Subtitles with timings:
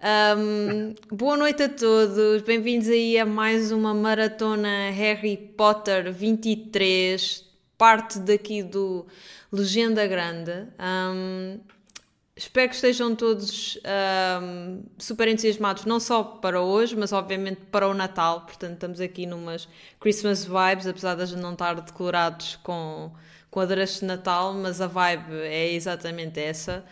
[0.00, 7.44] Um, boa noite a todos, bem-vindos aí a mais uma maratona Harry Potter 23,
[7.76, 9.06] parte daqui do
[9.52, 10.66] Legenda Grande.
[10.80, 11.60] Um,
[12.34, 13.78] espero que estejam todos
[14.42, 18.42] um, super entusiasmados, não só para hoje, mas obviamente para o Natal.
[18.42, 19.68] Portanto, estamos aqui numas
[20.00, 23.12] Christmas vibes, apesar de não estar decorados com,
[23.50, 26.82] com de Natal, mas a vibe é exatamente essa.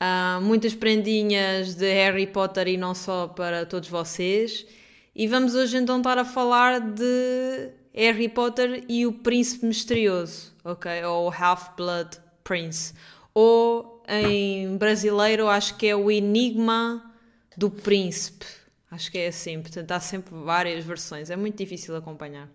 [0.00, 4.66] Uh, muitas prendinhas de Harry Potter e não só para todos vocês.
[5.14, 11.04] E vamos hoje então estar a falar de Harry Potter e o Príncipe Misterioso, ok?
[11.04, 12.94] Ou Half-Blood Prince.
[13.34, 17.12] Ou em brasileiro acho que é o Enigma
[17.56, 18.46] do Príncipe.
[18.90, 22.48] Acho que é assim, portanto há sempre várias versões, é muito difícil acompanhar.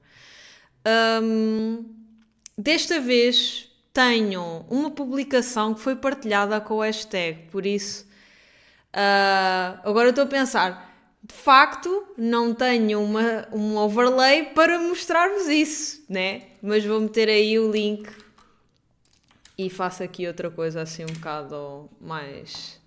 [1.24, 1.86] Um,
[2.58, 8.06] desta vez tenho uma publicação que foi partilhada com o hashtag, por isso
[8.94, 10.94] uh, agora estou a pensar.
[11.24, 16.50] De facto, não tenho uma, um overlay para mostrar-vos isso, né?
[16.62, 18.08] Mas vou meter aí o link
[19.58, 22.80] e faço aqui outra coisa assim um bocado mais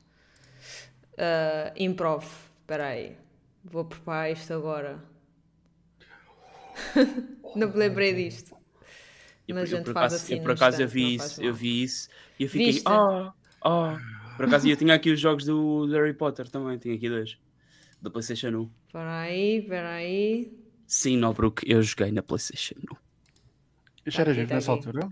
[1.15, 2.27] uh, improv.
[2.61, 3.17] Espera aí,
[3.65, 5.03] vou preparar isto agora.
[7.57, 8.59] não me lembrei disto.
[9.49, 10.37] Mas a gente faz assim.
[10.37, 12.81] Eu, por acaso eu vi isso, eu vi isso e eu fiquei.
[12.85, 13.33] Ah,
[13.65, 13.97] oh, oh.
[14.37, 17.37] Por acaso eu tinha aqui os jogos do Harry Potter também, tinha aqui dois.
[18.01, 18.71] Da PlayStation 1.
[18.87, 20.53] Espera aí, espera aí.
[20.87, 22.97] Sim, não, porque eu joguei na PlayStation 1.
[24.07, 25.11] Já era vivo tá nessa altura?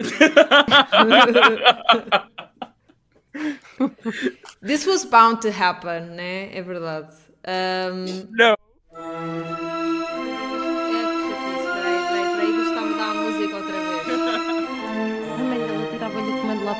[4.60, 6.56] This was bound to happen, né?
[6.56, 7.12] É verdade.
[7.46, 8.26] Um...
[8.30, 8.56] Não.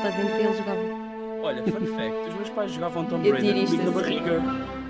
[0.00, 0.80] Para dentro e ele jogava.
[1.42, 4.80] Olha, fun fact: os meus pais jogavam Tomb Raider comigo na barriga.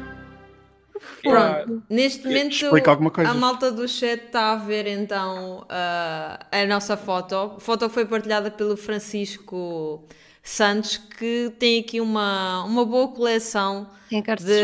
[1.22, 2.66] Pronto, neste momento
[3.26, 7.34] a malta do chat está a ver então uh, a nossa foto.
[7.34, 10.04] A foto foi partilhada pelo Francisco
[10.42, 14.60] Santos, que tem aqui uma, uma boa coleção de,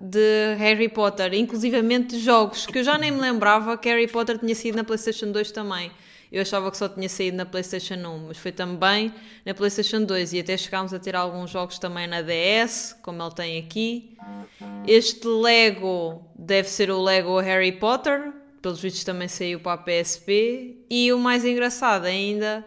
[0.00, 4.54] de Harry Potter, inclusivamente jogos que eu já nem me lembrava que Harry Potter tinha
[4.54, 5.90] sido na PlayStation 2 também.
[6.32, 9.12] Eu achava que só tinha saído na PlayStation 1, mas foi também
[9.44, 13.34] na PlayStation 2 e até chegámos a ter alguns jogos também na DS, como ele
[13.34, 14.16] tem aqui.
[14.88, 18.32] Este Lego deve ser o Lego Harry Potter,
[18.62, 20.78] pelos vídeos também saiu para a PSP.
[20.88, 22.64] E o mais engraçado ainda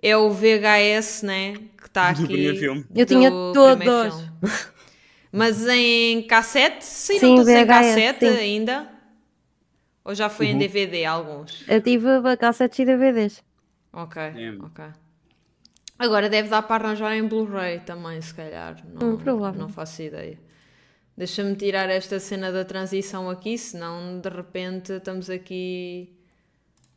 [0.00, 1.54] é o VHS, né?
[1.76, 2.46] Que está aqui.
[2.94, 4.24] Eu tinha todos.
[5.30, 6.84] Mas em cassete?
[6.84, 8.36] Sim, Sim não em cassete sim.
[8.36, 8.91] ainda.
[10.04, 10.52] Ou já foi uhum.
[10.52, 11.64] em DVD alguns?
[11.68, 12.06] Eu tive
[12.38, 13.42] cassetes e DVDs.
[13.92, 14.50] Ok, é.
[14.60, 14.84] ok.
[15.98, 18.82] Agora deve dar para arranjar em Blu-ray também, se calhar.
[18.92, 20.38] Não, hum, não faço ideia.
[21.16, 26.10] Deixa-me tirar esta cena da transição aqui, senão de repente estamos aqui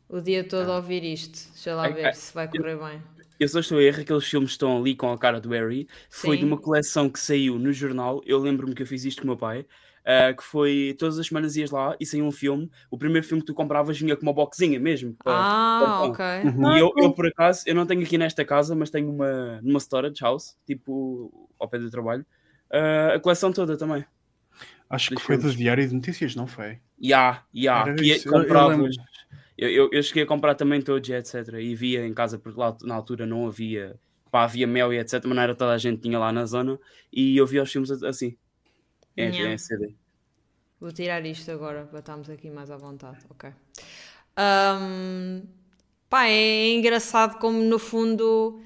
[0.08, 1.52] o dia todo a ouvir isto.
[1.52, 3.02] Deixa lá ver se vai correr bem.
[3.38, 5.86] Eu só estou a erro, aqueles filmes estão ali com a cara do Harry.
[6.08, 6.28] Sim.
[6.28, 8.22] Foi de uma coleção que saiu no jornal.
[8.24, 9.66] Eu lembro-me que eu fiz isto com o meu pai
[10.06, 12.70] uh, que foi todas as semanas ias lá e saía um filme.
[12.90, 15.14] O primeiro filme que tu compravas vinha com uma boxinha mesmo.
[15.22, 16.24] Para, ah, ok.
[16.44, 16.72] Uhum.
[16.76, 19.80] E eu, eu, por acaso, eu não tenho aqui nesta casa, mas tenho uma numa
[19.80, 22.24] storage house, tipo ao pé do trabalho,
[22.70, 24.04] uh, a coleção toda também.
[24.88, 26.78] Acho que foi do Diário de Notícias, não foi?
[27.02, 27.84] Ya, ya.
[28.24, 28.94] Compravas.
[29.58, 31.54] Eu, eu, eu, cheguei a comprar também todos, etc.
[31.58, 33.98] E via em casa, porque lá na altura não havia.
[34.30, 35.24] Pá, havia mel e etc.
[35.24, 36.78] Mas não era toda a gente tinha lá na zona.
[37.12, 38.36] E eu via os filmes assim.
[39.16, 39.52] É, yeah.
[39.52, 39.94] é CD.
[40.80, 43.18] Vou tirar isto agora para estarmos aqui mais à vontade.
[43.30, 43.50] Ok.
[44.38, 45.42] Um,
[46.10, 48.60] pá, é engraçado como no fundo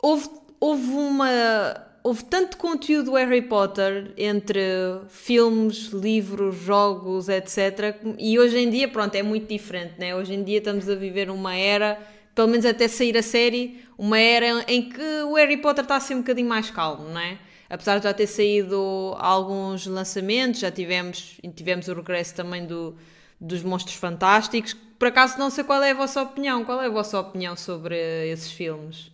[0.00, 0.28] houve,
[0.60, 1.84] houve uma.
[2.02, 4.60] Houve tanto conteúdo do Harry Potter entre
[5.08, 7.96] filmes, livros, jogos, etc.
[8.18, 10.14] E hoje em dia, pronto, é muito diferente, né?
[10.14, 11.98] Hoje em dia estamos a viver uma era,
[12.34, 16.00] pelo menos até sair a série, uma era em que o Harry Potter está a
[16.00, 17.38] ser um bocadinho mais calmo, não é?
[17.74, 22.94] Apesar de já ter saído alguns lançamentos, já tivemos, tivemos o regresso também do,
[23.40, 24.74] dos Monstros Fantásticos.
[24.96, 26.64] Por acaso não sei qual é a vossa opinião.
[26.64, 27.96] Qual é a vossa opinião sobre
[28.30, 29.10] esses filmes?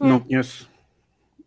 [0.00, 0.70] Não conheço.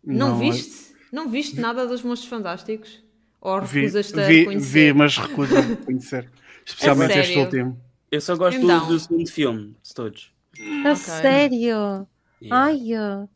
[0.04, 0.94] Não, não viste?
[1.10, 3.02] Não viste nada dos Monstros Fantásticos?
[3.40, 4.92] Ou recusas-te a conhecer?
[4.92, 6.30] Vi, mas recuso a conhecer.
[6.64, 7.80] Especialmente este último.
[8.10, 8.86] Eu só gosto então.
[8.86, 10.30] do, segundo filme, de todos.
[10.58, 10.96] A okay.
[10.96, 12.06] sério?
[12.42, 12.50] Yeah.
[12.50, 13.28] Ai,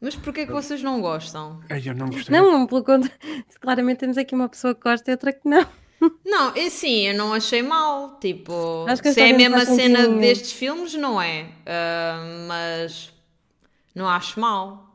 [0.00, 1.60] mas porquê que vocês não gostam?
[1.68, 2.34] Eu não gostei.
[2.34, 3.18] Não, pelo contrário.
[3.60, 5.66] Claramente temos aqui uma pessoa que gosta e outra que não.
[6.24, 8.18] Não, é sim, eu não achei mal.
[8.18, 11.42] Tipo, se é a mesma cena destes filmes, não é.
[11.42, 13.12] Uh, mas
[13.94, 14.90] não acho mal.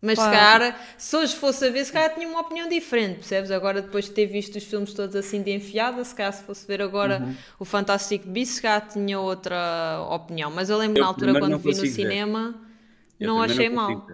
[0.00, 3.50] Mas se calhar, se hoje fosse a ver, se calhar tinha uma opinião diferente, percebes?
[3.50, 6.64] Agora, depois de ter visto os filmes todos assim de enfiada, se calhar se fosse
[6.68, 7.34] ver agora uhum.
[7.58, 10.52] o Fantastic Beasts, se calhar tinha outra opinião.
[10.52, 12.54] Mas eu lembro eu na altura, quando vi no cinema,
[13.20, 14.06] não achei não mal.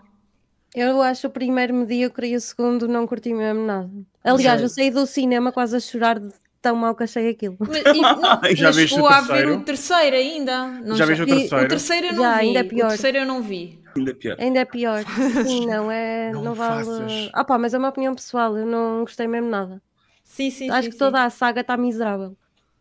[0.75, 3.91] Eu acho o primeiro medíocre e o segundo não curti mesmo nada.
[4.25, 6.33] Aliás, eu saí do cinema quase a chorar de
[6.63, 7.57] tão mal que achei aquilo.
[7.59, 8.71] Mas, e, não, já
[9.01, 10.69] o a ver o terceiro ainda.
[10.69, 11.65] Não já viste o terceiro?
[11.65, 12.47] O terceiro eu não já, vi.
[12.47, 12.87] Ainda é pior.
[12.87, 13.83] O terceiro eu não vi.
[13.95, 14.37] Ainda é pior.
[14.39, 15.05] Ainda é pior.
[15.45, 16.33] Sim, não é.
[16.33, 16.89] Não, não vale.
[17.35, 18.57] Ah, pá, mas é uma opinião pessoal.
[18.57, 19.83] Eu não gostei mesmo nada.
[20.25, 20.71] Sim, sim.
[20.71, 20.99] Acho sim, que sim.
[20.99, 22.35] toda a saga está miserável.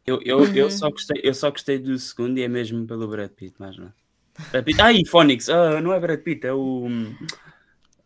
[0.07, 0.55] Eu, eu, uhum.
[0.55, 3.77] eu, só gostei, eu só gostei do segundo e é mesmo pelo Brad Pitt, mas
[3.77, 3.91] não.
[4.51, 4.81] Brad Pitt.
[4.81, 6.87] Ah, e Phonics, uh, não é Brad Pitt, é o.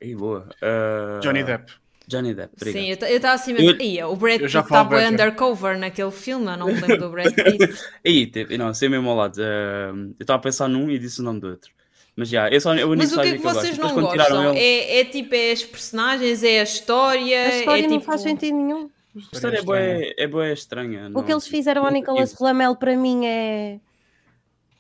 [0.02, 0.50] Aí, boa.
[0.62, 1.20] Uh...
[1.22, 1.72] Johnny Depp.
[2.08, 2.82] Johnny Depp, obrigado.
[2.84, 6.68] Sim, eu estava assim, mas eu, o Brad Pitt estava undercover naquele filme, eu não
[6.68, 7.80] me lembro do Brad Pitt.
[8.06, 9.38] Aí, tipo, não, sei mesmo ao lado.
[9.38, 11.72] Uh, eu estava a pensar num e disse o nome do outro.
[12.16, 14.56] Mas já, eu só, Mas o que é que, que vocês não gostam?
[14.56, 14.60] Ele...
[14.60, 17.44] É, é tipo, é as personagens, é a história.
[17.44, 18.06] A história é, não tipo...
[18.06, 18.90] faz sentido nenhum.
[19.16, 21.12] A história é boa, é boa estranha.
[21.14, 23.80] O que eles fizeram ao Nicolas Flamel para mim é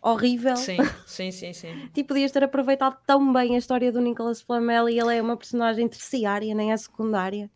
[0.05, 0.55] horrível.
[0.55, 1.89] Sim, sim, sim, sim.
[1.93, 5.35] tipo, podias ter aproveitado tão bem a história do Nicolas Flamel e ele é uma
[5.35, 7.49] personagem terciária, nem é secundária.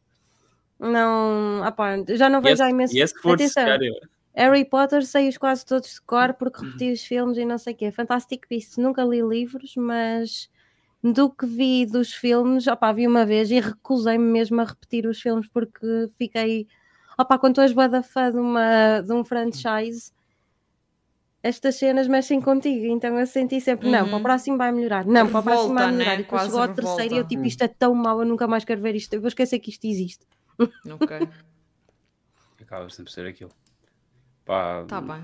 [0.80, 2.96] Não, opá, já não vejo há imenso.
[2.96, 3.92] E esse que for terciária.
[4.34, 7.76] Harry Potter sei-os quase todos de cor porque repeti os filmes e não sei o
[7.76, 7.92] quê.
[7.92, 10.50] Fantastic Beasts nunca li livros, mas
[11.04, 15.20] do que vi dos filmes, opá, vi uma vez e recusei-me mesmo a repetir os
[15.22, 16.68] filmes porque fiquei,
[17.18, 20.12] opá, quando tu és boa fã de, uma, de um franchise,
[21.42, 23.94] estas cenas mexem contigo, então eu senti sempre, uhum.
[23.94, 26.16] não, para o próximo vai melhorar, não, para o próximo vai melhorar, né?
[26.16, 28.66] e depois chegou ao terceiro e eu tipo, isto é tão mau, eu nunca mais
[28.66, 30.26] quero ver isto, eu vou esquecer que isto existe.
[31.02, 31.30] Ok.
[32.62, 33.52] Acaba sempre ser aquilo.
[34.46, 35.24] Pá, tá bem.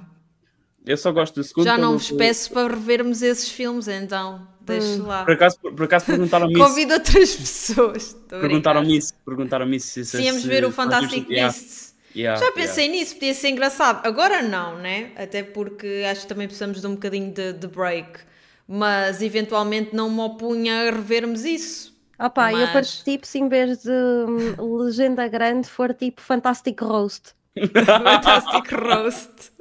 [0.86, 1.66] Eu só gosto do segundo.
[1.66, 4.48] Já não vos peço para revermos esses filmes, então.
[4.62, 5.08] Deixe hum.
[5.08, 5.26] lá.
[5.26, 6.64] Por acaso, por, acaso perguntaram-me isso.
[6.64, 8.14] Convido outras pessoas.
[8.28, 9.14] Perguntaram-me isso.
[9.26, 9.88] Perguntaram-me isso.
[9.88, 11.95] Se, se íamos ver o Fantastic Beasts.
[12.16, 13.00] Yeah, Já pensei yeah.
[13.00, 14.06] nisso, podia ser engraçado.
[14.06, 15.12] Agora não, né?
[15.16, 18.20] Até porque acho que também precisamos de um bocadinho de, de break.
[18.68, 21.96] Mas eventualmente não me opunha a revermos isso.
[22.18, 22.62] Opa, Mas...
[22.62, 27.34] eu participo se em vez de hum, legenda grande for tipo Fantastic Roast.
[27.56, 29.52] Fantastic Roast.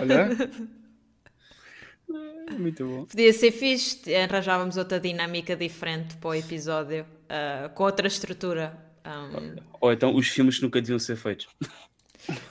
[0.00, 0.28] Olha.
[2.58, 3.04] Muito bom.
[3.04, 8.74] Podia ser fixe, arranjávamos outra dinâmica diferente para o episódio, uh, com outra estrutura.
[9.04, 9.56] Um...
[9.80, 11.46] Ou então os filmes que nunca deviam ser feitos.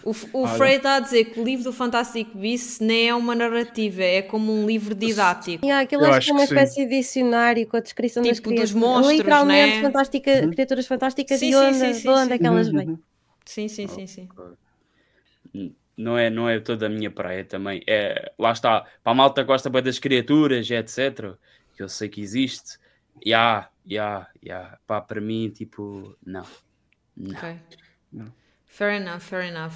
[0.03, 3.35] O, o Frey está a dizer que o livro do Fantastic Beasts nem é uma
[3.35, 5.63] narrativa, é como um livro didático.
[5.63, 8.71] Yeah, aquilo acho que é uma espécie de dicionário com a descrição tipo das criaturas.
[8.71, 9.81] Dos monstros, Literalmente, né?
[9.83, 10.51] fantástica, uhum.
[10.51, 12.99] criaturas fantásticas sim, e onde, sim, sim, de onde é que elas vêm.
[13.45, 14.29] Sim, sim, sim, sim.
[15.95, 17.83] Não é, não é toda a minha praia também.
[17.87, 21.35] É, lá está, para a malta gosta bem das criaturas, etc.
[21.75, 22.77] Que eu sei que existe.
[23.25, 24.53] Ya, yeah, ya, yeah, ya.
[24.55, 24.79] Yeah.
[24.87, 26.45] Pá, para mim, tipo, não.
[27.15, 27.37] Não.
[27.37, 27.55] Okay.
[28.11, 28.31] não.
[28.77, 29.73] Fair enough, fair enough.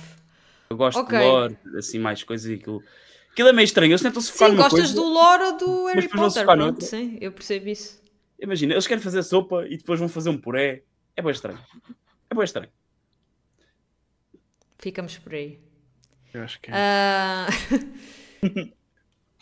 [0.69, 1.17] Eu gosto okay.
[1.17, 2.83] de lore, assim, mais coisas e aquilo.
[3.31, 5.85] Aquilo é meio estranho, eles tentam se focar Sim, numa gostas coisa, do lore do
[5.87, 7.99] Harry Potter, pronto, sim, eu percebo isso.
[8.39, 10.83] Imagina, eles querem fazer sopa e depois vão fazer um puré.
[11.15, 11.57] É bem estranho.
[12.29, 12.69] É bem estranho.
[14.77, 15.59] Ficamos por aí.
[16.31, 17.47] Eu acho que é.
[18.43, 18.71] Uh...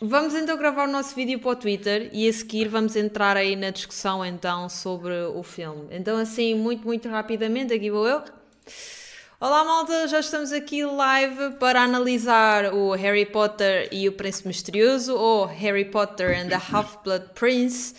[0.00, 3.56] vamos então gravar o nosso vídeo para o Twitter e a seguir vamos entrar aí
[3.56, 5.86] na discussão então sobre o filme.
[5.90, 8.24] Então assim, muito, muito rapidamente, aqui vou eu.
[9.42, 15.16] Olá malta, já estamos aqui live para analisar o Harry Potter e o Príncipe Misterioso,
[15.16, 17.94] ou Harry Potter and the Half-Blood Prince.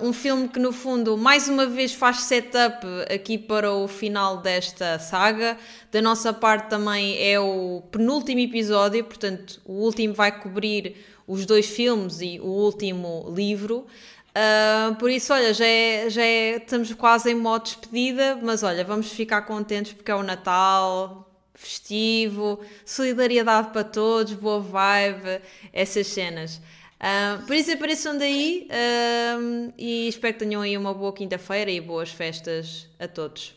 [0.00, 4.98] Um filme que no fundo mais uma vez faz setup aqui para o final desta
[4.98, 5.56] saga.
[5.92, 11.66] Da nossa parte também é o penúltimo episódio, portanto o último vai cobrir os dois
[11.68, 13.86] filmes e o último livro.
[14.32, 18.82] Uh, por isso, olha, já, é, já é, estamos quase em modo despedida, mas olha,
[18.82, 26.56] vamos ficar contentes porque é o Natal, festivo, solidariedade para todos, boa vibe, essas cenas.
[27.02, 31.80] Uh, por isso apareçam daí uh, e espero que tenham aí uma boa quinta-feira e
[31.80, 33.54] boas festas a todos.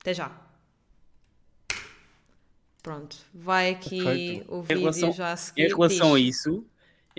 [0.00, 0.32] Até já.
[2.82, 4.54] Pronto, vai aqui Perfeito.
[4.54, 5.66] o vídeo relação, já a seguir.
[5.66, 6.16] Em relação diz.
[6.16, 6.64] a isso,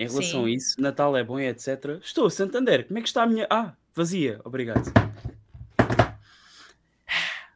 [0.02, 0.46] em relação Sim.
[0.46, 2.00] a isso, Natal é bom e etc.
[2.02, 3.46] Estou, Santander, como é que está a minha.
[3.50, 4.92] Ah, vazia, obrigado.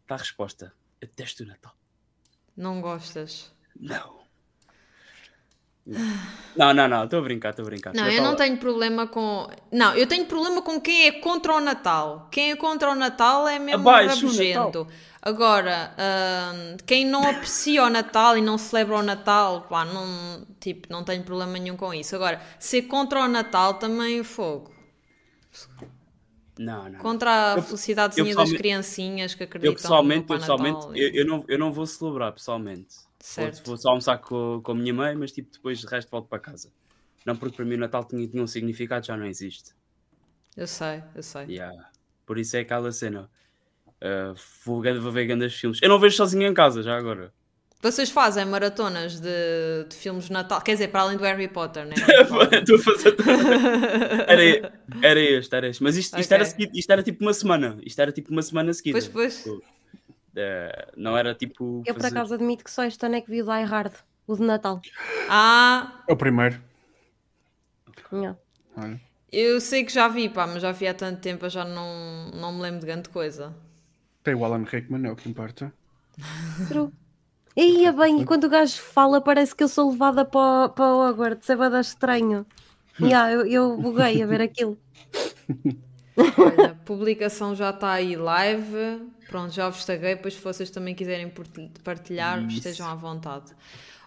[0.02, 0.72] Está a resposta.
[1.00, 1.74] Eu detesto o Natal.
[2.56, 3.52] Não gostas?
[3.78, 4.16] Não.
[6.56, 7.94] Não, não, não, estou a brincar, estou a brincar.
[7.94, 9.48] Não, eu não tenho problema com.
[9.70, 12.28] Não, eu tenho problema com quem é contra o Natal.
[12.30, 14.88] Quem é contra o Natal é mesmo Abaixo rabugento.
[15.26, 20.86] Agora, uh, quem não aprecia o Natal e não celebra o Natal, pá, não, tipo,
[20.88, 22.14] não tenho problema nenhum com isso.
[22.14, 24.72] Agora, ser contra o Natal também fogo.
[26.56, 27.00] Não, não.
[27.00, 31.58] Contra a felicidadezinha das criancinhas que acreditam eu pessoalmente, eu, pessoalmente eu, eu, não, eu
[31.58, 32.94] não vou celebrar pessoalmente.
[33.18, 33.56] Certo.
[33.56, 36.28] Vou, vou só almoçar com, com a minha mãe, mas tipo, depois de resto volto
[36.28, 36.70] para casa.
[37.24, 39.74] Não porque para mim o Natal tinha, tinha um significado, já não existe.
[40.56, 41.46] Eu sei, eu sei.
[41.46, 41.90] Yeah.
[42.24, 43.28] Por isso é aquela cena.
[44.02, 44.34] Uh,
[44.64, 45.78] vou, vou ver grandes filmes.
[45.82, 47.32] Eu não vejo sozinho em casa, já agora.
[47.80, 51.86] Vocês fazem maratonas de, de filmes de Natal, quer dizer, para além do Harry Potter,
[51.86, 51.94] né?
[52.52, 53.16] Estou a fazer.
[54.26, 54.72] era,
[55.02, 55.82] era este, era este.
[55.82, 56.46] Mas isto, isto, okay.
[56.46, 57.78] era, isto era tipo uma semana.
[57.84, 58.98] Isto era tipo uma semana seguida.
[58.98, 59.46] Pois, pois.
[59.46, 59.60] Uh,
[60.96, 61.82] não era tipo.
[61.86, 62.08] Eu, fazer...
[62.08, 63.92] por acaso, admito que só este ano é que vi o Die Hard,
[64.26, 64.80] o de Natal.
[65.28, 66.02] Ah!
[66.08, 66.60] É o primeiro.
[68.10, 68.36] Não.
[69.30, 72.30] Eu sei que já vi, pá, mas já vi há tanto tempo, eu já não,
[72.32, 73.54] não me lembro de grande coisa.
[74.26, 75.72] Tem o Alan Rickman, é o que importa.
[76.66, 76.90] True.
[77.54, 81.08] E bem, e quando o gajo fala, parece que eu sou levada para, para o
[81.08, 82.44] Hogwarts, é bada estranho.
[83.00, 84.76] yeah, eu, eu buguei a ver aquilo.
[86.18, 89.08] Olha, a publicação já está aí live.
[89.28, 90.16] Pronto, já vos taguei.
[90.16, 91.32] Depois, se vocês também quiserem
[91.84, 92.56] partilhar, Isso.
[92.56, 93.52] estejam à vontade.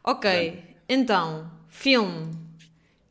[0.04, 0.76] Ok, Bem.
[0.90, 2.30] então, filme.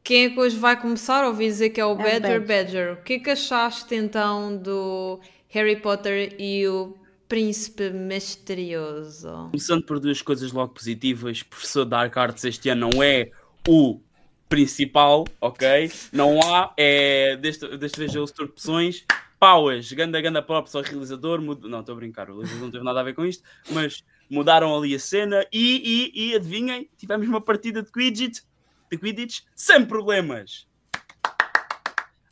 [0.05, 1.25] Quem é que hoje vai começar?
[1.25, 2.93] Ouvi dizer que é o é Badger Badger.
[2.93, 6.95] O que é que achaste então do Harry Potter e o
[7.27, 9.49] Príncipe Misterioso?
[9.51, 11.43] Começando por duas coisas logo positivas.
[11.43, 13.31] Professor Dark Arts este ano não é
[13.67, 13.99] o
[14.49, 15.91] principal, ok?
[16.13, 19.05] Não há, é, desta, desta vez os torpeções.
[19.39, 21.41] Pauas, ganda, ganda próprio só realizador.
[21.41, 21.67] Mud...
[21.67, 24.77] Não, estou a brincar, o realizador não teve nada a ver com isto, mas mudaram
[24.77, 28.41] ali a cena e, e, e adivinhem, tivemos uma partida de Quidditch,
[28.91, 30.68] de Quidditch sem problemas.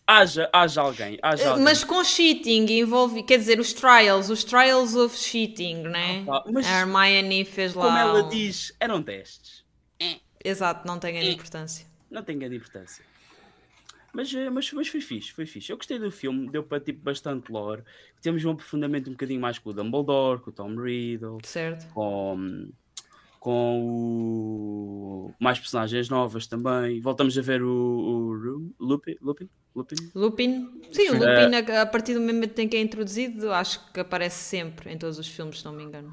[0.08, 1.64] Haja, haja alguém, haja alguém.
[1.64, 6.24] Mas com cheating envolve, quer dizer, os trials, os trials of cheating, né?
[6.28, 6.60] Ah, tá.
[6.60, 7.86] a Hermione fez lá.
[7.86, 9.64] Como ela diz, eram testes.
[10.44, 11.86] Exato, não tem grande importância.
[12.08, 13.04] Não tem grande importância.
[14.12, 15.72] Mas, eh, mas, mas foi fixe, foi fixe.
[15.72, 17.82] Eu gostei do filme, deu para tipo bastante lore.
[18.22, 21.92] Temos um aprofundamento um bocadinho mais com o Dumbledore, com o Tom Riddle, certo.
[21.92, 22.68] com,
[23.46, 25.34] com o...
[25.38, 27.00] mais personagens novas também.
[27.00, 29.48] Voltamos a ver o, o Lupin, Lupin?
[29.72, 29.94] Lupin?
[30.16, 30.80] Lupin?
[30.90, 34.36] Sim, o Lupin, a, a partir do momento em que é introduzido, acho que aparece
[34.36, 36.12] sempre em todos os filmes, se não me engano.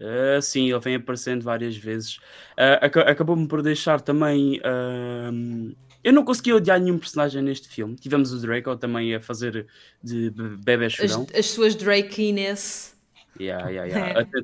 [0.00, 2.18] Uh, sim, ele vem aparecendo várias vezes.
[2.52, 4.60] Uh, ac Acabou-me por deixar também.
[4.60, 7.96] Uh, eu não consegui odiar nenhum personagem neste filme.
[7.96, 9.66] Tivemos o Draco também a fazer
[10.00, 11.26] de bebê chorão.
[11.32, 12.94] As, as suas Drakiness.
[13.40, 14.20] Yeah, yeah, yeah.
[14.20, 14.42] Até,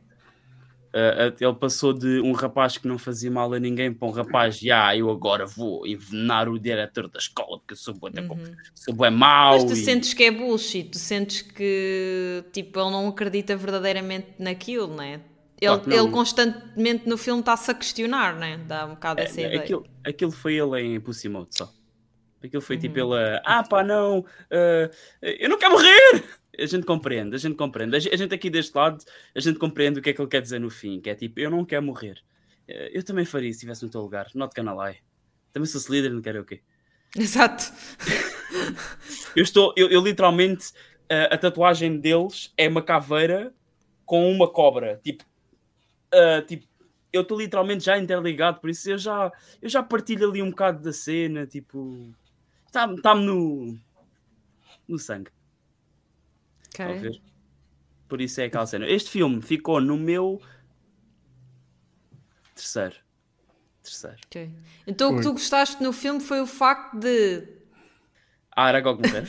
[0.93, 4.57] Uh, ele passou de um rapaz que não fazia mal a ninguém para um rapaz,
[4.59, 8.57] já, yeah, eu agora vou envenenar o diretor da escola porque eu sou bem, uhum.
[8.75, 9.53] sou bem mau.
[9.53, 9.85] Mas tu e...
[9.85, 15.21] sentes que é bullshit, tu sentes que tipo, ele não acredita verdadeiramente naquilo, né?
[15.61, 18.59] Ele, claro ele constantemente no filme está-se a questionar, né?
[18.67, 19.61] Dá um bocado é, essa ideia.
[19.61, 21.73] Aquilo, aquilo foi ele em Pussy Mode só.
[22.43, 23.11] Aquilo foi tipo uhum.
[23.11, 24.91] tipo ele, ah pá, não, uh,
[25.23, 26.40] eu não quero morrer!
[26.59, 27.97] A gente compreende, a gente compreende.
[27.97, 29.05] A gente aqui deste lado,
[29.35, 31.41] a gente compreende o que é que ele quer dizer no fim, que é tipo,
[31.41, 32.23] eu não quero morrer.
[32.67, 34.99] Eh, eu também faria se estivesse no teu lugar, not gonna lie.
[35.53, 36.61] Também sou líder, não quero o quê?
[37.17, 37.73] Exato.
[39.37, 40.73] eu estou, eu, eu literalmente,
[41.09, 43.55] a, a, tatuagem deles é uma caveira
[44.05, 45.01] com uma cobra.
[45.03, 45.25] Tipo,
[46.15, 46.69] uh, tipo
[47.13, 50.81] eu estou literalmente já interligado, por isso eu já, eu já partilho ali um bocado
[50.81, 52.15] da cena, tipo,
[52.67, 53.77] está-me tá no,
[54.87, 55.31] no sangue.
[56.75, 57.21] Okay.
[58.09, 58.89] Por isso é aquela cena.
[58.89, 60.41] Este filme ficou no meu
[62.55, 62.97] terceiro.
[63.83, 64.17] Terceiro.
[64.27, 64.51] Okay.
[64.87, 67.47] Então o que tu gostaste no filme foi o facto de.
[68.57, 69.25] Ah, era Gog Mulher.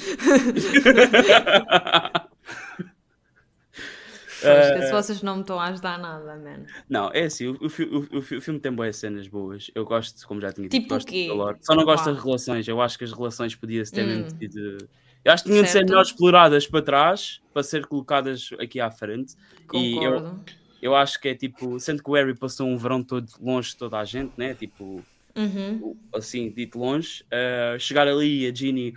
[4.42, 6.66] Uh, se vocês não me estão a ajudar nada, man.
[6.90, 9.70] Não, é assim, o, o, o, o filme tem boas cenas boas.
[9.76, 11.30] Eu gosto, como já tinha dito, tipo gosto quê?
[11.62, 12.68] Só não gosto das relações.
[12.68, 14.28] Eu acho que as relações podiam-se ter hum.
[14.40, 14.90] tido
[15.24, 18.90] eu acho que tinham de ser melhor exploradas para trás para ser colocadas aqui à
[18.90, 19.36] frente.
[19.68, 20.42] Concordo.
[20.82, 23.30] E eu, eu acho que é tipo, sendo que o Harry passou um verão todo
[23.40, 24.54] longe de toda a gente, né?
[24.56, 25.04] Tipo,
[25.36, 25.96] uhum.
[26.14, 28.94] assim, dito longe, uh, chegar ali a Ginny.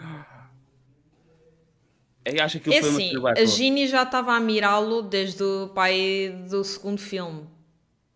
[2.24, 6.34] Eu acho que é foi assim, a Ginny já estava a mirá-lo desde o pai
[6.48, 7.46] do segundo filme.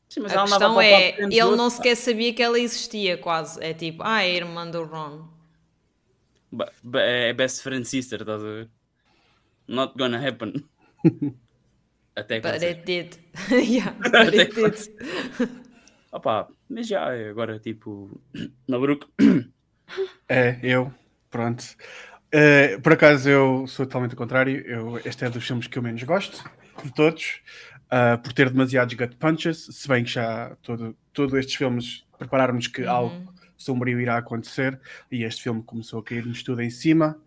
[0.09, 3.62] Sim, a questão é, ele não sequer sabia que ela existia, quase.
[3.62, 5.38] É tipo, ah, é a irmã do Ron
[6.95, 8.71] é best friend sister, estás a ver?
[9.67, 10.64] Not gonna happen.
[12.17, 13.17] Até But it did.
[13.50, 14.75] yeah, but it did.
[16.12, 18.21] Opa, mas já, agora tipo,
[18.69, 19.07] na Brook.
[20.28, 20.93] É, eu,
[21.31, 21.64] pronto.
[22.26, 24.61] Uh, por acaso eu sou totalmente o contrário.
[24.67, 26.45] Eu, este é dos filmes que eu menos gosto
[26.85, 27.40] de todos,
[27.87, 29.67] uh, por ter demasiados gut punches.
[29.71, 32.90] Se bem que já todo, todos estes filmes prepararam-nos que uhum.
[32.90, 37.21] algo sombrio irá acontecer e este filme começou a cair-nos tudo em cima.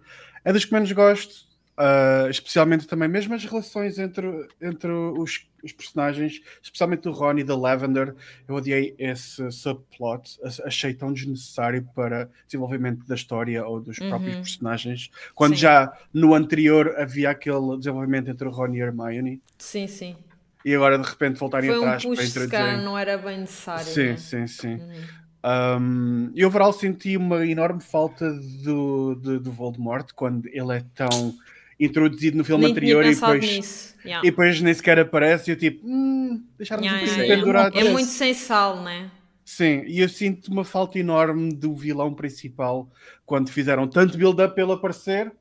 [0.44, 1.52] É dos que menos gosto.
[1.72, 4.28] Uh, especialmente também, mesmo as relações entre,
[4.62, 8.14] entre os, os, personagens, especialmente o Ron e da Lavender,
[8.48, 14.42] eu odiei esse subplot, achei tão desnecessário para desenvolvimento da história ou dos próprios uhum.
[14.42, 15.62] personagens, quando sim.
[15.62, 19.42] já no anterior havia aquele desenvolvimento entre o Ron e a Hermione.
[19.58, 20.16] Sim, sim.
[20.64, 22.84] E agora de repente voltarem Foi atrás um push para introduzir.
[22.84, 23.86] não era bem necessário.
[23.86, 24.18] Sim, né?
[24.18, 24.76] sim, sim.
[24.76, 25.21] Uhum.
[25.44, 28.32] Um, e overall senti uma enorme falta
[28.64, 31.34] do, do, do Voldemort quando ele é tão
[31.80, 34.20] introduzido no filme nem anterior e depois, yeah.
[34.20, 37.82] e depois nem sequer aparece e eu tipo, hum, deixaram-nos yeah, um yeah, pendurados.
[37.82, 39.10] É muito sem sal, né?
[39.44, 42.88] Sim, e eu sinto uma falta enorme do vilão principal
[43.26, 45.32] quando fizeram tanto build-up pelo aparecer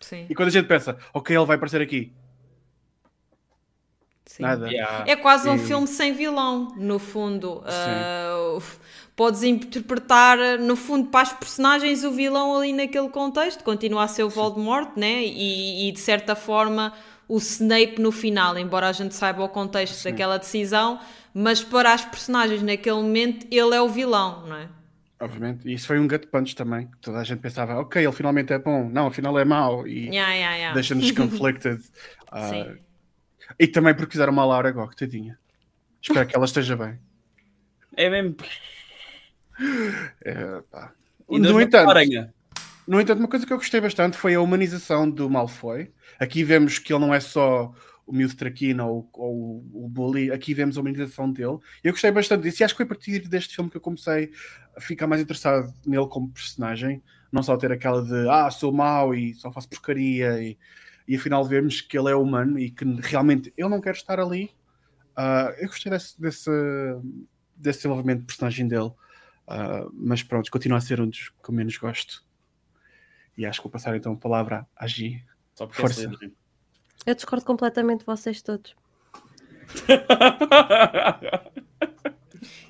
[0.00, 0.26] Sim.
[0.28, 2.12] e quando a gente pensa, ok, ele vai aparecer aqui.
[4.26, 4.42] Sim.
[4.42, 4.68] Nada.
[4.68, 5.04] Yeah.
[5.08, 7.62] É quase um filme sem vilão, no fundo.
[7.62, 8.60] Uh,
[9.16, 14.24] podes interpretar, no fundo, para as personagens, o vilão ali naquele contexto, continua a ser
[14.24, 15.22] o Voldemort, né?
[15.24, 16.92] E, e, de certa forma
[17.26, 20.10] o Snape no final, embora a gente saiba o contexto Sim.
[20.10, 21.00] daquela decisão,
[21.32, 24.68] mas para as personagens naquele momento ele é o vilão, não é?
[25.20, 26.90] Obviamente, e isso foi um gut punch também.
[27.00, 30.34] Toda a gente pensava, ok, ele finalmente é bom, não, afinal é mau, e yeah,
[30.34, 30.74] yeah, yeah.
[30.74, 31.80] deixa-nos conflicted.
[32.30, 32.76] uh,
[33.58, 35.38] e também porque fizeram mal a Laura Gog, tadinha.
[36.02, 36.98] Espero que ela esteja bem.
[37.96, 38.36] É mesmo.
[40.24, 40.62] É,
[41.28, 41.94] no, entanto,
[42.86, 45.90] no entanto, uma coisa que eu gostei bastante foi a humanização do Malfoy.
[46.18, 47.72] Aqui vemos que ele não é só
[48.06, 51.58] o miúdo traquina ou, ou, o bully, aqui vemos a humanização dele.
[51.82, 54.30] Eu gostei bastante disso e acho que foi a partir deste filme que eu comecei
[54.76, 57.02] a ficar mais interessado nele como personagem.
[57.32, 60.58] Não só ter aquela de ah, sou mau e só faço porcaria e,
[61.08, 64.50] e afinal vemos que ele é humano e que realmente ele não quer estar ali.
[65.16, 66.50] Uh, eu gostei desse, desse,
[67.56, 68.92] desse desenvolvimento de personagem dele.
[69.46, 72.24] Uh, mas pronto, continua a ser um dos que eu menos gosto.
[73.36, 75.24] E acho que vou passar então a palavra a Gi.
[75.54, 76.10] Só Força.
[77.06, 78.74] Eu discordo completamente de vocês todos.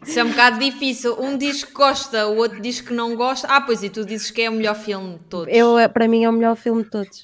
[0.06, 1.16] Isso é um bocado difícil.
[1.20, 3.46] Um diz que gosta, o outro diz que não gosta.
[3.48, 5.54] Ah, pois e tu dizes que é o melhor filme de todos.
[5.54, 7.22] Eu, para mim é o melhor filme de todos.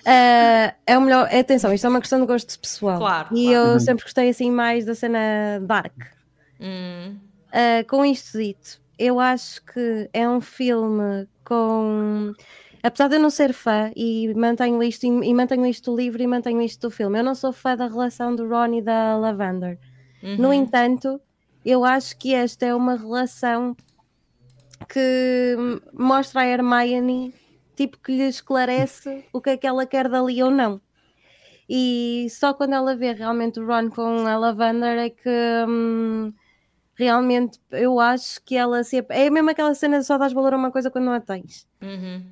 [0.00, 1.28] Uh, é o melhor.
[1.34, 2.98] Atenção, isto é uma questão de gosto pessoal.
[2.98, 3.28] Claro.
[3.36, 3.68] E claro.
[3.68, 3.80] eu uhum.
[3.80, 5.92] sempre gostei assim mais da cena dark.
[6.60, 7.16] Hum.
[7.50, 12.32] Uh, com isto dito, eu acho que é um filme com.
[12.82, 16.26] Apesar de eu não ser fã, e mantenho isto, e, mantenho isto do livro e
[16.26, 19.78] mantenho isto do filme, eu não sou fã da relação do Ron e da Lavender.
[20.22, 20.36] Uhum.
[20.36, 21.20] No entanto,
[21.64, 23.76] eu acho que esta é uma relação
[24.88, 25.56] que
[25.92, 27.34] mostra a Hermione
[27.76, 30.80] tipo que lhe esclarece o que é que ela quer dali ou não.
[31.68, 35.30] E só quando ela vê realmente o Ron com a Lavender é que
[35.68, 36.32] hum,
[37.00, 39.04] realmente eu acho que ela se...
[39.08, 41.66] é mesmo aquela cena de só dás valor a uma coisa quando não a tens.
[41.80, 42.22] Uhum.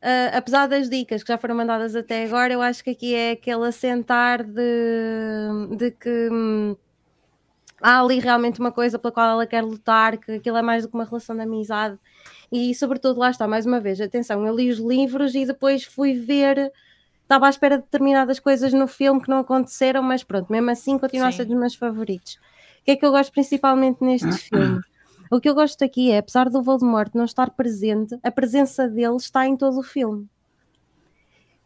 [0.00, 3.32] Uh, apesar das dicas que já foram mandadas até agora, eu acho que aqui é
[3.32, 6.76] aquele assentar de, de que hum,
[7.82, 10.88] há ali realmente uma coisa pela qual ela quer lutar, que aquilo é mais do
[10.88, 11.98] que uma relação de amizade.
[12.50, 16.14] E sobretudo, lá está, mais uma vez, atenção, eu li os livros e depois fui
[16.14, 16.72] ver,
[17.22, 20.96] estava à espera de determinadas coisas no filme que não aconteceram, mas pronto, mesmo assim
[20.96, 21.34] continua Sim.
[21.34, 22.38] a ser dos meus favoritos
[22.88, 24.80] que é que eu gosto principalmente neste filme?
[25.30, 29.16] O que eu gosto aqui é, apesar do Voldemort não estar presente, a presença dele
[29.16, 30.26] está em todo o filme.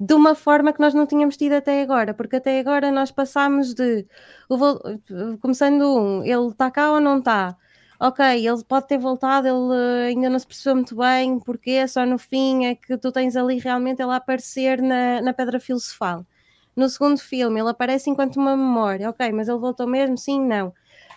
[0.01, 3.73] De uma forma que nós não tínhamos tido até agora, porque até agora nós passámos
[3.73, 4.05] de.
[5.41, 7.57] Começando um, ele está cá ou não está?
[8.01, 12.05] Ok, ele pode ter voltado, ele eh, ainda não se percebeu muito bem, porque só
[12.05, 16.27] no fim é que tu tens ali realmente ele a aparecer na, na Pedra Filosofal.
[16.75, 20.19] No segundo filme, ele aparece enquanto uma memória, ok, mas ele voltou mesmo?
[20.19, 20.73] Sim, não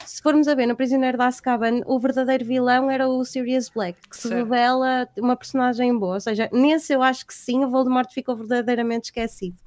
[0.05, 3.99] se formos a ver no Prisioneiro da Azkaban, o verdadeiro vilão era o Sirius Black,
[4.09, 6.15] que se revela uma personagem boa.
[6.15, 9.57] Ou seja, nesse eu acho que sim, o Voldemort ficou verdadeiramente esquecido.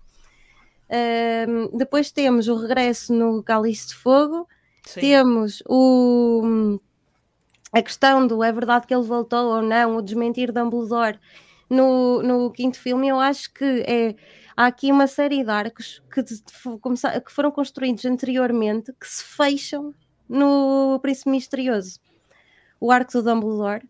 [1.75, 4.49] Depois temos o regresso no Cálice de Fogo,
[4.85, 5.01] sim.
[5.01, 6.81] temos o,
[7.73, 11.19] a questão do é verdade que ele voltou ou não, o desmentir Dumbledore
[11.69, 13.09] no, no quinto filme.
[13.09, 14.15] Eu acho que é
[14.57, 19.95] há aqui uma série de arcos que, que foram construídos anteriormente que se fecham
[20.29, 22.01] no Príncipe Misterioso,
[22.81, 23.83] o arco do Dumbledore,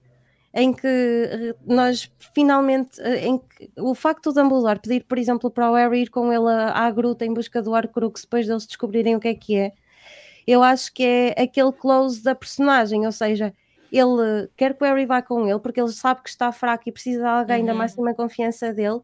[0.54, 5.50] em que eh, nós finalmente, eh, em que, o facto do Dumbledore pedir, por exemplo,
[5.50, 9.16] para o Harry ir com ele à gruta em busca do Horcrux depois deles descobrirem
[9.16, 9.72] o que é que é,
[10.46, 13.52] eu acho que é aquele close da personagem, ou seja,
[13.92, 16.92] ele quer que o Harry vá com ele porque ele sabe que está fraco e
[16.92, 17.66] precisa de alguém uhum.
[17.66, 19.00] da máxima confiança dele.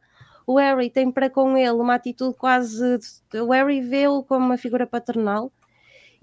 [0.47, 2.99] O Harry tem para com ele uma atitude quase.
[3.35, 5.51] O Harry vê-o como uma figura paternal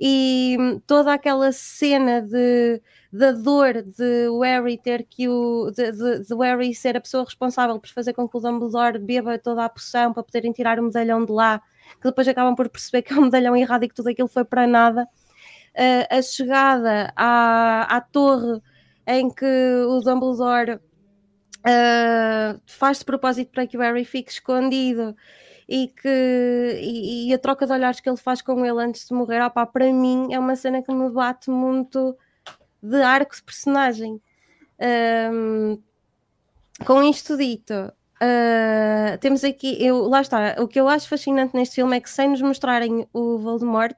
[0.04, 2.82] e toda aquela cena de
[3.14, 7.24] da dor de o Harry ter que o de, de, de Harry ser a pessoa
[7.24, 10.84] responsável por fazer com que o Dumbledore beba toda a poção para poderem tirar o
[10.84, 11.62] medalhão de lá,
[12.02, 14.44] que depois acabam por perceber que é um medalhão errado e que tudo aquilo foi
[14.44, 15.08] para nada.
[15.76, 18.60] Uh, a chegada à, à torre
[19.06, 19.46] em que
[19.88, 20.80] o Dumbledore
[21.60, 25.16] uh, faz de propósito para que o Harry fique escondido
[25.72, 29.14] e que e, e, a troca de olhares que ele faz com ele antes de
[29.14, 32.14] morrer, opa, para mim é uma cena que me bate muito
[32.84, 34.22] de arco de personagem.
[35.32, 35.82] Um,
[36.86, 41.76] com isto dito, uh, temos aqui, eu, lá está, o que eu acho fascinante neste
[41.76, 43.98] filme é que sem nos mostrarem o Voldemort,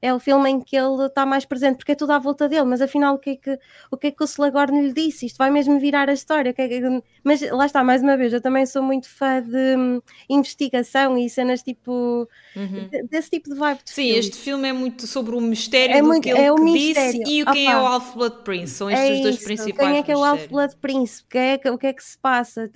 [0.00, 2.64] é o filme em que ele está mais presente, porque é tudo à volta dele,
[2.64, 3.58] mas afinal o que é que
[3.90, 5.26] o, que é que o Slughorn lhe disse?
[5.26, 6.52] Isto vai mesmo virar a história.
[6.52, 7.02] Que é que...
[7.24, 11.28] Mas lá está, mais uma vez, eu também sou muito fã de hum, investigação e
[11.28, 12.88] cenas tipo uhum.
[13.10, 13.80] desse tipo de vibe.
[13.84, 14.18] De Sim, filme.
[14.18, 17.22] este filme é muito sobre o mistério é do muito, que ele é que disse
[17.26, 18.74] e o quem Opa, é o Half-Blood Prince.
[18.74, 19.44] São estes é os dois isso.
[19.44, 19.88] principais.
[19.88, 21.22] Quem é que é o Half-Blood Prince?
[21.22, 22.70] O que, é que, o que é que se passa?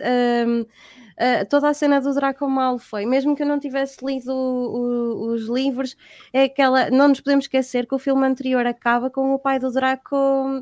[0.46, 0.66] Um,
[1.12, 5.32] uh, toda a cena do Draco Malfoy, mesmo que eu não tivesse lido o, o,
[5.32, 5.96] os livros,
[6.32, 6.90] é aquela.
[6.90, 10.16] Não nos podemos esquecer que o filme anterior acaba com o pai do Draco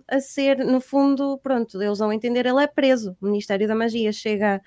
[0.09, 3.17] a ser, no fundo, pronto, eles vão entender, ele é preso.
[3.21, 4.61] O Ministério da Magia chega.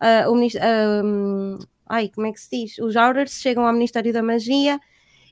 [0.00, 2.78] Uh, o, uh, ai, como é que se diz?
[2.78, 4.80] Os Aurors chegam ao Ministério da Magia.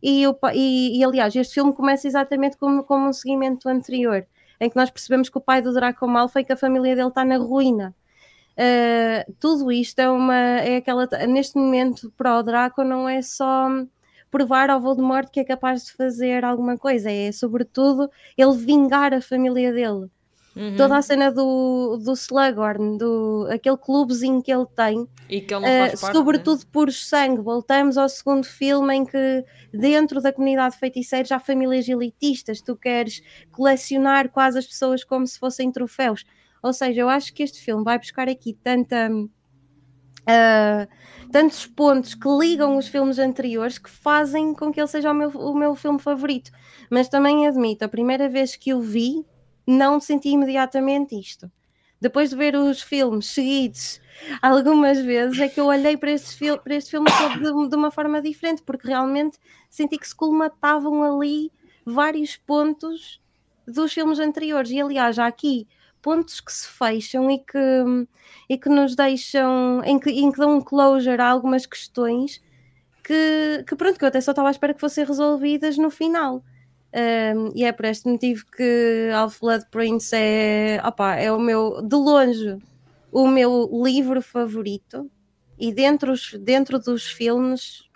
[0.03, 4.27] E, e, e, aliás, este filme começa exatamente como, como um seguimento anterior,
[4.61, 7.25] em que nós percebemos que o pai do Draco Malfoy, que a família dele está
[7.25, 7.95] na ruína,
[8.53, 13.67] Uh, tudo isto é uma é aquela neste momento para o Draco não é só
[14.31, 19.23] provar ao Voldemort que é capaz de fazer alguma coisa, é sobretudo ele vingar a
[19.23, 20.11] família dele.
[20.55, 20.77] Uhum.
[20.77, 25.65] Toda a cena do, do Slughorn, do, aquele clubezinho que ele tem, e que ele
[25.65, 26.67] uh, parte, sobretudo né?
[26.71, 27.41] por sangue.
[27.41, 32.77] Voltamos ao segundo filme em que dentro da comunidade feiticeira já há famílias elitistas, tu
[32.77, 36.25] queres colecionar quase as pessoas como se fossem troféus.
[36.63, 39.11] Ou seja, eu acho que este filme vai buscar aqui tanta.
[40.23, 40.87] Uh,
[41.33, 45.31] tantos pontos que ligam os filmes anteriores que fazem com que ele seja o meu,
[45.31, 46.53] o meu filme favorito.
[46.89, 49.27] Mas também admito, a primeira vez que o vi,
[49.67, 51.51] não senti imediatamente isto.
[52.01, 54.01] Depois de ver os filmes seguidos
[54.43, 57.91] algumas vezes, é que eu olhei para, estes fil para este filme de, de uma
[57.91, 59.39] forma diferente, porque realmente
[59.71, 61.51] senti que se colmatavam ali
[61.87, 63.21] vários pontos
[63.67, 64.71] dos filmes anteriores.
[64.71, 65.67] E aliás, já aqui
[66.03, 67.59] pontos que se fecham e que,
[68.49, 72.43] e que nos deixam, em que, em que dão um closure a algumas questões
[73.05, 76.43] que, que pronto, que eu até só estava à espera que fossem resolvidas no final.
[76.95, 81.97] Um, e é por este motivo que Half-Blood Prince é, opa, é o meu, de
[81.97, 82.59] longe,
[83.11, 85.11] o meu livro favorito
[85.59, 87.89] e dentro, dentro dos filmes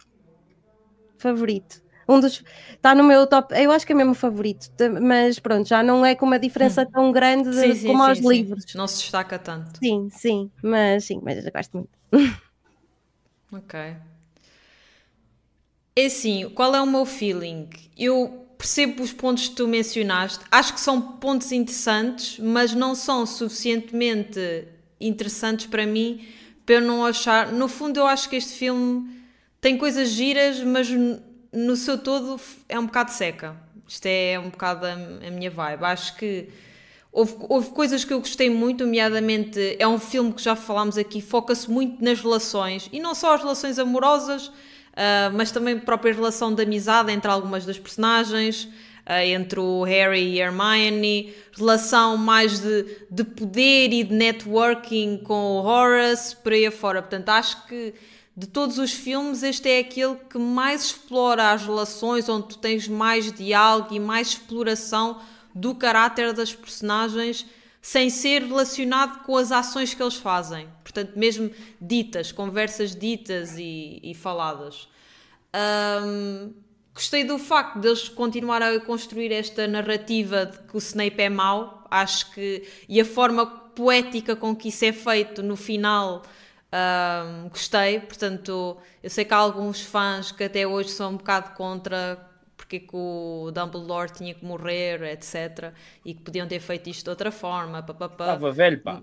[1.19, 2.43] favorito um dos
[2.73, 4.71] está no meu top, eu acho que é mesmo favorito,
[5.03, 6.91] mas pronto, já não é com uma diferença hum.
[6.93, 8.75] tão grande sim, sim, como sim, aos livros.
[8.75, 9.79] Não se destaca tanto.
[9.79, 11.91] Sim, sim, mas sim, mas eu gosto muito.
[13.53, 13.97] ok.
[15.97, 17.69] É assim, qual é o meu feeling?
[17.97, 23.27] Eu percebo os pontos que tu mencionaste, acho que são pontos interessantes, mas não são
[23.27, 24.67] suficientemente
[25.01, 26.27] interessantes para mim
[26.67, 27.53] para eu não achar.
[27.53, 29.09] No fundo, eu acho que este filme
[29.61, 30.89] tem coisas giras, mas
[31.57, 32.39] no seu todo
[32.69, 33.57] é um bocado seca.
[33.89, 35.85] Isto é um bocado a, a minha vibe.
[35.85, 36.49] Acho que
[37.11, 41.23] houve, houve, coisas que eu gostei muito, nomeadamente é um filme que já falámos aqui,
[41.23, 46.13] foca-se muito nas relações e não só as relações amorosas, uh, mas também a própria
[46.13, 48.69] relação de amizade entre algumas das personagens.
[49.09, 55.33] Uh, entre o Harry e Hermione, relação mais de, de poder e de networking com
[55.33, 57.01] o Horace, por aí afora.
[57.01, 57.95] Portanto, acho que
[58.37, 62.87] de todos os filmes, este é aquele que mais explora as relações, onde tu tens
[62.87, 65.23] mais diálogo e mais exploração
[65.55, 67.47] do caráter das personagens,
[67.81, 70.69] sem ser relacionado com as ações que eles fazem.
[70.83, 74.87] Portanto, mesmo ditas, conversas ditas e, e faladas.
[76.05, 76.53] Um,
[76.93, 81.31] gostei do facto de eles continuarem a construir esta narrativa de que o Snape é
[81.31, 81.87] mau.
[81.91, 82.69] Acho que.
[82.87, 86.23] E a forma poética com que isso é feito no final
[86.77, 91.55] um, gostei, portanto, eu sei que há alguns fãs que até hoje são um bocado
[91.55, 92.19] contra
[92.57, 95.73] porque que o Dumbledore tinha que morrer, etc.
[96.05, 97.79] E que podiam ter feito isto de outra forma.
[97.79, 99.01] Estava velho, pá.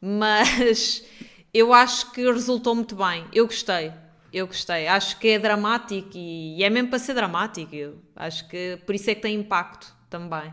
[0.00, 1.04] Mas
[1.52, 3.26] eu acho que resultou muito bem.
[3.32, 3.92] Eu gostei.
[4.32, 4.86] Eu gostei.
[4.86, 7.74] Acho que é dramático e, é mesmo para ser dramático.
[7.74, 10.52] Eu acho que por isso é que tem impacto também.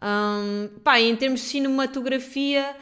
[0.00, 2.76] Um, pá, em termos de cinematografia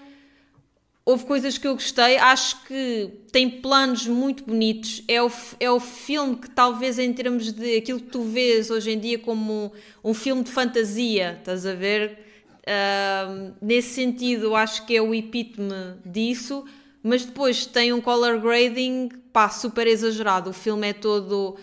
[1.08, 5.02] houve coisas que eu gostei, acho que tem planos muito bonitos.
[5.08, 8.90] É o, é o filme que, talvez, em termos de aquilo que tu vês hoje
[8.90, 9.72] em dia como
[10.04, 12.18] um, um filme de fantasia, estás a ver?
[12.60, 15.72] Uh, nesse sentido, acho que é o epítome
[16.04, 16.66] disso,
[17.02, 20.50] mas depois tem um color grading pá, super exagerado.
[20.50, 21.56] O filme é todo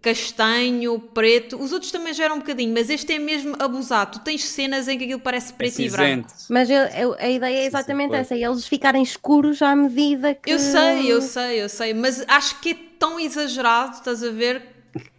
[0.00, 1.60] castanho, preto.
[1.60, 4.18] Os outros também já eram um bocadinho, mas este é mesmo abusado.
[4.18, 6.28] Tu tens cenas em que aquilo parece preto é e branco.
[6.48, 10.50] Mas eu, eu, a ideia é exatamente essa, eles ficarem escuros à medida que.
[10.50, 14.62] Eu sei, eu sei, eu sei, mas acho que é tão exagerado, estás a ver?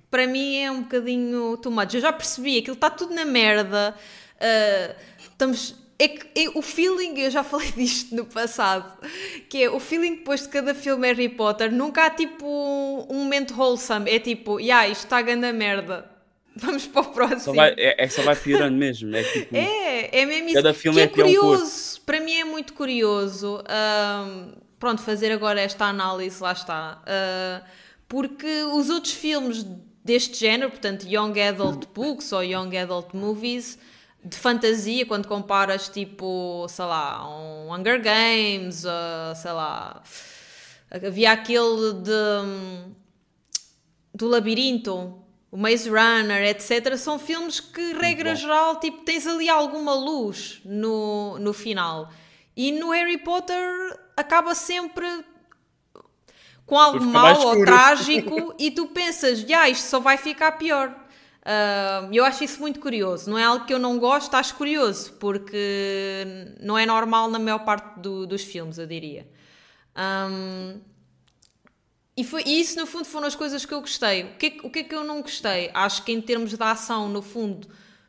[0.09, 1.93] Para mim é um bocadinho too much.
[1.93, 3.95] Eu já percebi, aquilo está tudo na merda.
[4.35, 8.91] Uh, estamos é que é, o feeling, eu já falei disto no passado,
[9.49, 12.45] que é o feeling depois de cada filme Harry Potter, nunca há tipo
[13.09, 16.11] um, momento wholesome, é tipo, yeah, isto está a merda.
[16.55, 17.39] Vamos para o próximo.
[17.39, 19.15] Só vai, é, é, só vai piorando mesmo.
[19.15, 20.55] É, tipo, é, é mesmo isso.
[20.55, 22.01] Cada filme que é, é curioso.
[22.05, 23.63] Para mim é muito curioso.
[23.63, 27.01] Um, pronto, fazer agora esta análise, lá está.
[27.07, 27.65] Uh,
[28.07, 29.65] porque os outros filmes
[30.05, 33.79] deste género, portanto, Young Adult Books ou Young Adult Movies,
[34.23, 40.01] de fantasia quando comparas tipo, sei lá, um Hunger Games, uh, sei lá,
[40.91, 42.93] havia aquele de
[44.13, 45.19] do labirinto,
[45.51, 46.95] o Maze Runner, etc.
[46.97, 52.11] São filmes que, regra geral, tipo, tens ali alguma luz no, no final.
[52.55, 55.07] E no Harry Potter acaba sempre
[56.65, 61.02] com algo mau ou trágico e tu pensas, já, isto só vai ficar pior.
[61.43, 63.29] Uh, eu acho isso muito curioso.
[63.29, 67.59] Não é algo que eu não gosto, acho curioso, porque não é normal na maior
[67.59, 69.27] parte do, dos filmes, eu diria.
[69.95, 70.79] Um,
[72.15, 74.23] e, foi, e isso, no fundo, foram as coisas que eu gostei.
[74.23, 75.69] O que, o que é que eu não gostei?
[75.73, 77.67] Acho que, em termos de ação, no fundo,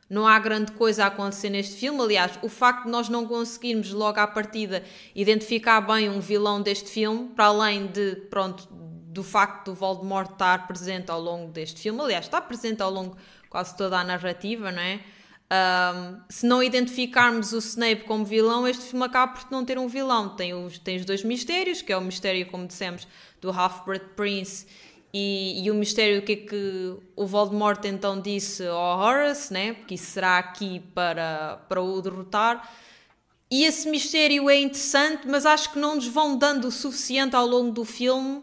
[0.09, 2.01] não há grande coisa a acontecer neste filme.
[2.01, 6.89] Aliás, o facto de nós não conseguirmos, logo à partida, identificar bem um vilão deste
[6.89, 8.69] filme, para além de, pronto,
[9.15, 13.17] do facto do Voldemort estar presente ao longo deste filme, aliás, está presente ao longo
[13.49, 15.01] quase toda a narrativa, não é?
[15.45, 19.87] Um, se não identificarmos o Snape como vilão, este filme acaba por não ter um
[19.87, 20.31] vilão.
[20.31, 23.07] Tem os, tem os dois mistérios, que é o mistério, como dissemos,
[23.41, 24.67] do Half-Blood Prince
[25.13, 29.75] e, e, o mistério do que é que o Voldemort então disse ao Horace, né?
[29.75, 32.69] porque isso será aqui para, para o derrotar.
[33.49, 37.47] E esse mistério é interessante, mas acho que não nos vão dando o suficiente ao
[37.47, 38.43] longo do filme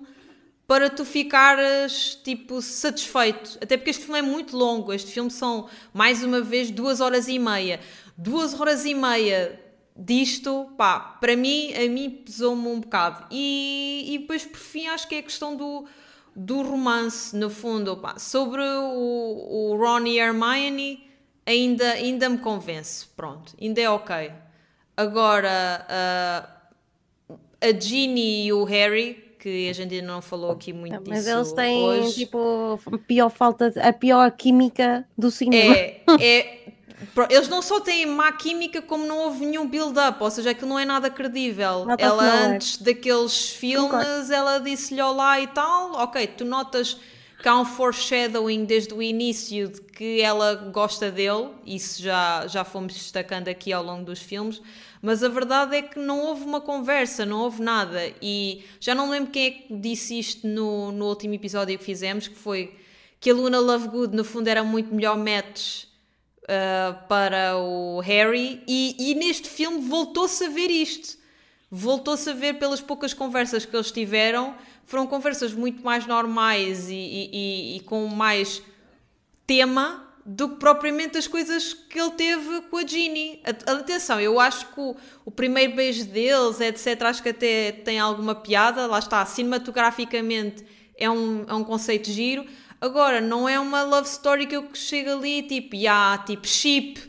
[0.71, 3.57] para tu ficares tipo satisfeito.
[3.61, 4.93] Até porque este filme é muito longo.
[4.93, 7.81] Este filme são mais uma vez duas horas e meia.
[8.17, 9.59] Duas horas e meia
[9.97, 13.27] disto, pá, para mim, a mim pesou-me um bocado.
[13.29, 15.83] E, e depois por fim acho que é a questão do,
[16.33, 18.17] do romance, no fundo, pá.
[18.17, 21.05] Sobre o, o Ron e Hermione,
[21.45, 23.07] ainda, ainda me convence.
[23.17, 24.31] Pronto, ainda é ok.
[24.95, 25.85] Agora,
[27.29, 31.01] uh, a Ginny e o Harry que a gente ainda não falou aqui muito mas
[31.01, 31.13] disso.
[31.15, 32.13] Mas eles têm hoje.
[32.13, 35.75] tipo a pior falta, a pior química do cinema.
[35.75, 36.59] É, é,
[37.27, 40.77] eles não só têm má química, como não houve nenhum build-up, ou seja, aquilo não
[40.77, 41.85] é nada credível.
[41.85, 44.31] Nada ela, antes daqueles filmes, Concordo.
[44.31, 45.93] ela disse-lhe olá e tal.
[45.93, 46.97] Ok, tu notas
[47.41, 52.63] que há um foreshadowing desde o início de que ela gosta dele, isso já, já
[52.63, 54.61] fomos destacando aqui ao longo dos filmes
[55.01, 58.13] mas a verdade é que não houve uma conversa, não houve nada.
[58.21, 62.27] E já não lembro quem é que disse isto no, no último episódio que fizemos,
[62.27, 62.75] que foi
[63.19, 65.85] que a Luna Lovegood no fundo era muito melhor match
[66.43, 71.19] uh, para o Harry e, e neste filme voltou-se a ver isto.
[71.69, 76.93] Voltou-se a ver pelas poucas conversas que eles tiveram, foram conversas muito mais normais e,
[76.93, 78.61] e, e com mais
[79.47, 83.41] tema do que propriamente as coisas que ele teve com a Ginny.
[83.65, 88.35] Atenção, eu acho que o, o, primeiro beijo deles, etc., acho que até tem alguma
[88.35, 90.63] piada, lá está, cinematograficamente
[90.95, 92.45] é um, é um conceito giro.
[92.79, 97.01] Agora, não é uma love story que eu chego ali tipo, yeah, tipo, chip,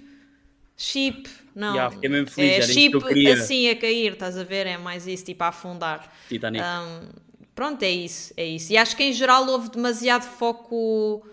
[0.76, 1.74] chip, não.
[1.74, 2.96] Yeah, fiquei mesmo feliz, é chip
[3.30, 4.66] assim a cair, estás a ver?
[4.66, 6.10] É mais isso, tipo, a afundar.
[6.28, 6.62] Titanic.
[6.62, 7.08] Um,
[7.54, 8.72] pronto, é isso, é isso.
[8.72, 11.26] E acho que em geral houve demasiado foco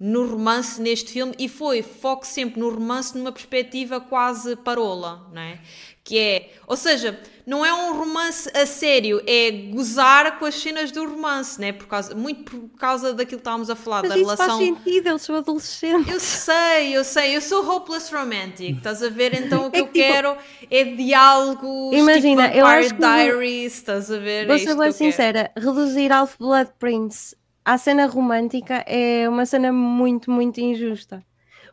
[0.00, 5.42] no romance neste filme e foi foco sempre no romance numa perspectiva quase parola, não
[5.42, 5.60] é?
[6.02, 10.90] Que é, ou seja, não é um romance a sério, é gozar com as cenas
[10.90, 11.72] do romance, né?
[11.72, 14.46] Por causa, muito por causa daquilo que estávamos a falar, Mas da isso relação.
[14.46, 16.10] Faz sentido, eles são adolescentes.
[16.10, 19.34] Eu sei, eu sei, eu sou hopeless romantic, estás a ver?
[19.34, 20.36] Então o que é eu tipo, quero
[20.70, 24.46] é diálogos, imagina, tipo eu acho que Diaries, estás a ver?
[24.46, 25.66] Vou é ser bem sincera, quero.
[25.74, 31.24] reduzir Alf Blood Prince a cena romântica é uma cena muito, muito injusta.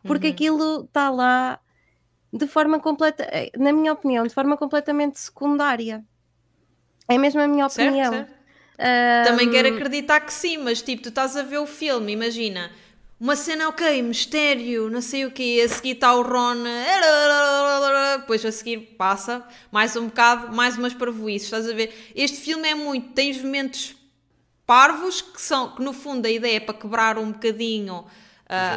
[0.02, 0.32] Porque uhum.
[0.32, 1.58] aquilo está lá
[2.32, 6.04] de forma completa, eh, na minha opinião, de forma completamente secundária.
[7.08, 8.12] É mesmo a minha opinião.
[8.12, 8.38] Certo, certo.
[8.78, 9.24] Um...
[9.24, 12.70] Também quero acreditar que sim, mas tipo, tu estás a ver o filme, imagina
[13.20, 16.62] uma cena, ok, mistério, não sei o quê, a seguir está o Ron,
[18.20, 21.92] depois a seguir passa, mais um bocado, mais umas parvoices, estás a ver?
[22.14, 23.96] Este filme é muito, tem os momentos
[24.68, 28.06] parvos, que são, que no fundo a ideia é para quebrar um bocadinho uh,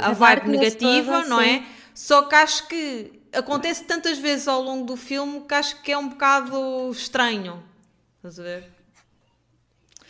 [0.04, 1.46] a vibe negativa, toda, não é?
[1.46, 1.56] sim.
[1.56, 1.66] é?
[1.94, 5.98] Só que acho que acontece tantas vezes ao longo do filme que acho que é
[5.98, 7.62] um bocado estranho,
[8.16, 8.72] estás a ver?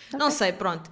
[0.09, 0.19] Okay.
[0.19, 0.91] Não sei, pronto.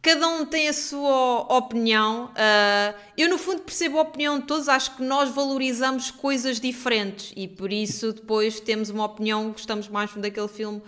[0.00, 2.30] Cada um tem a sua opinião.
[2.30, 4.70] Uh, eu, no fundo, percebo a opinião de todos.
[4.70, 10.10] Acho que nós valorizamos coisas diferentes e por isso depois temos uma opinião, gostamos mais
[10.14, 10.80] daquele filme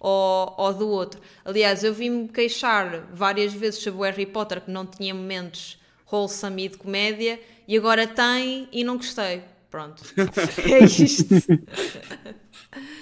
[0.00, 1.20] ou, ou do outro.
[1.44, 5.78] Aliás, eu vim-me queixar várias vezes sobre o Harry Potter que não tinha momentos
[6.10, 9.42] wholesome e de comédia e agora tem e não gostei.
[9.70, 10.02] Pronto.
[10.68, 11.26] é isto.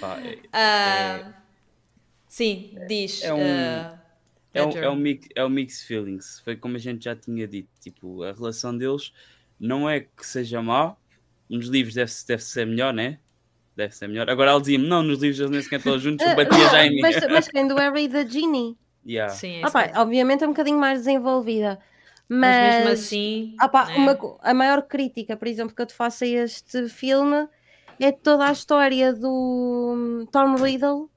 [0.01, 0.19] Pá,
[0.53, 1.35] é, uh,
[2.27, 3.23] sim, diz.
[3.23, 3.39] É um...
[3.39, 3.99] Uh,
[4.53, 6.41] é, um, é, um mix, é um mix feelings.
[6.41, 7.69] Foi como a gente já tinha dito.
[7.81, 9.13] Tipo, a relação deles
[9.59, 10.97] não é que seja má.
[11.49, 13.19] Nos livros deve, deve ser melhor, né?
[13.79, 14.29] Deve ser melhor.
[14.29, 16.97] Agora ela dizia-me: não, nos livros eles nem sequer estão juntos, eu batia já em
[16.97, 17.01] mim.
[17.01, 18.77] Mas, mas quem do Harry e da Ginny?
[19.07, 19.33] Yeah.
[19.33, 21.79] Sim, é ah, obviamente é um bocadinho mais desenvolvida.
[22.29, 23.95] Mas, mas mesmo assim, ah, né?
[23.97, 27.49] uma, a maior crítica, por exemplo, que eu te faço a este filme
[28.01, 31.09] é toda a história do hum, Tom Riddle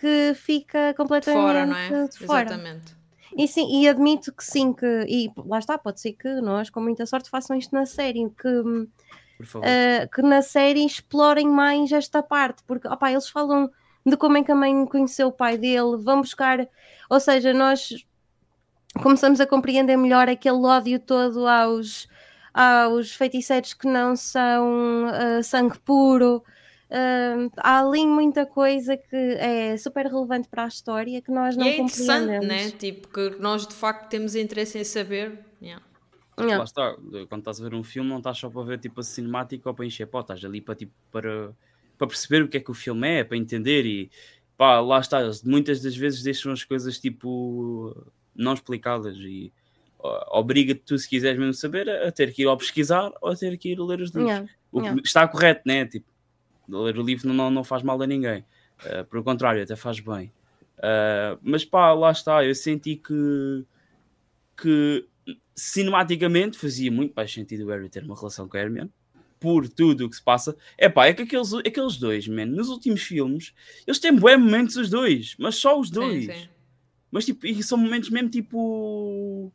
[0.00, 2.08] que fica completamente fora, não é?
[2.08, 2.46] de fora.
[2.46, 2.96] Exatamente.
[3.36, 6.80] E sim, e admito que sim, que, e lá está, pode ser que nós, com
[6.80, 8.88] muita sorte, façam isto na série, que,
[9.40, 13.70] uh, que na série explorem mais esta parte, porque opa, eles falam
[14.04, 16.66] de como é que a mãe conheceu o pai dele, vão buscar,
[17.10, 18.06] ou seja, nós
[19.02, 22.08] começamos a compreender melhor aquele ódio todo aos,
[22.54, 26.42] aos feiticeiros que não são uh, sangue puro,
[26.90, 31.66] Uh, há ali muita coisa que é super relevante para a história que nós não
[31.66, 32.70] e é interessante, né?
[32.70, 35.38] Tipo, que nós de facto temos interesse em saber.
[35.60, 35.84] Yeah.
[36.38, 36.58] Yeah.
[36.58, 36.96] Lá está,
[37.28, 39.74] quando estás a ver um filme, não estás só para ver tipo a cinemática ou
[39.74, 41.52] para encher pó, estás ali para, tipo, para,
[41.96, 44.10] para perceber o que é que o filme é, para entender e
[44.56, 47.94] pá, lá está, muitas das vezes deixam as coisas tipo
[48.34, 49.52] não explicadas e
[50.30, 53.56] obriga-te tu, se quiseres mesmo saber, a ter que ir ao pesquisar ou a ter
[53.58, 54.30] que ir a ler os livros.
[54.30, 54.52] Yeah.
[54.70, 55.86] O que está correto, né?
[55.86, 56.06] Tipo,
[56.68, 58.44] ler o livro não, não faz mal a ninguém.
[58.80, 60.32] Uh, pelo contrário, até faz bem.
[60.78, 63.64] Uh, mas pá, lá está, eu senti que,
[64.56, 65.04] que
[65.58, 68.90] cinematicamente fazia muito mais sentido o Harry ter uma relação com a Hermione
[69.40, 70.56] por tudo o que se passa.
[70.76, 73.52] É pá, é que aqueles, aqueles dois, man, nos últimos filmes,
[73.86, 76.26] eles têm bons momentos os dois, mas só os dois.
[76.26, 76.48] Sim, sim.
[77.10, 79.52] Mas tipo, e são momentos mesmo tipo.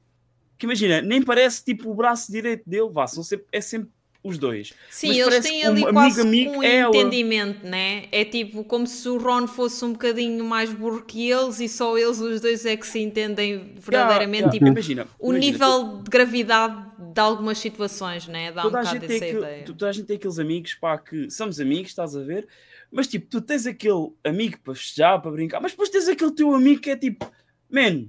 [0.57, 3.89] Que imagina, nem parece tipo o braço direito dele, vá, são sempre, é sempre
[4.23, 4.73] os dois.
[4.89, 6.95] Sim, Mas eles têm ali um quase amigo, um ela...
[6.95, 8.05] entendimento, né?
[8.11, 11.97] É tipo como se o Ron fosse um bocadinho mais burro que eles e só
[11.97, 14.43] eles os dois é que se entendem verdadeiramente.
[14.43, 14.51] Yeah, yeah.
[14.51, 16.03] Tipo, imagina, o imagina, nível tu...
[16.03, 18.51] de gravidade de algumas situações, né?
[18.51, 19.65] Dá toda um bocado essa ideia.
[19.65, 22.47] Toda a gente tem aqueles amigos, pá, que somos amigos, estás a ver?
[22.89, 26.53] Mas tipo, tu tens aquele amigo para festejar, para brincar, mas depois tens aquele teu
[26.55, 27.29] amigo que é tipo,
[27.69, 28.05] man,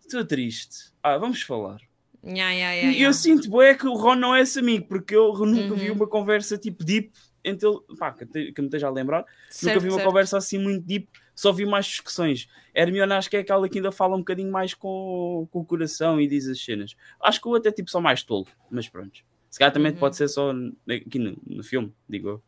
[0.00, 0.92] estou triste.
[1.02, 1.80] Ah, vamos falar
[2.26, 5.14] Yeah, yeah, yeah, e eu sinto bem que o Ron não é esse amigo, porque
[5.14, 5.78] eu nunca uhum.
[5.78, 7.12] vi uma conversa tipo deep
[7.44, 10.08] entre ele, pá, que, que me esteja a lembrar, certo, nunca vi uma certo.
[10.08, 12.48] conversa assim muito deep, só vi mais discussões.
[12.74, 16.18] Hermione acho que é aquela que ainda fala um bocadinho mais com, com o coração
[16.18, 16.96] e diz as cenas.
[17.22, 19.20] Acho que o outro é tipo só mais tolo, mas pronto.
[19.50, 19.98] Se calhar também uhum.
[19.98, 20.52] pode ser só
[20.88, 22.42] aqui no, no filme, digo eu.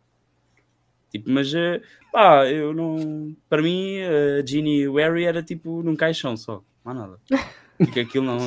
[1.10, 3.36] Tipo, mas uh, pá, eu não.
[3.48, 6.94] Para mim, a uh, Ginny e o Harry era tipo num caixão só, não há
[6.94, 7.20] nada.
[7.78, 8.38] Porque aquilo não.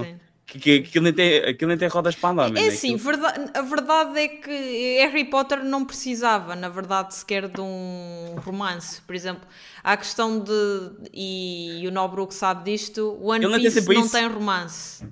[0.52, 2.58] Sim que, que aquilo, nem tem, aquilo nem tem rodas para andar.
[2.58, 7.62] É assim, verdade, a verdade é que Harry Potter não precisava, na verdade, sequer de
[7.62, 9.02] um romance.
[9.02, 9.48] Por exemplo,
[9.84, 14.28] há a questão de, e, e o Nobruk sabe disto, One Piece não, não tem
[14.28, 15.06] romance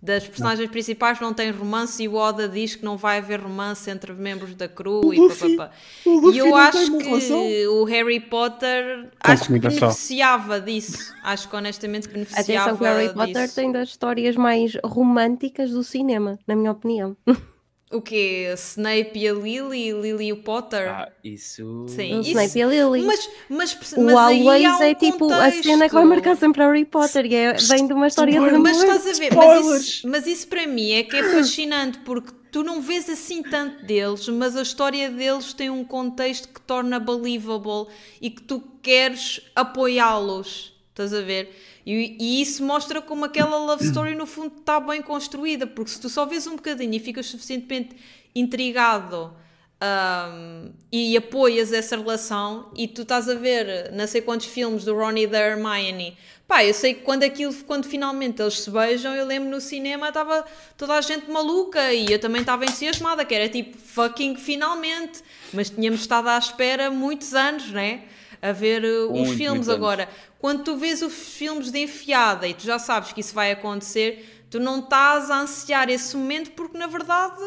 [0.00, 0.72] das personagens não.
[0.72, 4.54] principais não tem romance e o Oda diz que não vai haver romance entre membros
[4.54, 5.74] da crew o e Luffy, papapá.
[6.06, 7.44] E eu acho que relação?
[7.72, 11.12] o Harry Potter acho que beneficiava disso.
[11.22, 15.82] Acho que honestamente beneficiava Atenção que o Harry Potter tem das histórias mais românticas do
[15.82, 17.16] cinema, na minha opinião.
[17.90, 18.52] O quê?
[18.54, 20.88] Snape e a Lily, Lily e o Potter?
[20.90, 21.86] Ah, isso.
[21.88, 22.30] Sim, o isso...
[22.30, 23.02] Snape e a Lily.
[23.06, 25.60] Mas, mas, mas o Always um é tipo contexto.
[25.60, 28.38] a cena que vai marcar sempre Harry Potter e é, vem de uma história de
[28.38, 28.58] amor.
[28.58, 32.30] Mas estás a ver, mas isso, mas isso para mim é que é fascinante porque
[32.52, 36.98] tu não vês assim tanto deles, mas a história deles tem um contexto que torna
[36.98, 37.86] believable
[38.20, 40.74] e que tu queres apoiá-los.
[40.90, 41.54] Estás a ver?
[41.90, 45.98] E, e, isso mostra como aquela love story no fundo está bem construída, porque se
[45.98, 47.96] tu só vês um bocadinho e ficas suficientemente
[48.34, 49.32] intrigado
[49.82, 54.94] um, e apoias essa relação e tu estás a ver não sei quantos filmes do
[54.94, 56.14] Ronnie da Hermione.
[56.46, 60.08] Pá, eu sei que quando aquilo, quando finalmente eles se beijam, eu lembro no cinema
[60.08, 60.44] estava
[60.76, 65.22] toda a gente maluca e eu também estava entusiasmada, que era tipo fucking finalmente,
[65.54, 68.02] mas tínhamos estado à espera muitos anos, né?
[68.42, 70.08] A ver uh, os filmes agora.
[70.38, 74.46] Quando tu vês os filmes de enfiada e tu já sabes que isso vai acontecer,
[74.50, 77.42] tu não estás a ansiar esse momento porque na verdade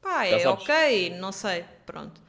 [0.00, 2.20] pá, é ok, não sei, pronto.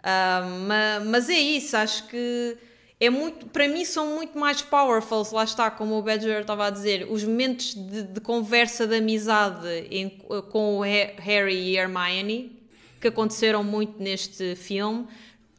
[0.00, 2.58] Uh, mas, mas é isso, acho que
[2.98, 6.70] é muito, para mim são muito mais powerful, lá está, como o Badger estava a
[6.70, 10.10] dizer, os momentos de, de conversa de amizade em,
[10.50, 12.60] com o Harry e Hermione,
[13.00, 15.08] que aconteceram muito neste filme.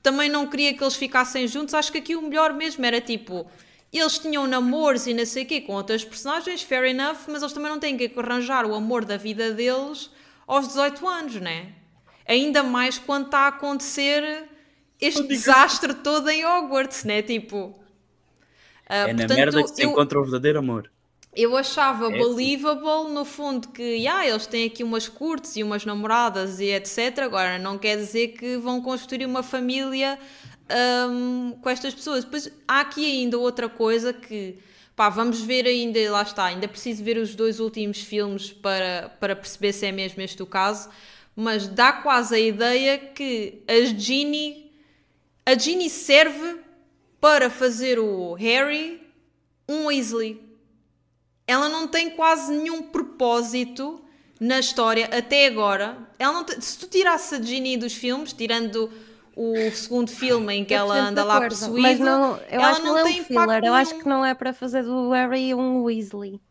[0.02, 3.45] Também não queria que eles ficassem juntos, acho que aqui o melhor mesmo era tipo,
[3.93, 7.54] eles tinham namoros e não sei o quê com outras personagens, fair enough, mas eles
[7.54, 10.10] também não têm que arranjar o amor da vida deles
[10.47, 11.74] aos 18 anos, né?
[12.28, 14.45] Ainda mais quando está a acontecer
[14.99, 17.22] este desastre todo em Hogwarts, né?
[17.22, 17.58] Tipo.
[17.68, 17.74] Uh,
[18.88, 20.91] é portanto, na merda que se eu, encontra o verdadeiro amor.
[21.34, 23.13] Eu achava é believable, assim.
[23.13, 27.19] no fundo, que yeah, eles têm aqui umas curtes e umas namoradas e etc.
[27.19, 30.19] Agora, não quer dizer que vão construir uma família
[31.09, 32.23] um, com estas pessoas.
[32.23, 34.57] Depois, há aqui ainda outra coisa que
[34.95, 39.36] pá, vamos ver ainda, lá está, ainda preciso ver os dois últimos filmes para, para
[39.36, 40.89] perceber se é mesmo este o caso,
[41.36, 44.71] mas dá quase a ideia que a Ginny,
[45.45, 46.59] a Ginny serve
[47.19, 49.01] para fazer o Harry
[49.67, 50.51] um Weasley.
[51.48, 54.02] Ela não tem quase nenhum propósito
[54.39, 55.98] na história até agora.
[56.18, 58.89] Ela não tem, se tu tirasse a Ginny dos filmes, tirando
[59.36, 61.82] o segundo filme em que ela anda lá possuída.
[61.82, 63.64] Mas não, eu ela acho não, não tem é um filler.
[63.64, 66.42] Eu acho que não é para fazer do Harry um Weasley.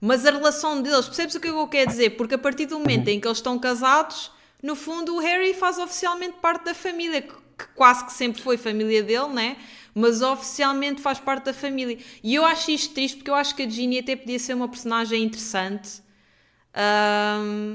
[0.00, 2.10] Mas a relação deles, percebes o que eu quero dizer?
[2.10, 4.30] Porque a partir do momento em que eles estão casados,
[4.62, 8.56] no fundo o Harry faz oficialmente parte da família, que, que quase que sempre foi
[8.56, 9.56] família dele, né?
[9.94, 11.98] Mas oficialmente faz parte da família.
[12.22, 14.68] E eu acho isto triste porque eu acho que a Ginny até podia ser uma
[14.68, 16.02] personagem interessante,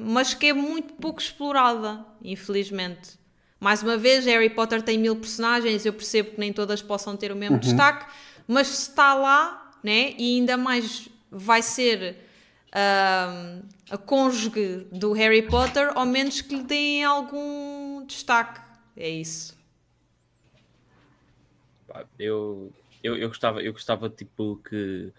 [0.06, 3.18] mas que é muito pouco explorada, infelizmente.
[3.60, 7.32] Mais uma vez, Harry Potter tem mil personagens, eu percebo que nem todas possam ter
[7.32, 7.60] o mesmo uhum.
[7.60, 8.06] destaque,
[8.48, 12.18] mas se está lá, né, e ainda mais vai ser
[12.70, 18.62] uh, a cônjuge do Harry Potter, ao menos que lhe deem algum destaque.
[18.96, 19.59] É isso.
[22.18, 22.72] Eu,
[23.04, 25.12] eu, eu, gostava, eu gostava tipo que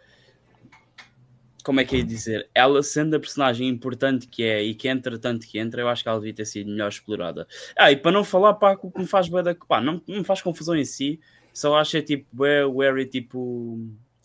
[1.63, 2.49] como é que é dizer?
[2.55, 6.03] Ela sendo a personagem importante que é e que entra tanto que entra, eu acho
[6.03, 7.47] que ela devia ter sido melhor explorada.
[7.77, 10.25] Ah, e para não falar, pá, o que me faz bem da, pá, não, me
[10.25, 11.21] faz confusão em si,
[11.53, 13.79] só acho é tipo, é o Harry, tipo,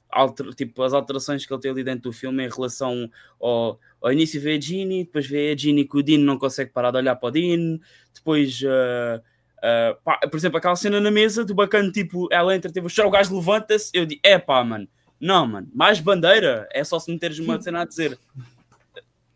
[0.10, 4.14] alter, tipo, as alterações que ele tem ali dentro do filme em relação ao, ao
[4.14, 6.98] início vê a Ginny, depois vê a Ginny que o Dean não consegue parar de
[6.98, 7.80] olhar para o Dean,
[8.14, 8.62] depois.
[8.62, 9.22] Uh,
[9.66, 13.10] uh, pá, por exemplo, aquela cena na mesa do bacana, tipo, ela entra, tipo, o
[13.10, 14.88] gajo levanta-se, eu digo, é pá, mano,
[15.20, 18.20] não, mano, mais bandeira é só se meteres uma cena a dizer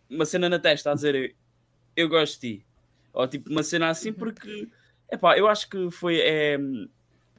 [0.09, 1.35] uma cena na testa a dizer
[1.95, 2.65] eu gosto de ti.
[3.13, 4.67] Ou tipo uma cena assim porque
[5.07, 6.57] é pá, eu acho que foi é,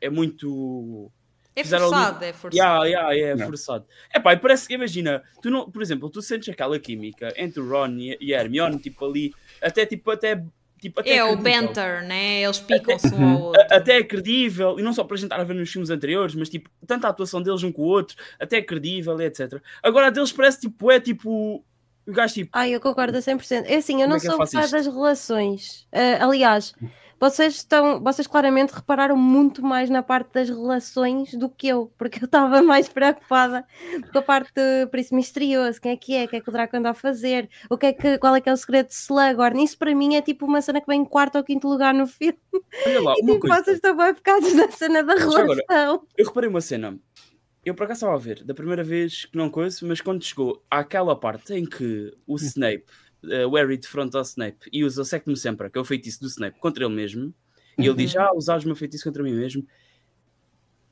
[0.01, 1.11] é muito
[1.55, 2.26] é forçado, ali...
[2.26, 2.57] é forçado.
[2.57, 3.47] Yeah, yeah, é não.
[3.47, 3.86] forçado.
[4.12, 7.68] É pá, parece que imagina, tu não, por exemplo, tu sentes aquela química entre o
[7.68, 10.43] Ron e a Hermione, tipo ali, até tipo até
[10.81, 12.43] Tipo, é o banter, né?
[12.43, 13.62] Eles picam-se um ao outro.
[13.70, 16.35] Até é credível, e não só para a gente estar a ver nos filmes anteriores,
[16.35, 19.61] mas tipo, tanto a atuação deles um com o outro, até é credível, etc.
[19.83, 21.62] Agora a deles parece tipo, é tipo.
[22.07, 22.51] O gajo tipo.
[22.53, 23.64] Ai, eu concordo a 100%.
[23.66, 25.86] É assim, eu não é sou fã das relações.
[25.92, 26.74] Uh, aliás,
[27.20, 32.18] vocês estão, vocês claramente repararam muito mais na parte das relações do que eu, porque
[32.18, 33.62] eu estava mais preocupada
[34.11, 34.51] com a parte
[34.90, 36.94] por isso misterioso, quem é que é, o que é que o Draco anda a
[36.94, 39.94] fazer, o que é que, qual é que é o segredo de Slughorn, isso para
[39.94, 42.38] mim é tipo uma cena que vem em quarto ou quinto lugar no filme.
[42.86, 43.64] Olha lá, e tipo, coisa.
[43.64, 45.42] vocês estão bem focados na cena da relação.
[45.42, 46.98] Agora, eu reparei uma cena,
[47.65, 50.65] eu por acaso estava a ver, da primeira vez que não conheço, mas quando chegou
[50.71, 52.87] àquela parte em que o Snape
[53.25, 56.21] uh, o Harry defronta o Snape e usa o Sectum Sempre, que é o feitiço
[56.21, 57.35] do Snape, contra ele mesmo,
[57.79, 58.23] e ele diz: uhum.
[58.23, 59.67] Ah, usares o meu feitiço contra mim mesmo.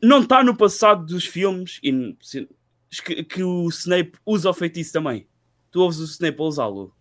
[0.02, 2.16] Não está no passado dos filmes e,
[3.04, 5.26] que, que, o Snape usa o feitiço também.
[5.70, 6.94] Tu ouves o Snape a usá-lo.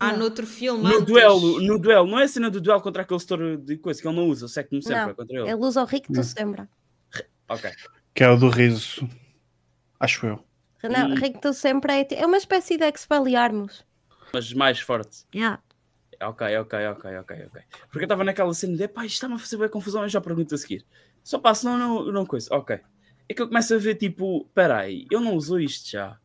[0.00, 0.82] Ah, no outro filme.
[0.82, 1.04] No antes.
[1.04, 4.08] duelo, no duelo, não é a cena do duelo contra aquele setor de coisa que
[4.08, 5.50] ele não usa, o Sectum Sempre não, contra ele.
[5.50, 6.68] Ele usa o Ricto Sembra.
[7.48, 7.70] Ok.
[8.14, 9.08] Que é o do riso,
[9.98, 10.44] acho eu.
[10.84, 11.18] Não, e...
[11.18, 13.84] Ricto Sempre é, é uma espécie de Expelliarmus
[14.34, 15.24] mas mais forte.
[15.32, 15.62] Yeah.
[16.20, 17.62] Ok, ok, ok, ok, ok.
[17.82, 20.20] Porque eu estava naquela cena de pá, isto está-me a fazer bem confusão, eu já
[20.20, 20.84] pergunto a seguir.
[21.22, 22.48] Só passo, não, não, não coisa.
[22.52, 22.80] Ok.
[23.28, 26.18] É que eu começo a ver tipo, peraí, eu não uso isto já.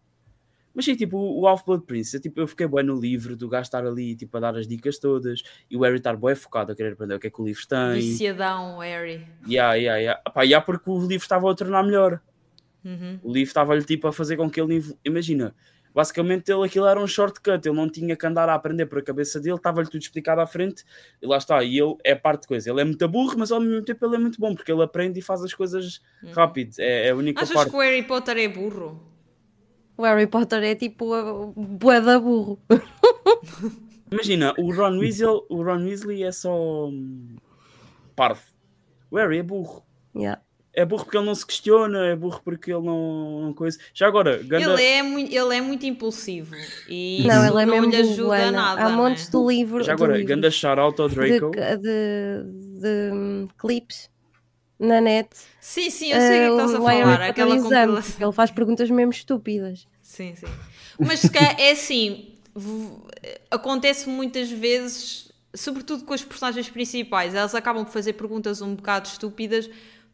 [0.74, 3.64] Mas sim, tipo, o Half-Blood Prince, eu, tipo, eu fiquei bem no livro do gajo
[3.64, 6.76] estar ali, tipo, a dar as dicas todas, e o Harry estar bem focado a
[6.76, 7.94] querer aprender o que é que o livro tem.
[7.96, 9.26] Viciadão, Harry.
[9.48, 10.22] Yeah, yeah, yeah.
[10.28, 12.22] Epá, yeah, porque o livro estava a tornar melhor.
[12.86, 13.20] Uhum.
[13.24, 14.82] O livro estava-lhe, tipo, a fazer com que ele...
[15.04, 15.54] Imagina,
[15.94, 19.02] basicamente ele, aquilo era um shortcut, ele não tinha que andar a aprender por a
[19.02, 20.86] cabeça dele, estava-lhe tudo explicado à frente,
[21.22, 23.60] e lá está, e ele é parte de coisa, ele é muito burro, mas ao
[23.60, 26.32] mesmo tempo ele é muito bom, porque ele aprende e faz as coisas Uhum.
[26.32, 27.72] rápido, é, é a única Achas parte.
[27.72, 29.09] que o Harry Potter é burro?
[30.00, 32.58] O Harry Potter é tipo a bué da burro.
[34.10, 37.36] Imagina, o Ron Weasley, o Ron Weasley é só hum,
[38.16, 38.42] parvo.
[39.12, 39.84] O Harry é burro.
[40.16, 40.42] Yeah.
[40.74, 43.78] É burro porque ele não se questiona, é burro porque ele não, não coisa.
[43.94, 44.72] Já agora, ganda...
[44.72, 46.56] Ele, é muito, ele é muito impulsivo
[46.88, 48.82] e Não, ele é não mesmo lhe ajuda a nada.
[48.86, 48.96] Há né?
[48.96, 49.86] montes de livros.
[49.86, 51.52] Já agora, de ganda livros, shout-out ao de, Draco.
[51.52, 54.10] de, de, hum, clipes
[54.80, 55.30] na net.
[55.60, 57.22] Sim, sim, eu sei o que é que estás a Uh, Harry falar.
[57.24, 58.28] Aquela compilação.
[58.28, 59.88] Ele faz perguntas mesmo estúpidas.
[60.02, 60.48] Sim, sim.
[60.98, 62.34] Mas se calhar é assim,
[63.52, 69.08] acontece muitas vezes, sobretudo com as personagens principais, elas acabam por fazer perguntas um bocado
[69.08, 69.70] estúpidas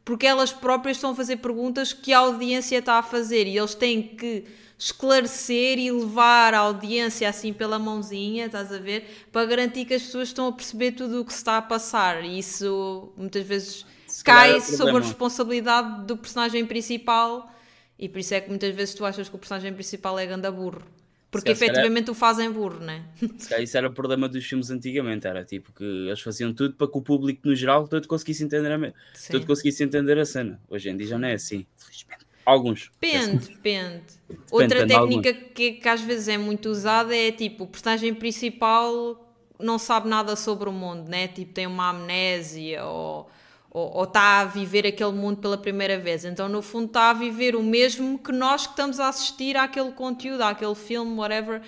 [0.06, 3.74] porque elas próprias estão a fazer perguntas que a audiência está a fazer e eles
[3.74, 4.46] têm que
[4.78, 9.26] esclarecer e levar a audiência assim pela mãozinha, estás a ver?
[9.32, 12.24] Para garantir que as pessoas estão a perceber tudo o que se está a passar
[12.24, 13.86] e isso muitas vezes
[14.16, 17.52] Se é cai o sobre a responsabilidade do personagem principal
[18.00, 20.50] e por isso é que muitas vezes tu achas que o personagem principal é ganda
[20.50, 20.84] burro.
[21.30, 23.04] Porque calhar- efetivamente o fazem burro, né?
[23.38, 26.76] Se calhar isso era o problema dos filmes antigamente, era tipo que eles faziam tudo
[26.76, 29.34] para que o público no geral todo conseguisse entender a, Sim.
[29.34, 30.62] todo conseguisse entender a cena.
[30.70, 32.26] Hoje em dia já não é assim, felizmente.
[32.46, 32.90] Alguns.
[33.02, 34.04] Depende, depende.
[34.50, 38.14] Outra depende de técnica que, que às vezes é muito usada é tipo, o personagem
[38.14, 41.28] principal não sabe nada sobre o mundo, né?
[41.28, 43.30] Tipo, tem uma amnésia ou,
[43.76, 46.26] ou, ou está a viver aquele mundo pela primeira vez.
[46.26, 49.92] Então, no fundo, está a viver o mesmo que nós que estamos a assistir àquele
[49.92, 51.62] conteúdo, àquele filme, whatever,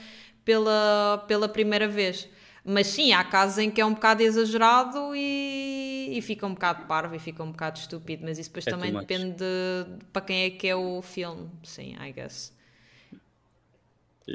[0.46, 2.28] pela, pela primeira vez.
[2.64, 6.86] Mas sim, há casos em que é um bocado exagerado e, e fica um bocado
[6.86, 10.22] parvo e fica um bocado estúpido, mas isso depois É também depende de, de para
[10.22, 12.54] quem é que é o filme, sim, I guess.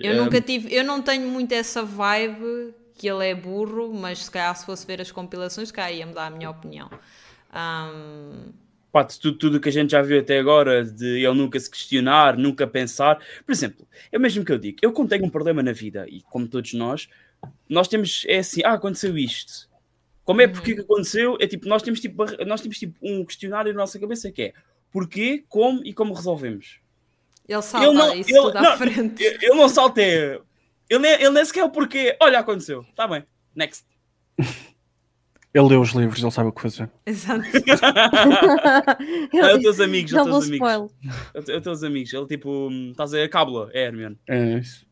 [0.00, 4.24] Eu Um, nunca tive, eu não tenho muito essa vibe que ele é burro, mas
[4.24, 6.90] se calhar se fosse ver as compilações, calhar ia-me dar a minha opinião.
[7.52, 8.52] Ahm,
[8.90, 11.70] Pá, de tudo, tudo que a gente já viu até agora, de ele nunca se
[11.70, 13.18] questionar, nunca pensar.
[13.46, 16.20] Por exemplo, é mesmo que eu digo, eu quando tenho um problema na vida, e
[16.22, 17.08] como todos nós,
[17.66, 19.66] nós temos, é assim, ah, aconteceu isto.
[20.24, 21.38] Como é porque que aconteceu?
[21.40, 24.52] É tipo, nós temos tipo, nós temos tipo um questionário na nossa cabeça que é
[24.92, 26.78] porquê, como e como resolvemos.
[27.48, 29.22] ele salta Ele não- isso ele- tudo à não, frente.
[29.24, 30.40] Ele ele não salteia.
[30.88, 32.14] Ele nem, ele nem sequer é o porquê.
[32.20, 32.82] Olha, aconteceu.
[32.90, 33.24] Está bem.
[33.56, 33.84] Next.
[35.54, 36.90] Ele leu os livros, ele sabe o que fazer.
[37.04, 37.42] Exato.
[39.34, 40.94] É os teus amigos, é os teus amigos.
[41.34, 42.12] É os teus amigos.
[42.12, 44.18] Ele tipo, estás a a cábula, é Hermione.
[44.28, 44.86] É isso.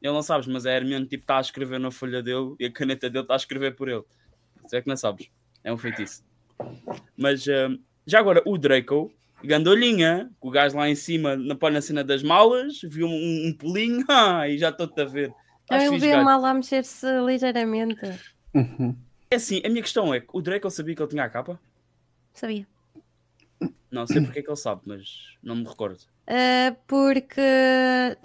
[0.00, 2.72] Ele não sabes, mas a Hermione tipo está a escrever na folha dele e a
[2.72, 4.02] caneta dele está a escrever por ele.
[4.64, 5.28] Isso é que não sabes.
[5.62, 6.24] É um feitiço.
[7.16, 9.12] Mas hum, já agora, o Draco,
[9.44, 14.04] gandolhinha, o gajo lá em cima, na, na cena das malas, viu um, um pulinho,
[14.10, 15.32] ah, e já estou-te a ver.
[15.62, 16.24] Estás Ele fixe, vê gajo.
[16.24, 18.10] mal a mexer-se ligeiramente.
[18.54, 18.96] Uhum.
[19.32, 21.58] É assim, a minha questão é, o Draco sabia que ele tinha a capa?
[22.34, 22.66] Sabia.
[23.90, 26.00] Não sei porque é que ele sabe, mas não me recordo.
[26.28, 27.40] Uh, porque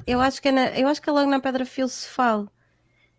[0.06, 2.50] eu acho que é, na- eu acho que é logo na Pedra Filosofal.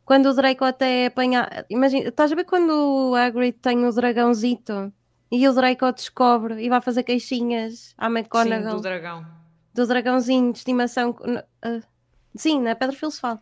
[0.04, 1.48] Quando o Draco até apanha.
[1.70, 2.70] Imagina, estás a ver quando
[3.10, 4.92] o Hagrid tem o dragãozito
[5.32, 9.26] e o Draco descobre e vai fazer queixinhas à Sim, McGonagall do dragão.
[9.74, 11.10] do dragãozinho de estimação.
[11.10, 11.82] uh,
[12.36, 13.40] sim, na Pedra Filosofal.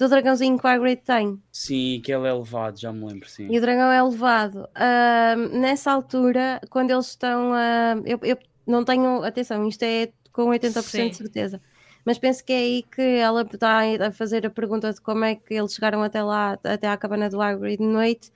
[0.00, 1.38] Do dragãozinho que o Hagrid tem.
[1.52, 3.46] Sim, que ele é levado, já me lembro, sim.
[3.50, 4.66] E o dragão é levado.
[4.74, 7.96] Ahm, nessa altura, quando eles estão a.
[8.06, 9.22] eu, eu não tenho.
[9.22, 11.08] Atenção, isto é com 80% Sim.
[11.10, 11.60] de certeza.
[12.02, 15.34] Mas penso que é aí que ela está a fazer a pergunta de como é
[15.34, 18.32] que eles chegaram até lá, até à cabana do Hagrid de noite.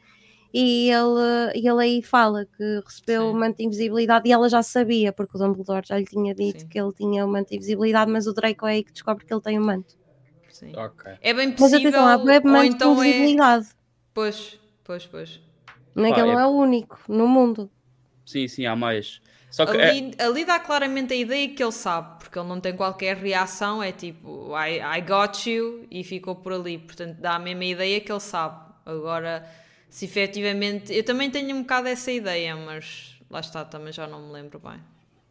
[0.53, 3.29] E ele, e ele aí fala que recebeu Sim.
[3.31, 6.61] o manto de invisibilidade e ela já sabia, porque o Dumbledore já lhe tinha dito
[6.61, 6.69] Sim.
[6.69, 9.33] que ele tinha o manto de invisibilidade, mas o Draco é aí que descobre que
[9.33, 10.04] ele tem o manto.
[10.55, 10.73] Sim.
[10.77, 11.13] Ok.
[11.21, 13.37] É bem Mas possível, atenção, há web ou então de é...
[14.15, 15.41] Pois, pois, pois.
[15.97, 17.69] Não é que ele é- não é o único no mundo.
[18.25, 19.21] Sim, sim, há mais.
[19.51, 22.61] Só que é, Ali, ali dá claramente a ideia que ele sabe, porque ele não
[22.61, 26.79] tem qualquer reação, é tipo, I, I got you, e ficou por ali.
[26.79, 28.63] Portanto, dá a mesma ideia que ele sabe.
[28.87, 29.45] Agora,
[29.89, 30.95] se efetivamente.
[30.95, 34.61] Eu também tenho um bocado essa ideia, mas lá está, também já não me lembro
[34.61, 34.81] bem.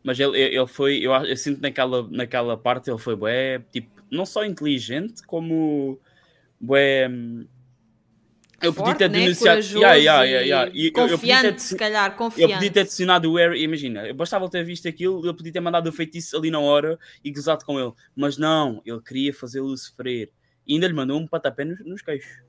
[0.04, 4.26] Mas ele, ele foi, eu, eu sinto naquela, naquela parte ele foi bué, tipo, não
[4.26, 6.00] só inteligente, como
[6.60, 7.10] bué,
[8.64, 9.20] eu podia ter né?
[9.20, 9.60] denunciado.
[9.60, 10.72] Yeah, yeah, yeah, yeah.
[10.74, 12.52] E, confiante, eu, ter, se calhar, confiante.
[12.52, 13.62] Eu podia ter adicionado o Harry.
[13.62, 16.98] Imagina, eu bastava ter visto aquilo, eu podia ter mandado o feitiço ali na hora
[17.24, 17.92] e gozado com ele.
[18.16, 20.32] Mas não, ele queria fazê-lo sofrer.
[20.66, 22.42] E ainda lhe mandou um patapé nos, nos queixos.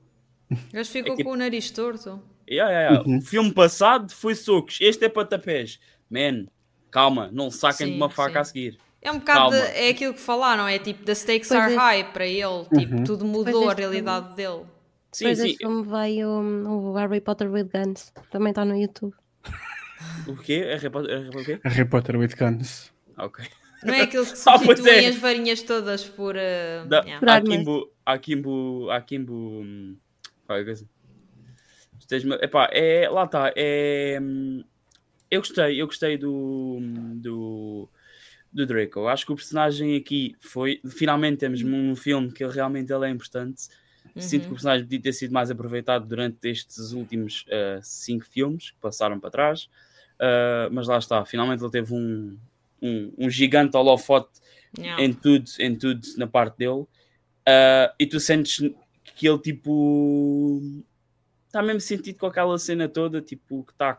[0.73, 1.29] Mas ficou é tipo...
[1.29, 2.21] com o nariz torto.
[2.49, 3.09] Yeah, yeah, yeah.
[3.09, 3.17] Uhum.
[3.17, 5.79] O filme passado foi socos, este é patapés.
[6.09, 6.45] Man,
[6.89, 8.37] calma, não saquem sim, de uma faca sim.
[8.37, 8.77] a seguir.
[9.05, 11.77] É um bocado, de, é aquilo que falaram, é tipo, the stakes pois are é.
[11.77, 13.03] high para ele, tipo, uhum.
[13.03, 14.35] tudo mudou a realidade filme.
[14.35, 14.65] dele.
[15.11, 15.57] Sim, Depois sim.
[15.57, 19.13] filme veio o, o Harry Potter with Guns, também está no YouTube.
[20.27, 20.61] O quê?
[20.61, 22.91] Harry Potter, Harry, Harry Potter with Guns.
[23.15, 23.45] Ok.
[23.83, 25.07] Não é aqueles que ah, substituem ah, é.
[25.07, 26.35] as varinhas todas por.
[26.35, 27.33] Uh, da, yeah.
[27.35, 27.91] Akimbo.
[28.03, 28.89] Akimbo.
[28.89, 29.33] Akimbo.
[29.33, 29.97] Hum,
[30.47, 30.89] qual é a coisa?
[32.41, 33.53] Epá, é, lá está.
[33.55, 34.63] É, hum,
[35.29, 36.79] eu gostei, eu gostei do,
[37.15, 37.89] do,
[38.55, 39.07] do Draco.
[39.07, 40.79] Acho que o personagem aqui foi.
[40.87, 43.67] Finalmente temos um filme que realmente ele é importante.
[44.15, 44.21] Uhum.
[44.21, 48.71] Sinto que o personagem podia ter sido mais aproveitado durante estes últimos uh, cinco filmes
[48.71, 49.69] que passaram para trás.
[50.15, 52.37] Uh, mas lá está, finalmente ele teve um,
[52.81, 54.39] um, um gigante holofote
[54.77, 55.03] yeah.
[55.03, 56.83] em tudo, em tudo na parte dele.
[57.47, 58.71] Uh, e tu sentes
[59.03, 60.61] que ele tipo
[61.55, 63.97] está mesmo sentido com aquela cena toda, tipo, que está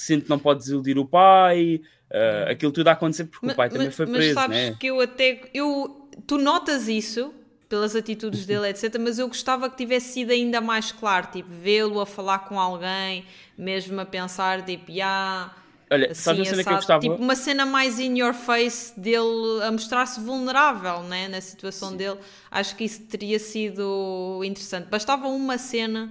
[0.00, 3.54] que sente que não pode desiludir o pai, uh, aquilo tudo a acontecer porque mas,
[3.54, 4.34] o pai também mas, foi preso.
[4.34, 4.76] Mas sabes né?
[4.80, 7.34] que eu até eu, tu notas isso
[7.68, 8.96] pelas atitudes dele, etc.
[8.98, 13.24] Mas eu gostava que tivesse sido ainda mais claro, tipo, vê-lo a falar com alguém,
[13.56, 15.54] mesmo a pensar, tipo, já.
[15.92, 17.00] Olha, assim, sabe a cena que eu gostava?
[17.00, 21.28] Tipo, uma cena mais in your face dele a mostrar-se vulnerável, né?
[21.28, 21.96] Na situação Sim.
[21.96, 22.18] dele.
[22.50, 24.88] Acho que isso teria sido interessante.
[24.88, 26.10] Bastava uma cena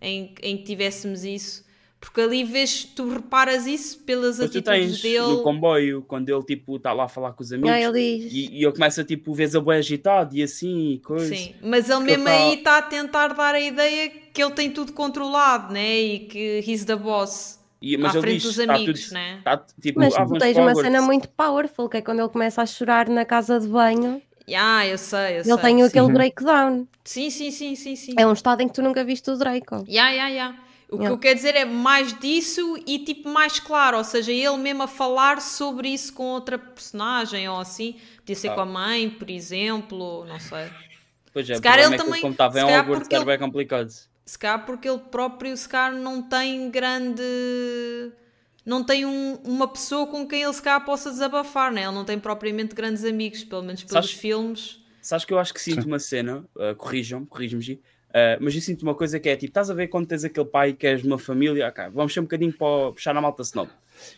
[0.00, 1.67] em, em que tivéssemos isso
[2.00, 5.18] porque ali vês, tu reparas isso pelas Mas atitudes dele.
[5.18, 8.00] No comboio, quando ele tipo está lá a falar com os amigos ah, ele...
[8.00, 11.34] e, e ele começa tipo, vês a boé agitado e assim e coisa.
[11.34, 12.46] Sim, mas ele mesmo ele tá...
[12.46, 15.98] aí está a tentar dar a ideia que ele tem tudo controlado, né?
[15.98, 17.58] E que he's the boss.
[17.80, 19.40] E, mas à frente diz, dos amigos, tudo, né?
[19.44, 22.66] Tá, tipo, mas ah, tens uma cena muito powerful, que é quando ele começa a
[22.66, 24.20] chorar na casa de banho.
[24.56, 25.56] Ah, eu sei, eu ele sei.
[25.58, 26.86] tem aquele breakdown.
[27.04, 28.14] Sim, sim, sim, sim, sim.
[28.18, 29.84] É um estado em que tu nunca viste o Draco.
[29.86, 30.67] Yeah, yeah, yeah.
[30.90, 34.56] O que eu quero dizer é mais disso e tipo mais claro, ou seja, ele
[34.56, 38.54] mesmo a falar sobre isso com outra personagem ou assim, podia ser ah.
[38.54, 40.66] com a mãe, por exemplo, não sei.
[41.30, 42.20] Pois é, se calhar ele é também.
[42.22, 43.90] Como estava em Hogwarts, era bem complicado.
[44.24, 47.22] Se calhar porque ele próprio, se calhar, não tem grande.
[48.64, 51.84] Não tem um, uma pessoa com quem ele se calhar possa desabafar, né?
[51.84, 54.84] Ele não tem propriamente grandes amigos, pelo menos pelos sabes, filmes.
[55.00, 55.88] Sabes que eu acho que sinto Sim.
[55.88, 57.80] uma cena, uh, corrijam-me, corrijam-me,
[58.10, 60.46] Uh, mas eu sinto uma coisa que é tipo, estás a ver quando tens aquele
[60.46, 63.42] pai que és de uma família, okay, vamos ser um bocadinho para puxar na malta
[63.42, 63.70] snob.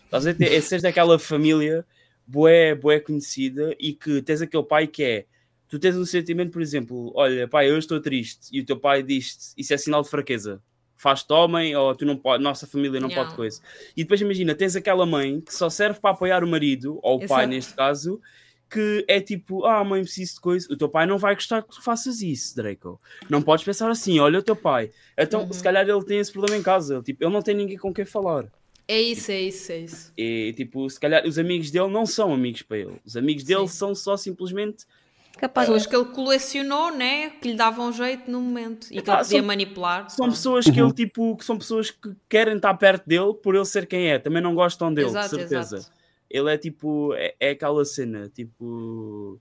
[0.05, 1.85] Estás a ver, é seres daquela família
[2.31, 5.27] boé, boé conhecida e que tens aquele pai que é,
[5.69, 9.03] tu tens um sentimento, por exemplo, olha, pai, eu estou triste e o teu pai
[9.03, 10.63] diz isso é sinal de fraqueza.
[10.97, 13.25] Faz-te homem ou tu não pode, nossa família não yeah.
[13.25, 13.61] pode coisa.
[13.97, 17.27] E depois imagina, tens aquela mãe que só serve para apoiar o marido, ou o
[17.27, 18.21] pai neste caso,
[18.71, 20.69] que é tipo, ah, mãe, preciso de coisa.
[20.71, 23.01] O teu pai não vai gostar que tu faças isso, Draco.
[23.29, 24.91] Não podes pensar assim, olha o teu pai.
[25.19, 25.53] Então, uhum.
[25.53, 26.95] se calhar ele tem esse problema em casa.
[26.95, 28.47] Ele, tipo, ele não tem ninguém com quem falar.
[28.87, 30.13] É isso, é isso, é isso.
[30.17, 33.01] E, tipo, se calhar os amigos dele não são amigos para ele.
[33.05, 33.75] Os amigos dele Sim.
[33.75, 34.85] são só simplesmente
[35.39, 35.67] Capaz.
[35.67, 37.31] Pessoas que ele colecionou, né?
[37.31, 40.11] Que lhe davam jeito no momento e que ah, ele podia são, manipular.
[40.11, 43.65] São pessoas que ele, tipo, que são pessoas que querem estar perto dele por ele
[43.65, 44.19] ser quem é.
[44.19, 45.77] Também não gostam dele, exato, de certeza.
[45.77, 46.00] Exato
[46.31, 49.41] ele é tipo, é, é aquela cena, tipo.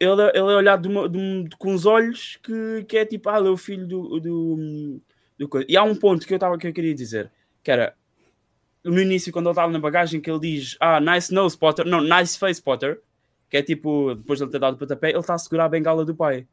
[0.00, 3.28] Ele, ele é olhado de uma, de um, com os olhos que, que é tipo,
[3.28, 4.98] ah, ele é o filho do, do,
[5.38, 5.66] do coisa.
[5.68, 7.32] E há um ponto que eu, tava, que eu queria dizer,
[7.62, 7.96] que era
[8.84, 12.00] no início, quando ele estava na bagagem, que ele diz, ah, nice nose Potter, não,
[12.00, 13.00] nice face Potter,
[13.50, 15.68] que é tipo, depois de ele ter dado o pontapé, ele está a segurar a
[15.68, 16.46] bengala do pai.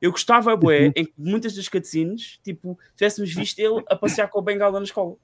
[0.00, 0.92] Eu gostava, bué, uhum.
[0.94, 4.84] em que muitas das cutscenes, tipo, tivéssemos visto ele a passear com a bengala na
[4.84, 5.16] escola.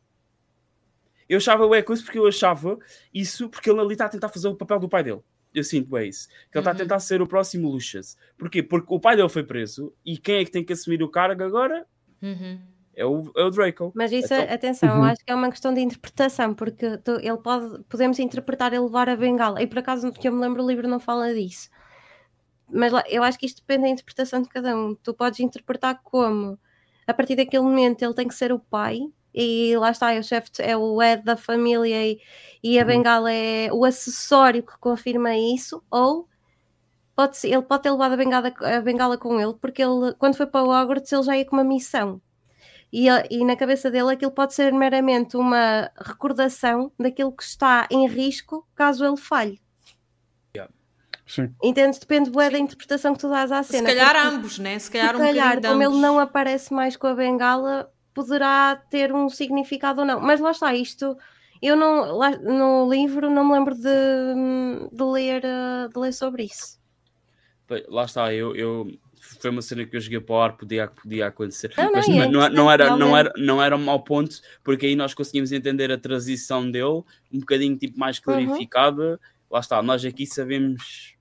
[1.28, 2.78] Eu achava é coisa porque eu achava
[3.12, 5.20] isso porque ele ali está a tentar fazer o papel do pai dele.
[5.54, 6.28] Eu sinto é isso.
[6.28, 6.76] Que ele está uhum.
[6.76, 8.16] a tentar ser o próximo Lucius.
[8.38, 8.62] Porquê?
[8.62, 11.42] Porque o pai dele foi preso e quem é que tem que assumir o cargo
[11.42, 11.86] agora?
[12.22, 12.60] Uhum.
[12.94, 13.92] É o, é o Draco.
[13.94, 14.54] Mas isso, então...
[14.54, 14.98] atenção, uhum.
[14.98, 18.82] eu acho que é uma questão de interpretação, porque tu, ele pode, podemos interpretar ele
[18.82, 19.62] levar a bengala.
[19.62, 21.70] E por acaso, que eu me lembro, o livro não fala disso.
[22.70, 24.94] Mas lá, eu acho que isto depende da interpretação de cada um.
[24.94, 26.58] Tu podes interpretar como,
[27.06, 29.00] a partir daquele momento, ele tem que ser o pai,
[29.34, 32.20] e lá está, o chefe é o head da família e,
[32.62, 32.88] e a uhum.
[32.88, 36.28] bengala é o acessório que confirma isso, ou
[37.14, 40.36] pode ser, ele pode ter levado a bengala, a bengala com ele, porque ele, quando
[40.36, 42.20] foi para o Hogwarts, ele já ia com uma missão.
[42.92, 48.06] E, e na cabeça dele aquilo pode ser meramente uma recordação daquilo que está em
[48.06, 49.62] risco caso ele falhe.
[51.26, 51.54] Sim.
[51.62, 51.98] Entendes?
[51.98, 53.88] Depende bué da interpretação que tu dás à cena.
[53.88, 54.78] Se calhar porque, ambos, né?
[54.78, 55.94] Se calhar, se um calhar bocadinho de como ambos.
[55.94, 60.20] ele não aparece mais com a bengala, poderá ter um significado ou não.
[60.20, 61.16] Mas lá está, isto
[61.62, 63.82] eu não lá, no livro não me lembro de,
[64.92, 66.80] de, ler, eh, de ler sobre isso.
[67.88, 68.86] Lá está, eu, eu
[69.40, 71.72] foi uma cena que eu joguei para o ar, podia, podia acontecer.
[71.78, 74.40] Não, não, mas e é não, não, era, não, era, não era um mau ponto,
[74.64, 77.02] porque aí nós conseguimos entender a transição dele
[77.32, 78.24] um bocadinho tipo, mais Uhum.
[78.24, 79.20] clarificada.
[79.50, 81.16] Lá está, nós aqui sabemos.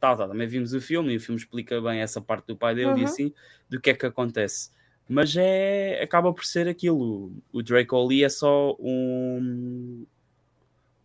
[0.00, 2.74] Tá, tá, também vimos o filme e o filme explica bem essa parte do pai
[2.74, 3.04] dele e Uhum.
[3.04, 3.32] assim,
[3.68, 4.70] do que é que acontece.
[5.08, 7.32] Mas é, acaba por ser aquilo.
[7.52, 10.04] O Draco Lee é só um.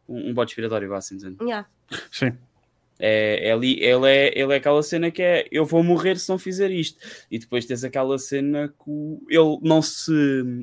[0.09, 1.41] Um, um bode expiratório, vá assim dizendo.
[1.43, 1.67] Yeah.
[2.11, 2.33] Sim.
[2.99, 6.29] É, é ali, ele, é, ele é aquela cena que é eu vou morrer se
[6.29, 6.99] não fizer isto.
[7.31, 10.11] E depois tens aquela cena que o- ele não se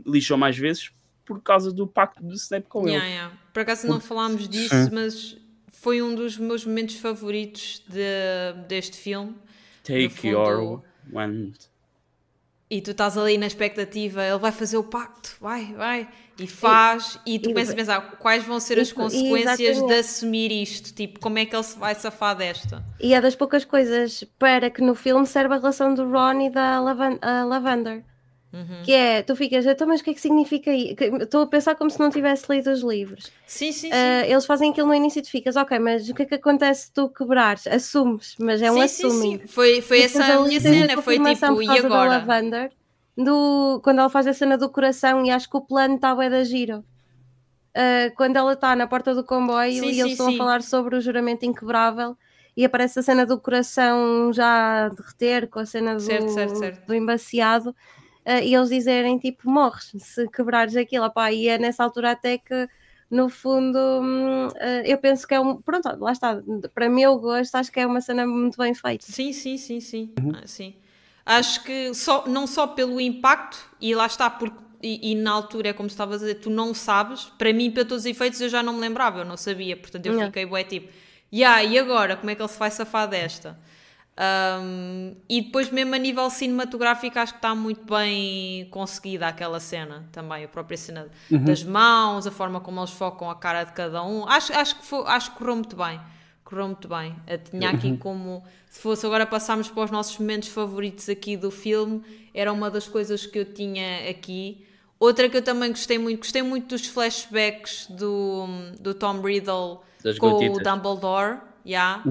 [0.07, 0.91] lixou mais vezes
[1.25, 3.15] por causa do pacto do Snape com Yeah, ele.
[3.15, 3.37] yeah.
[3.53, 4.91] Por acaso não falámos disso, Sim.
[4.93, 5.37] mas
[5.69, 9.35] foi um dos meus momentos favoritos de- deste filme.
[9.83, 10.83] Take fundo- your
[11.13, 11.53] one.
[12.71, 16.09] E tu estás ali na expectativa, ele vai fazer o pacto, vai, vai,
[16.39, 19.93] e faz, e, tu e- começas a pensar quais vão ser as e- consequências de
[19.93, 22.83] assumir isto, tipo, como é que ele se vai safar desta?
[23.01, 26.51] E é das poucas coisas para que no filme serve a relação do Ron e
[26.51, 28.05] da Lavan a Lavender.
[28.53, 28.83] Uhum.
[28.85, 30.95] Que é, tu ficas, então, mas o que é que significa isso?
[31.21, 33.31] Estou a pensar como se não tivesse lido os livros.
[33.47, 33.93] Sim, sim, sim.
[33.93, 36.35] Ah, eles fazem aquilo no início e tu ficas, ok, mas o que é que
[36.35, 37.67] acontece se tu quebrares?
[37.67, 39.39] Assumes, mas é um sim, sim, assuming.
[39.39, 39.47] sim.
[39.47, 42.11] Foi, foi essa a minha cena, foi tipo, e agora?
[42.11, 42.73] Lavender,
[43.17, 46.29] do, quando ela faz a cena do coração e acho que o plano está bué
[46.29, 46.85] da giro.
[47.75, 50.35] Ah, quando ela está na porta do comboio Sim, e sim, eles estão sim.
[50.35, 52.17] a falar sobre o juramento inquebrável
[52.57, 56.59] e aparece a cena do coração já a derreter com a cena do, Certo, certo,
[56.59, 56.87] certo.
[56.87, 57.75] do embaciado
[58.31, 62.39] ah, e eles dizerem tipo morres se quebrares aquilo opá, e é nessa altura até
[62.39, 62.69] que
[63.11, 66.41] no fundo hum, ah, eu penso que é um pronto, lá está,
[66.75, 70.05] para meu gosto acho que é uma cena muito bem feita Sim, sim, sim, sim.
[70.35, 70.75] Ah, sim.
[71.27, 75.69] Acho que só, não só pelo impacto, e lá está, porque, e, e na altura
[75.69, 78.49] é como estavas a dizer, tu não sabes, para mim, para todos os efeitos, eu
[78.49, 80.27] já não me lembrava, eu não sabia, portanto eu Não.
[80.27, 80.89] fiquei bué tipo,
[81.33, 83.57] yeah, e agora, como é que ele se vai safar desta?
[84.19, 90.07] Um, e depois mesmo a nível cinematográfico acho que está muito bem conseguida aquela cena
[90.13, 94.05] também, a própria cena das mãos, a forma como eles focam a cara de cada
[94.05, 95.99] um, acho, acho, que, foi, acho que correu muito bem
[96.51, 97.15] correu muito bem.
[97.29, 101.51] Eu tinha aqui como se fosse agora passarmos para os nossos momentos favoritos aqui do
[101.51, 102.03] filme,
[102.35, 104.67] era uma das coisas que eu tinha aqui.
[104.99, 108.47] Outra que eu também gostei muito, gostei muito dos flashbacks do,
[108.79, 110.59] do Tom Riddle Das com gotitas.
[110.59, 111.39] o Dumbledore.
[111.67, 112.03] Yeah.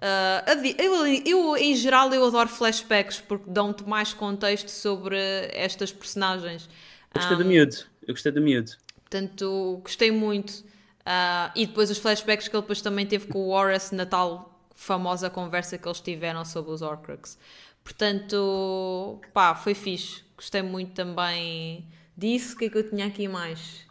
[0.00, 5.16] Ah, adi- eu, eu, em geral, eu adoro flashbacks porque dão-te mais contexto sobre
[5.52, 6.68] estas personagens.
[7.14, 7.76] Eu gostei Ah, do miúdo.
[8.06, 8.72] Eu gostei do miúdo.
[9.00, 10.64] Portanto, gostei muito.
[11.04, 14.52] Ah, e depois os flashbacks que ele depois também teve com o Horace na tal
[14.74, 17.38] famosa conversa que eles tiveram sobre os Horcrux.
[17.84, 20.22] Portanto, pá, foi fixe.
[20.36, 21.86] Gostei muito também
[22.16, 22.54] disso.
[22.54, 23.85] O que é que eu tinha aqui mais?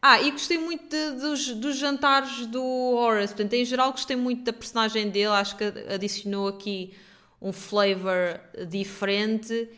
[0.00, 3.34] Ah, e gostei muito de- dos, dos jantares do Horace.
[3.34, 5.26] Portanto, em geral, gostei muito da personagem dele.
[5.26, 6.94] Acho que adicionou aqui
[7.42, 9.68] um flavor diferente.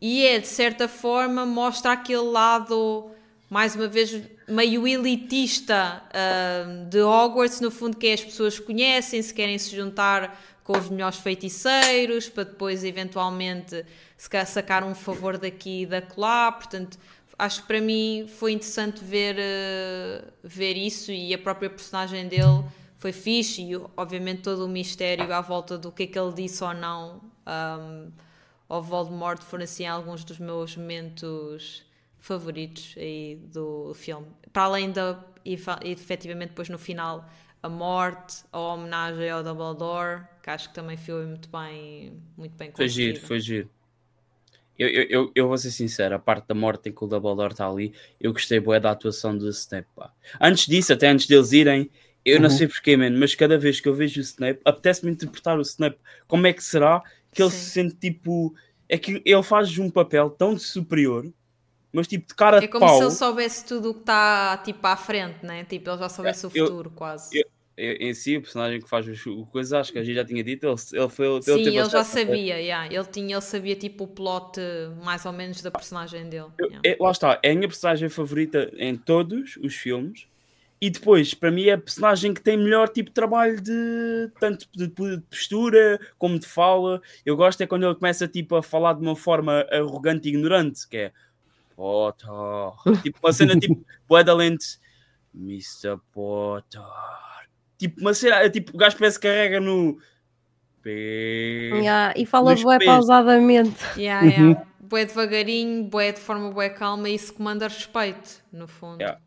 [0.00, 3.10] E é, de certa forma, mostra aquele lado,
[3.48, 7.60] mais uma vez, meio elitista ah, de Hogwarts.
[7.60, 12.28] No fundo, que é as pessoas conhecem, se querem se juntar com os melhores feiticeiros,
[12.28, 13.84] para depois, eventualmente,
[14.16, 16.52] se sacar um favor daqui e da lá.
[16.52, 16.98] Portanto,
[17.40, 22.64] acho que para mim foi interessante ver, eh, ver isso e a própria personagem dele
[22.98, 26.62] foi fixe e obviamente todo o mistério à volta do que é que ele disse
[26.62, 28.10] ou não ahm,
[28.68, 31.84] ao Voldemort foram assim alguns dos meus momentos
[32.18, 34.26] favoritos aí do filme.
[34.52, 37.24] Para além da efa- efetivamente depois no final
[37.62, 42.70] a morte, a homenagem ao Dumbledore, que acho que também foi muito bem, muito bem
[42.72, 43.68] Foi giro, foi giro.
[44.80, 47.52] Eu, eu, eu, eu vou ser sincero, a parte da morte em que o Dumbledore
[47.52, 49.88] está ali, eu gostei bué da atuação do Snape.
[49.94, 50.10] pá.
[50.40, 51.90] Antes disso, até antes deles irem,
[52.24, 52.56] eu não Uhum.
[52.56, 55.98] sei porquê, mano, mas cada vez que eu vejo o Snape, apetece-me interpretar o Snape.
[56.26, 57.02] Como é que será
[57.32, 57.56] que ele Sim.
[57.58, 58.54] se sente tipo.
[58.88, 61.30] É que ele faz um papel tão de superior,
[61.92, 62.96] mas tipo de cara É de como pau.
[62.96, 65.62] se ele soubesse tudo o que está tipo à frente, né?
[65.64, 67.38] Tipo, ele já soubesse o Eu- futuro, quase.
[67.38, 67.44] eu-
[67.80, 70.66] em si, o personagem que faz o, coisa, acho que a gente já tinha dito,
[70.66, 72.86] ele, ele foi ele Sim, ele já sabia, yeah.
[72.92, 76.46] ele, tinha, ele sabia tipo o plot eh, mais ou menos da personagem dele.
[76.58, 76.80] Eu- yeah.
[76.84, 80.26] é- lá está, é a minha personagem favorita em todos os filmes.
[80.82, 84.66] E depois, para mim, é a personagem que tem melhor tipo de trabalho de tanto
[84.74, 87.02] de, de postura como de fala.
[87.24, 90.88] Eu gosto é quando ele começa tipo a falar de uma forma arrogante e ignorante,
[90.88, 91.12] que é
[91.76, 92.28] Potter.
[93.02, 93.84] tipo uma cena tipo
[94.24, 94.78] da lente
[95.34, 95.98] Mr.
[96.12, 96.80] Potter.
[97.80, 99.98] Tipo uma cena, é tipo o gajo parece que carrega no
[100.86, 103.82] Yeah, e fala bué pausadamente.
[103.96, 104.42] Yeah, yeah.
[104.42, 104.66] Uhum.
[104.80, 109.00] Bué devagarinho, bué de forma bué calma e isso comanda respeito, no fundo.
[109.00, 109.18] Yeah.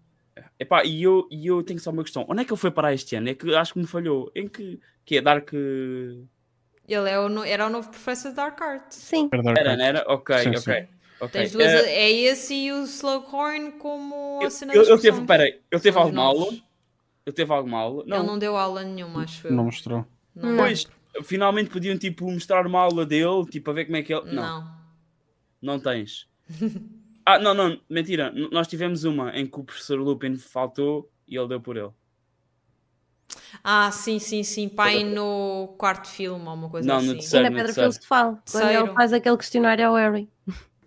[0.59, 2.25] Epá, e eu, e eu tenho só uma questão.
[2.29, 3.29] Onde é que ele foi parar este ano?
[3.29, 4.31] É que acho que me falhou.
[4.35, 5.51] Em que, que é Dark...
[5.53, 8.91] Ele é o, era o novo professor Dark Art.
[8.91, 9.29] Sim.
[9.31, 10.03] Era, não era?
[10.07, 10.59] Ok, sim, ok.
[10.59, 10.87] Sim.
[11.19, 11.41] Okay.
[11.41, 15.61] Tens duas, uh, é esse e o Slughorn como a cena eu, eu teve, peraí,
[15.71, 16.51] ele teve alguma aula?
[17.25, 18.03] Ele teve alguma aula?
[18.05, 18.17] Não.
[18.17, 19.53] Ele não deu aula nenhuma, acho eu.
[19.53, 20.05] Não mostrou.
[20.35, 20.87] Não pois,
[21.23, 24.31] finalmente podiam tipo mostrar uma aula dele, tipo a ver como é que ele.
[24.31, 24.61] Não.
[24.61, 24.75] Não,
[25.61, 26.27] não tens.
[27.25, 28.31] ah, não, não, mentira.
[28.51, 31.91] Nós tivemos uma em que o professor Lupin faltou e ele deu por ele.
[33.63, 34.67] Ah, sim, sim, sim.
[34.67, 37.07] Pai no quarto filme ou uma coisa não, assim.
[37.07, 40.29] No terceiro, na Pedra Filosofal, quando ele faz aquele questionário ao Harry.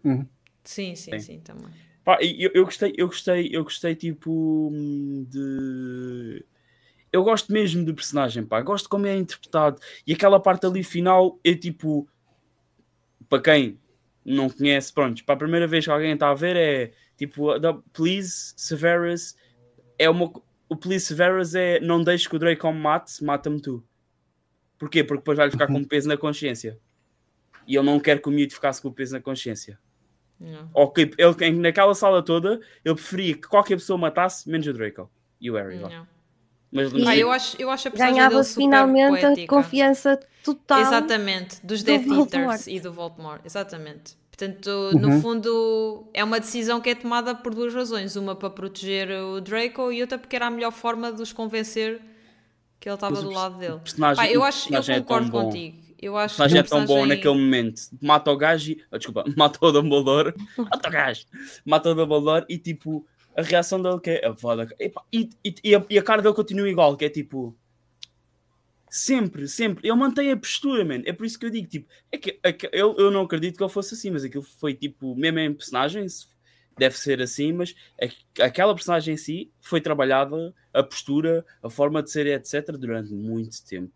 [0.05, 0.27] Uhum.
[0.63, 1.71] Sim, sim, sim, sim, também.
[2.07, 4.71] Pá, eu, eu gostei, eu gostei, eu gostei tipo
[5.29, 6.45] de.
[7.13, 8.61] Eu gosto mesmo do personagem, pá.
[8.61, 9.81] Gosto como é interpretado.
[10.07, 12.09] E aquela parte ali final é tipo.
[13.29, 13.81] Para quem
[14.25, 17.49] não conhece, pronto, para a primeira vez que alguém está a ver é tipo,
[17.93, 19.35] Please Severus
[19.99, 20.33] é uma.
[20.69, 23.85] O Please Severus é não deixe que o Draco me mate, mata-me tu.
[24.79, 25.03] Porquê?
[25.03, 26.79] Porque depois vai ficar com peso na consciência.
[27.67, 29.77] E eu não quero que o miúdo ficasse com o peso na consciência.
[30.39, 30.69] Não.
[30.75, 35.11] Ok, ele, naquela sala toda, ele preferia que qualquer pessoa matasse, menos o Draco
[35.41, 35.79] e o Harry.
[35.79, 36.07] Lá.
[36.71, 39.43] Mas, ah, eu acho, eu acho a Ganhava finalmente poética.
[39.43, 40.81] a confiança total.
[40.81, 43.41] Exatamente, dos do Death Eaters e do Voldemort.
[43.45, 44.17] Exatamente.
[44.37, 44.99] Portanto, uhum.
[45.01, 48.17] no fundo, é uma decisão que é tomada por duas razões.
[48.17, 52.03] Uma para proteger o Draco e outra porque era a melhor forma de os convencer
[52.79, 53.81] que ele estava do lado dele.
[54.15, 55.86] Pá, eu acho, eu é concordo é contigo.
[56.01, 57.83] Eu acho o personagem que é tão bom naquele momento.
[58.01, 58.85] Mata o gajo e...
[58.91, 60.35] Oh, desculpa, mata o Dumbledore.
[60.57, 61.27] mata o gajo.
[61.65, 64.35] Mata o Dumbledore e tipo, a reação dele que é...
[64.37, 64.69] Foda.
[64.79, 67.57] E, e, e, a, e a cara dele continua igual, que é tipo...
[68.89, 69.89] Sempre, sempre.
[69.89, 71.03] Ele mantém a postura, man.
[71.05, 71.89] É por isso que eu digo, tipo...
[72.13, 74.75] É que, é que eu, eu não acredito que ele fosse assim, mas aquilo foi
[74.75, 75.15] tipo...
[75.17, 76.29] Mesmo em personagens,
[76.79, 77.75] deve ser assim, mas
[78.41, 83.65] aquela personagem em si foi trabalhada, a postura, a forma de ser, etc., durante muito
[83.65, 83.93] tempo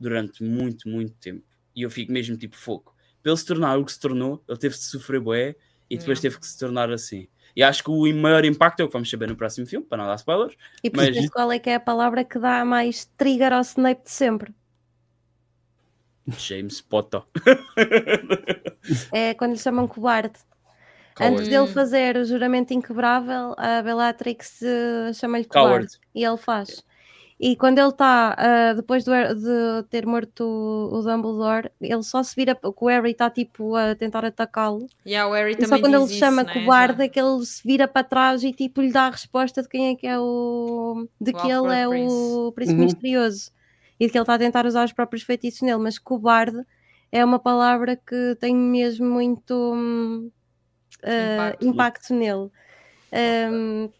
[0.00, 1.44] durante muito, muito tempo.
[1.74, 2.94] E eu fico mesmo tipo foco.
[3.22, 5.56] Para ele se tornar o que se tornou, ele teve de sofrer bué
[5.90, 7.28] e depois teve que se tornar assim.
[7.56, 9.98] E acho que o maior impacto é o que vamos saber no próximo filme, para
[9.98, 10.56] não dar spoilers.
[10.84, 11.28] E mas...
[11.30, 14.54] qual é que é a palavra que dá mais trigger ao Snape de sempre?
[16.36, 17.22] James Potter.
[19.12, 20.38] é quando lhe chamam cobarde.
[21.20, 25.98] Antes dele fazer o juramento inquebrável, a Bellatrix uh, chama-lhe cobarde.
[26.14, 26.84] E ele faz.
[27.40, 32.34] E quando ele está, uh, depois de, de, ter morto o, Dumbledore, ele só se
[32.34, 34.88] vira, que o Harry está tipo a tentar atacá-lo.
[35.06, 37.62] Yeah, o Harry e só quando ele se chama né, cobarde é que ele se
[37.64, 41.06] vira para trás e tipo lhe dá a resposta de quem é que é o.
[41.20, 42.12] de o que ele é Prince.
[42.12, 42.84] o príncipe uhum.
[42.86, 43.52] misterioso
[44.00, 45.78] e de que ele está a tentar usar os próprios feitiços nele.
[45.78, 46.60] Mas cobarde
[47.12, 50.32] é uma palavra que tem mesmo muito uh,
[51.04, 51.66] impacto.
[51.66, 52.50] impacto nele.
[53.12, 53.90] Um,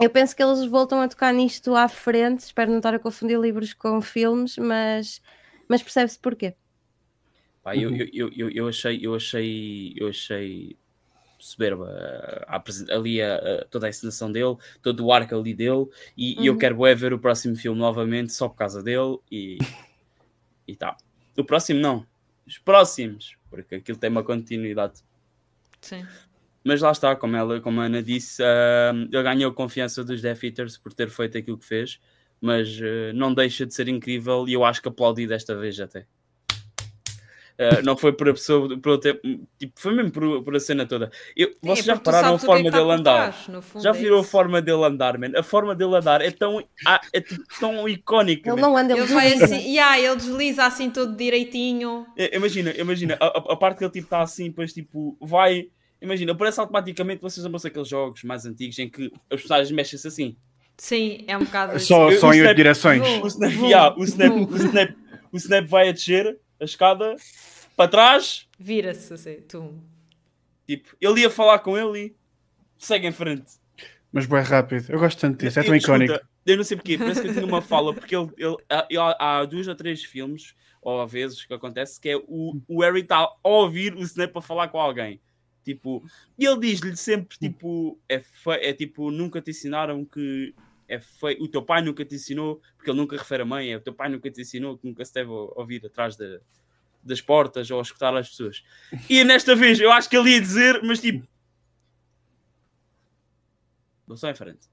[0.00, 3.38] eu penso que eles voltam a tocar nisto à frente, espero não estar a confundir
[3.38, 5.20] livros com filmes, mas,
[5.68, 6.54] mas percebe-se porquê.
[7.62, 10.76] Pá, eu, eu, eu, eu, achei, eu achei, eu achei
[11.38, 11.86] soberba
[12.46, 12.62] a,
[12.94, 15.86] ali a, a, toda a encenação dele, todo o arco ali dele,
[16.16, 16.44] e, uhum.
[16.44, 19.58] e eu quero é ver o próximo filme novamente só por causa dele e,
[20.66, 20.96] e tá.
[21.36, 22.06] O próximo não,
[22.46, 25.02] os próximos, porque aquilo tem uma continuidade.
[25.80, 26.06] Sim.
[26.68, 30.44] Mas lá está, como, ela, como a Ana disse, uh, ele ganhou confiança dos Death
[30.44, 31.98] Eaters por ter feito aquilo que fez,
[32.38, 36.00] mas uh, não deixa de ser incrível e eu acho que aplaudi desta vez até.
[36.00, 39.18] Uh, não foi por a pessoa, por ter,
[39.58, 41.10] tipo, foi mesmo por, por a cena toda.
[41.34, 43.34] Eu, é, vocês já repararam a é forma dele andar?
[43.82, 45.32] já é virou é a forma dele andar, man.
[45.38, 48.50] A forma dele andar é tão, ah, é tipo, tão icónica.
[48.50, 48.68] Ele man.
[48.68, 52.06] não anda, ele, ele vai assim, yeah, ele desliza assim todo direitinho.
[52.14, 55.70] É, imagina, imagina, a, a, parte que ele tipo está assim, depois tipo, vai
[56.00, 60.36] Imagina, parece automaticamente vocês lembram-se aqueles jogos mais antigos em que os personagens mexem-se assim.
[60.76, 62.18] Sim, é um bocado Só, assim.
[62.18, 63.02] só em oito direções.
[63.22, 64.96] O snap, yeah, o, snap, o, snap,
[65.32, 67.16] o snap vai a descer a escada
[67.76, 68.46] para trás.
[68.58, 69.74] Vira-se assim, tu.
[70.68, 72.16] Tipo, ele ia falar com ele e
[72.78, 73.52] segue em frente.
[74.12, 74.86] Mas bem rápido.
[74.88, 76.18] Eu gosto tanto disso, é tão icónico.
[76.46, 78.56] Eu não sei porquê, parece que eu tinha uma fala, porque ele, ele,
[78.88, 82.80] ele, há duas ou três filmes, ou às vezes, que acontece, que é o, o
[82.80, 85.20] Harry está a ouvir o Snap a falar com alguém.
[85.64, 86.02] Tipo,
[86.38, 88.22] e ele diz-lhe sempre, tipo, é,
[88.62, 90.54] é tipo, nunca te ensinaram que
[90.88, 93.76] é feio, o teu pai nunca te ensinou, porque ele nunca refere a mãe, é
[93.76, 96.40] o teu pai nunca te ensinou que nunca se deve ouvir atrás de,
[97.02, 98.64] das portas ou escutar as pessoas.
[99.08, 101.28] E nesta vez eu acho que ele ia dizer, mas tipo,
[104.06, 104.66] vou só em frente.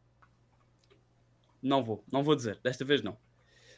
[1.61, 3.17] Não vou, não vou dizer, desta vez não.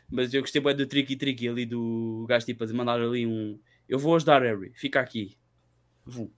[0.09, 3.59] Mas eu gostei bem do tricky tricky ali do gajo tipo a mandar ali um.
[3.89, 5.37] Eu vou ajudar Harry, fica aqui.
[6.05, 6.31] Vou.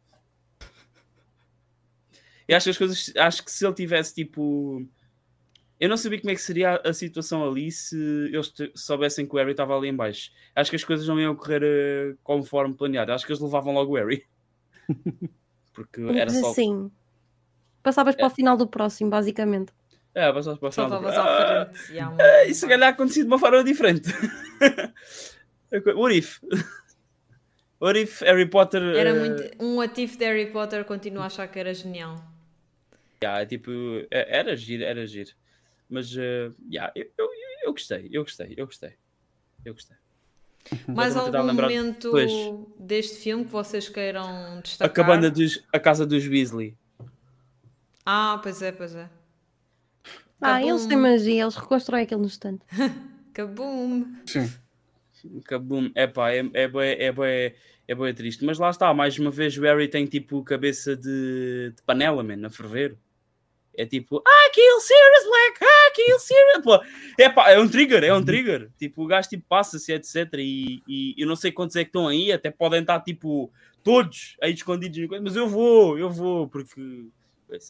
[2.49, 3.13] Eu acho que as coisas.
[3.15, 4.83] Acho que se ele tivesse tipo.
[5.79, 9.37] Eu não sabia como é que seria a situação ali se eles soubessem que o
[9.37, 10.31] Harry estava ali em baixo.
[10.55, 13.13] Acho que as coisas não iam correr uh, conforme planeado.
[13.13, 14.25] Acho que eles levavam logo o Harry.
[15.71, 16.51] Porque era só.
[16.53, 16.91] Sim.
[17.83, 18.17] Passavas é.
[18.17, 19.71] para o final do próximo, basicamente.
[20.13, 21.23] É, passavas para o final do próximo.
[21.23, 21.71] Ah,
[22.19, 24.09] ah, isso se calhar acontecido de uma forma diferente.
[25.95, 26.41] What if?
[27.79, 28.81] What if Harry Potter.
[28.95, 29.19] Era uh...
[29.19, 29.63] muito.
[29.63, 32.28] Um if de Harry Potter continua a achar que era genial.
[33.21, 33.71] Yeah, tipo,
[34.09, 35.31] é, era giro, era giro.
[35.89, 37.29] Mas, uh, yeah, eu, eu,
[37.63, 38.93] eu gostei, eu gostei, eu gostei.
[39.65, 39.97] Eu gostei.
[40.87, 42.31] Mais algum momento depois.
[42.79, 44.89] deste filme que vocês queiram destacar?
[44.89, 46.77] A cabana dos, a casa dos Weasley.
[48.05, 49.09] Ah, pois é, pois é.
[50.41, 52.65] Ah, eles têm magia, eles reconstroem aquilo no instante.
[53.33, 54.05] Kabum!
[54.25, 54.49] Sim.
[55.45, 57.55] Kabum, epá, é, é, é, é, é,
[57.87, 58.45] é bem triste.
[58.45, 62.47] Mas lá está, mais uma vez o Harry tem tipo cabeça de, de panela, man,
[62.47, 62.97] a ferver.
[63.79, 66.63] É tipo, ah, kill Sirius Black, ah, kill Sirius.
[66.65, 66.83] Pô,
[67.17, 68.69] é, pá, é um trigger, é um trigger.
[68.77, 70.33] Tipo, o gajo tipo, passa-se, etc.
[70.33, 73.49] E, e eu não sei quantos é que estão aí, até podem estar tipo
[73.81, 77.07] todos aí escondidos, mas eu vou, eu vou, porque.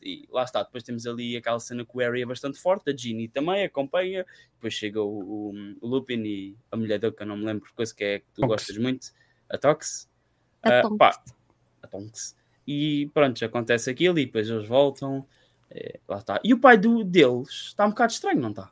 [0.03, 2.97] E lá está, depois temos ali aquela cena que o Harry é bastante forte, a
[2.97, 7.28] Ginny também acompanha, depois chega o, o, o Lupin e a mulher dele, que eu
[7.28, 8.49] não me lembro, coisa que é que tu Tonks.
[8.49, 9.14] gostas muito,
[9.47, 10.10] a Tox.
[10.64, 11.22] A uh, pá,
[11.84, 12.36] a Tonks.
[12.68, 15.26] E pronto, acontece aquilo e depois eles voltam.
[15.72, 16.39] É, lá está.
[16.43, 18.72] E o pai do, deles está um bocado estranho, não está?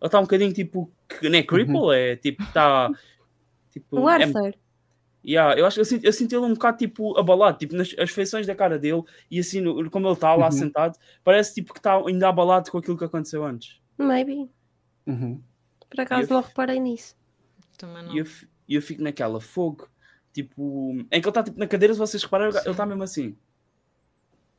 [0.00, 1.92] Ele está um bocadinho tipo, que nem é cripple, uhum.
[1.92, 2.90] é tipo, está.
[3.70, 4.48] Tipo, o Arthur.
[4.48, 4.54] É,
[5.24, 7.94] yeah, eu acho que eu sinto, eu sinto ele um bocado tipo abalado, tipo, nas
[7.98, 10.52] as feições da cara dele e assim, no, como ele está lá uhum.
[10.52, 13.80] sentado, parece tipo que está ainda abalado com aquilo que aconteceu antes.
[13.96, 14.48] Maybe.
[15.06, 15.42] Uhum.
[15.90, 17.16] Por acaso não reparei nisso.
[17.76, 18.14] Também não.
[18.14, 18.26] E eu,
[18.68, 19.88] eu fico naquela fogo,
[20.32, 22.58] tipo, em que ele está tipo, na cadeira, se vocês repararam, Sim.
[22.58, 23.36] ele está mesmo assim.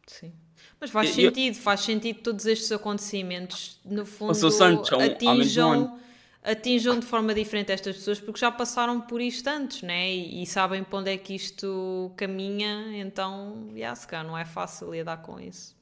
[0.08, 0.34] Sim.
[0.80, 6.00] Mas faz eu, sentido, faz sentido todos estes acontecimentos, no fundo, Santos, atinjam,
[6.42, 10.10] atinjam de forma diferente estas pessoas porque já passaram por isto antes, né?
[10.10, 14.46] E, e sabem para onde é que isto caminha, então, yeah, se calhar não é
[14.46, 15.78] fácil lidar com isso.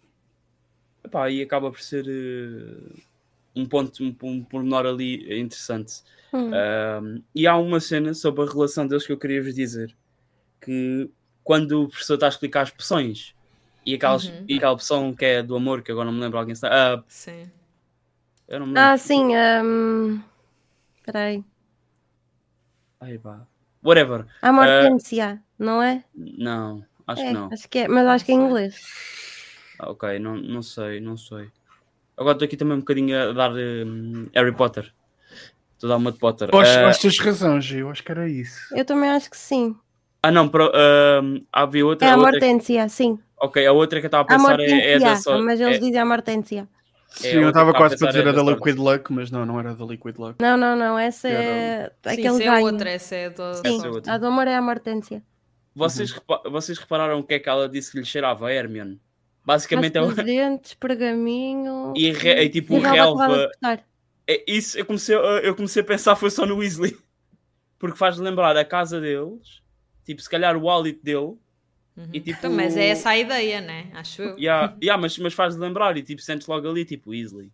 [1.03, 2.99] Epá, e acaba por ser uh,
[3.55, 6.01] um ponto, um, um pormenor ali interessante.
[6.33, 6.49] Hum.
[6.49, 9.95] Uh, e há uma cena sobre a relação deles que eu queria vos dizer:
[10.59, 11.07] que
[11.43, 13.36] quando o professor está a explicar as poções
[13.87, 14.45] e, aquelas, uhum.
[14.49, 16.67] e aquela opção que é do amor, que agora não me lembro alguém está.
[16.67, 17.49] Uh, sim.
[18.45, 19.33] Eu não me Ah, sim.
[19.33, 20.21] Um...
[21.05, 21.41] Peraí.
[22.99, 23.47] Ai, pá.
[23.81, 24.25] Whatever.
[24.41, 26.03] A Mortência, uh, não é?
[26.13, 27.49] Não, acho é, que não.
[27.49, 28.75] Acho que é, mas acho que é em inglês.
[29.79, 31.47] Ah, ok, não, não sei, não sei.
[32.17, 34.93] Agora estou aqui também um bocadinho a dar um, Harry Potter.
[35.75, 36.49] Estou a dar uma de Potter.
[36.53, 38.75] Acho, uh, acho que tens razão, G, eu acho que era isso.
[38.75, 39.77] Eu também acho que sim.
[40.21, 42.05] Ah, não, pro, uh, havia outra.
[42.05, 42.89] É a Mortência, que...
[42.89, 43.19] sim.
[43.39, 45.39] Ok, a outra que eu estava a pensar a é, é da só.
[45.39, 45.79] Mas eles é...
[45.79, 46.67] dizem a Mortência.
[47.09, 49.73] Sim, é eu estava quase para dizer a da Liquid Luck, mas não, não era
[49.73, 50.35] da Liquid Luck.
[50.39, 53.53] Não, não, não, essa é Sim, aquele é outra, essa é do...
[53.55, 55.23] Sim, é a do amor é a Mortência.
[55.73, 56.17] Vocês, uhum.
[56.17, 58.99] repa vocês repararam o que é que ela disse que lhe cheirava a Hermione?
[59.45, 60.11] Basicamente é o...
[60.13, 61.93] dentes, pergaminho...
[61.95, 62.43] E, re...
[62.43, 63.49] e tipo, e relva...
[64.27, 66.97] É, isso, eu comecei, eu comecei a pensar foi só no Weasley.
[67.79, 69.61] Porque faz lembrar a casa deles,
[70.03, 71.37] tipo, se calhar o hálito dele,
[71.97, 72.09] Uhum.
[72.13, 73.89] E, tipo, então, mas é essa a ideia, né?
[73.93, 74.37] Acho eu.
[74.37, 77.51] Yeah, yeah, mas, mas faz lembrar e tipo, sentes logo ali, tipo, Weasley.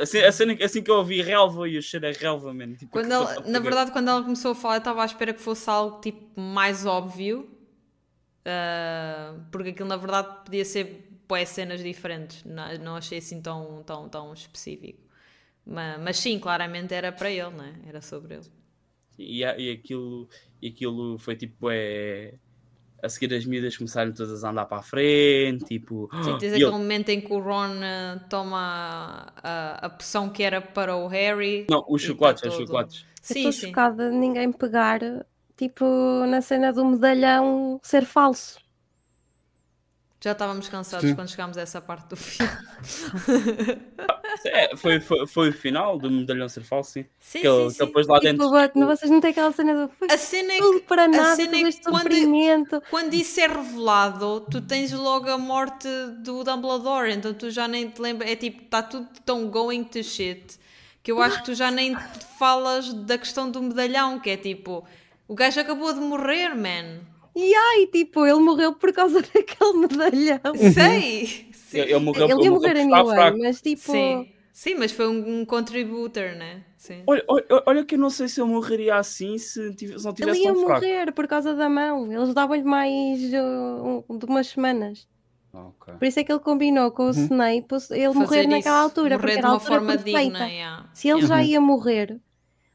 [0.00, 2.76] Assim, assim, assim que eu ouvi relva e o cheiro é relva, mano.
[2.76, 5.40] Tipo, quando ela, na verdade, quando ela começou a falar, eu estava à espera que
[5.40, 7.50] fosse algo tipo mais óbvio,
[8.46, 12.44] uh, porque aquilo na verdade podia ser boas cenas diferentes.
[12.44, 15.00] Não, não achei assim tão, tão, tão específico.
[15.66, 17.74] Mas, mas sim, claramente era para ele, né?
[17.84, 18.46] Era sobre ele.
[19.18, 20.28] E, e, aquilo,
[20.62, 22.34] e aquilo foi tipo, é
[23.04, 26.08] a seguir as miúdas começaram todas a andar para a frente, tipo...
[26.22, 26.70] Sim, tens aquele ele...
[26.70, 31.66] momento em que o Ron uh, toma a, a, poção que era para o Harry...
[31.68, 33.06] Não, os chocolates, tá os chocolates.
[33.20, 35.00] Sim, Estou chocada de ninguém pegar,
[35.56, 35.84] tipo,
[36.26, 38.63] na cena do medalhão ser falso.
[40.24, 41.14] Já estávamos cansados Sim.
[41.14, 42.50] quando chegámos a essa parte do filme.
[44.46, 47.04] é, foi, foi, foi, o final do medalhão ser falso, sim.
[47.20, 47.84] Sim, que ele, sim, sim.
[47.84, 48.68] depois lá tipo, dentro.
[48.68, 48.86] Tipo...
[48.86, 49.92] Vocês não têm aquela cena do.
[50.10, 54.46] A cena é que, para nada, a cena é que quando, quando isso é revelado,
[54.50, 55.88] tu tens logo a morte
[56.22, 58.30] do Dumbledore, então tu já nem te lembras.
[58.30, 60.58] É tipo, está tudo tão going to shit
[61.02, 61.94] que eu acho que tu já nem
[62.38, 64.86] falas da questão do medalhão, que é tipo,
[65.28, 67.12] o gajo acabou de morrer, man.
[67.36, 70.54] E ai, tipo, ele morreu por causa daquele medalhão.
[70.72, 71.26] Sei!
[71.52, 71.78] Sim.
[71.80, 73.90] Ele, morreu ele ia morrer anyway, mas tipo.
[73.92, 74.30] Sim.
[74.52, 76.62] Sim, mas foi um, um contributor, né?
[77.08, 80.38] Olha, olha, olha, que eu não sei se eu morreria assim se, se não tivesse
[80.38, 81.12] Ele ia morrer fraco.
[81.14, 82.12] por causa da mão.
[82.12, 85.08] Eles davam-lhe mais uh, um, de umas semanas.
[85.52, 85.94] Okay.
[85.94, 87.10] Por isso é que ele combinou com o Uhum.
[87.12, 89.92] Snape ele Fazer morrer isso, naquela altura, morrer porque de era a uma altura forma
[89.94, 90.20] perfeita.
[90.20, 90.46] digna.
[90.48, 90.90] yeah.
[90.94, 91.42] Se ele já Uhum.
[91.42, 92.20] ia morrer,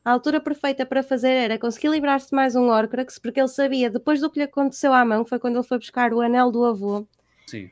[0.04, 3.90] a altura perfeita para fazer era conseguir livrar-se de mais um Horcrux, porque ele sabia,
[3.90, 6.64] depois do que lhe aconteceu à mão, foi quando ele foi buscar o anel do
[6.66, 7.08] avô,
[7.46, 7.70] Sim.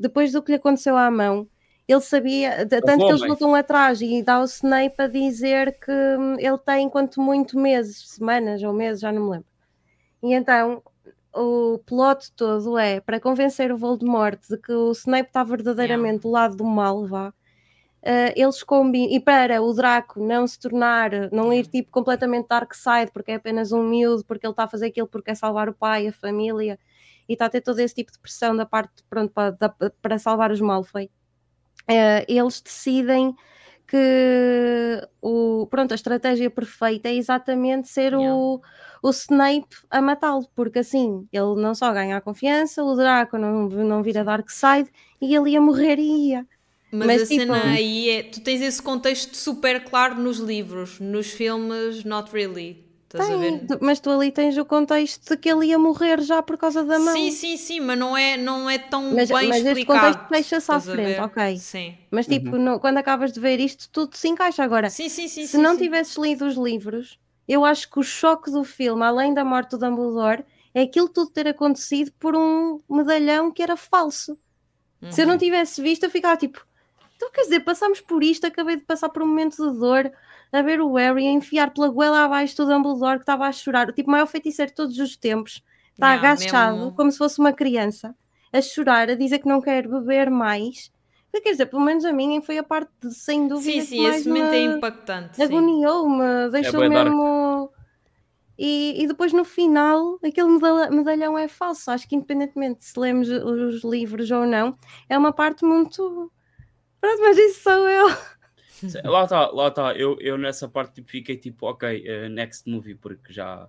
[0.00, 1.48] depois do que lhe aconteceu à mão,
[1.86, 3.28] ele sabia, tanto que eles homem.
[3.28, 8.08] lutam atrás e dá o Snape a dizer que hum, ele tem quanto muito meses,
[8.08, 9.46] semanas ou meses, já não me lembro.
[10.22, 10.82] E então
[11.32, 16.30] o plot todo é para convencer o Voldemort de que o Snape está verdadeiramente do
[16.30, 17.32] lado do mal, vá.
[18.06, 22.72] Eh, eles combinam, e para o Draco não se tornar, não ir tipo completamente dark
[22.74, 25.68] side, porque é apenas um miúdo, porque ele está a fazer aquilo porque quer salvar
[25.68, 26.78] o pai, a família,
[27.28, 30.18] e está a ter todo esse tipo de pressão da parte, pronto, para, da- para
[30.18, 31.10] salvar os Malfoy.
[31.88, 33.34] Eh, eles decidem
[33.86, 38.60] que o, pronto, a estratégia perfeita é exatamente ser o,
[39.02, 43.68] o Snape a matá-lo, porque assim ele não só ganha a confiança, o Draco não,
[43.68, 44.90] não vira Darkseid
[45.20, 46.46] e ele ia morrer e ia.
[46.96, 48.22] Mas, Mas, a cena tipo- aí é.
[48.22, 52.84] Tu tens esse contexto super claro nos livros, nos filmes, not really.
[53.04, 53.66] Estás a Tem, ver?
[53.66, 56.82] tu- mas tu ali tens o contexto de que ele ia morrer já por causa
[56.84, 57.14] da mão.
[57.14, 60.00] Sim, sim, sim, mas não é, não é tão Mas- bem mas este explicado.
[60.00, 61.22] contexto fecha-se à estás a frente, ver?
[61.22, 61.58] ok.
[61.58, 61.94] Sim.
[62.10, 64.90] Mas tipo, no- quando acabas de ver isto, tudo se encaixa agora.
[64.90, 65.42] Sim, sim, sim.
[65.42, 65.82] se sim, não sim.
[65.84, 69.78] tivesses lido os livros, eu acho que o choque do filme, além da morte do
[69.78, 70.44] Dumbledore,
[70.74, 74.36] é aquilo tudo ter acontecido por um medalhão que era falso.
[75.10, 75.38] Se eu não Uhum.
[75.38, 76.66] tivesse visto, eu ficava tipo,
[77.16, 80.10] então quer dizer, passámos por isto, acabei de passar por um momento de dor,
[80.52, 83.88] a ver o Harry a enfiar pela goela abaixo do Dumbledore que estava a chorar,
[83.88, 85.62] o tipo maior feiticeiro de todos os tempos,
[85.92, 88.14] está agachado, mesmo- como se fosse uma criança,
[88.52, 90.90] a chorar, a dizer que não quer beber mais.
[91.42, 94.02] Quer dizer, pelo menos a minha foi a parte, de, sem dúvida, Sim, que sim,
[94.02, 95.42] mais esse momento é impactante.
[95.42, 96.90] agoniou-me, deixou dark.
[96.90, 97.70] mesmo.
[98.58, 100.48] E, e depois no final, aquele
[100.90, 101.90] medalhão é falso.
[101.90, 104.76] Acho que, independentemente de se lemos os livros ou não,
[105.08, 106.30] é uma parte muito.
[107.00, 108.08] Pronto, mas isso sou eu.
[109.04, 109.94] Lá está, lá está.
[109.94, 113.68] Eu, eu nessa parte tipo, fiquei tipo, ok, eh, next movie, porque já.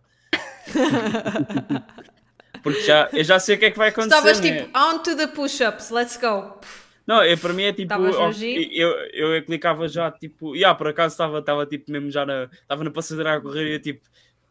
[2.61, 4.15] porque já, eu já sei o que é que vai acontecer.
[4.15, 4.63] Estavas né?
[4.63, 6.59] tipo, on to the push-ups, let's go.
[7.05, 7.93] Não, é, para mim é tipo.
[7.93, 10.53] Ó, eu, eu, eu clicava já tipo.
[10.53, 12.49] Yeah, por acaso estava estava, tipo mesmo já na.
[12.51, 14.01] Estava na passadeira a correr e eu, tipo.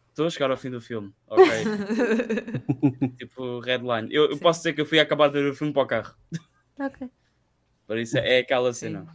[0.08, 1.44] Estou a chegar ao fim do filme, ok?
[3.20, 4.08] tipo, redline.
[4.10, 6.14] Eu, eu posso dizer que eu fui acabar de ver o filme para o carro.
[6.80, 7.10] Ok.
[7.86, 9.06] Por isso é, aquela cena.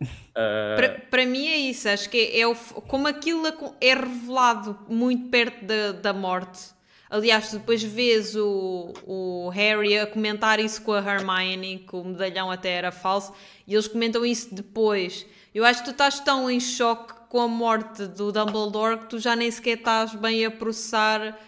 [0.34, 0.74] Ah,
[1.10, 3.46] Para, mim é isso, acho que é, é o como aquilo
[3.80, 6.70] é revelado muito perto da, da morte.
[7.08, 12.50] Aliás, depois vês o, o Harry a comentar isso com a Hermione, que o medalhão
[12.50, 13.32] até era falso,
[13.66, 15.26] e eles comentam isso depois.
[15.54, 19.18] Eu acho que tu estás tão em choque com a morte do Dumbledore que tu
[19.18, 21.38] já nem sequer estás bem a processar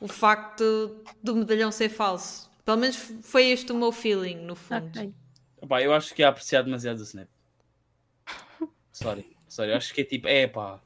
[0.00, 2.48] o facto do medalhão ser falso.
[2.64, 4.86] Pelo menos foi este o meu feeling, no fundo.
[4.86, 5.12] Ok.
[5.66, 7.28] Pá, eu acho que ia apreciar demasiado o Snap.
[8.92, 9.70] Sorry, sorry.
[9.70, 10.80] Eu acho que é tipo, é pá.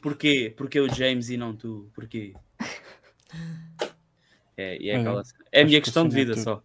[0.00, 0.52] Porquê?
[0.56, 1.90] Porquê o James e não tu?
[1.94, 2.34] Porquê?
[4.56, 5.22] É, e é, aquela...
[5.50, 6.62] é a minha questão de vida só.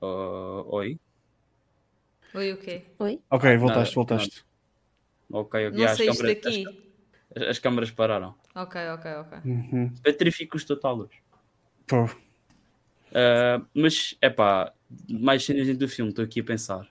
[0.00, 0.98] Oh, oi?
[2.34, 2.84] Oi, o quê?
[2.98, 3.20] Oi?
[3.30, 4.44] Ok, voltaste, voltaste.
[5.30, 5.78] Ok, ok.
[5.78, 6.64] Não as, saíste câmaras, daqui?
[7.34, 8.34] as, as câmaras pararam.
[8.54, 9.38] Ok, ok, ok.
[9.44, 9.94] Uhum.
[10.02, 11.10] Petrifico os totalos.
[11.86, 12.08] Pô,
[13.06, 14.74] Uh, mas, é pá,
[15.08, 16.88] mais cenas dentro do filme, estou aqui a pensar.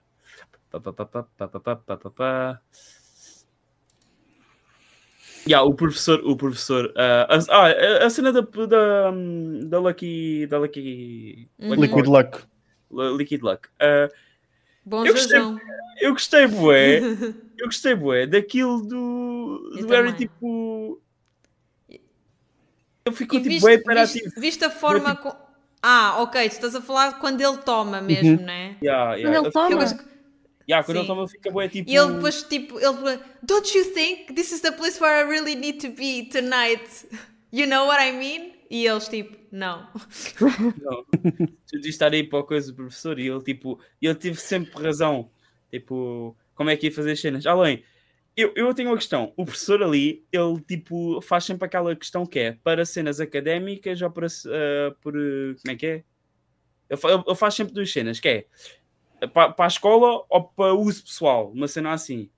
[5.47, 9.11] Yeah, o professor, o professor, uh, a, ah, a cena da, da,
[9.67, 11.75] da Lucky, da Lucky, uhum.
[11.75, 12.43] Liquid Luck,
[12.91, 13.67] Liquid Luck.
[13.75, 14.11] Uh,
[14.83, 15.39] Bom eu gostei,
[16.01, 16.99] eu gostei, bué,
[17.59, 20.99] eu gostei, bué, daquilo do, do Harry tipo,
[23.05, 25.44] eu fico e tipo, viste, bué, viste, viste a forma, tipo,
[25.88, 28.75] ah, ok, tu estás a falar quando ele toma mesmo, né?
[28.82, 29.37] Yeah, Quando yeah.
[29.37, 29.70] ele Eu- toma.
[29.70, 29.79] Eu
[30.67, 31.07] yeah, quando ele Sim.
[31.07, 31.87] toma, fica bué, tipo...
[31.91, 35.29] E ele depois, tipo, ele fala, Don't you think this is the place where I
[35.29, 36.89] really need to be tonight?
[37.51, 38.53] You know what I mean?
[38.67, 39.87] E eles, tipo, não.
[40.82, 41.05] Não.
[41.67, 44.82] Tu dizes estar aí para a coisa do professor e ele, tipo, ele teve sempre
[44.82, 45.29] razão.
[45.70, 47.45] Tipo, como é que ia fazer as cenas?
[47.45, 47.83] Além,
[48.36, 49.33] eu, eu tenho uma questão.
[49.37, 54.12] O professor ali, ele, tipo, faz sempre aquela questão que é para cenas académicas ou
[54.12, 56.03] para, eh, por, eh, como é que é?
[56.89, 58.45] Ele, ele faz sempre duas cenas, que é
[59.28, 62.29] para, para a escola ou para uso pessoal, uma cena assim.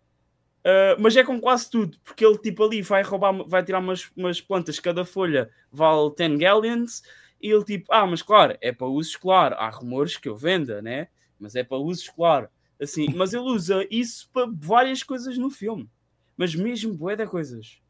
[0.60, 4.12] Uh, mas é com quase tudo, porque ele tipo ali vai roubar, vai tirar umas,
[4.18, 7.04] umas plantas, cada folha vale 10 galleons,
[7.42, 10.82] e ele tipo, ah, mas claro, é para uso escolar, há rumores que eu venda,
[10.82, 11.08] né?
[11.40, 12.50] Mas é para uso escolar,
[12.82, 15.90] assim, mas ele usa isso para várias coisas no filme.
[16.38, 17.82] mas mesmo bué de coisas.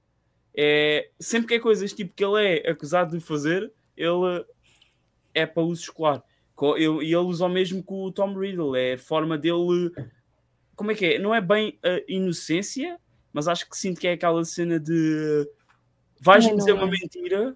[0.55, 4.45] É, sempre que é coisas tipo que ele é acusado de fazer, ele
[5.33, 6.23] é para uso escolar.
[6.77, 9.91] E ele usa o mesmo com o Tom Riddle, é a forma dele.
[10.75, 11.19] Como é que é?
[11.19, 12.99] Não é bem a inocência,
[13.31, 15.47] mas acho que sinto que é aquela cena de
[16.19, 16.73] vais-me dizer é.
[16.73, 17.55] uma mentira,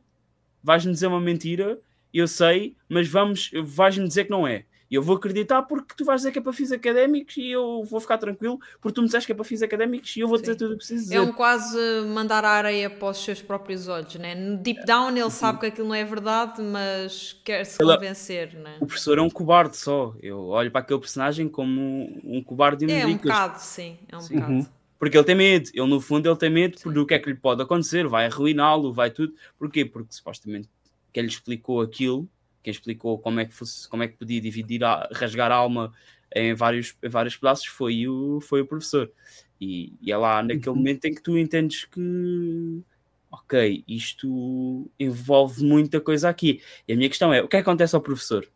[0.62, 1.80] vais-me dizer uma mentira,
[2.14, 4.66] eu sei, mas vamos, vais-me dizer que não é.
[4.92, 7.82] E eu vou acreditar porque tu vais dizer que é para fins académicos e eu
[7.86, 10.38] vou ficar tranquilo porque tu me dizes que é para fins académicos e eu vou
[10.38, 10.42] Sim.
[10.42, 11.16] dizer tudo o que preciso dizer.
[11.16, 11.78] É um quase
[12.14, 14.36] mandar a areia para os seus próprios olhos, né?
[14.36, 18.76] No deep down ele sabe que aquilo não é verdade, mas quer se convencer, né?
[18.82, 20.14] O professor é um cobarde só.
[20.22, 23.98] Eu olho para aquele personagem como um cobarde e É um bocado, sim.
[24.10, 24.36] É um sim.
[24.36, 24.52] bocado.
[24.52, 24.66] Uhum.
[25.00, 27.36] Porque ele tem medo, ele no fundo ele tem medo do que é que lhe
[27.36, 29.34] pode acontecer, vai arruiná-lo, vai tudo.
[29.58, 29.86] Porquê?
[29.86, 30.70] Porque supostamente
[31.14, 32.28] quem lhe explicou aquilo
[32.64, 35.94] quem explicou como é que, fosse, como é que podia dividir, a, rasgar a alma
[36.34, 39.12] em vários, em vários pedaços foi o, foi o professor.
[39.60, 40.76] E, e é lá naquele uhum.
[40.76, 42.82] momento em que tu entendes que,
[43.30, 46.62] ok, isto envolve muita coisa aqui.
[46.88, 48.48] E a minha questão é: o que, é que acontece ao professor?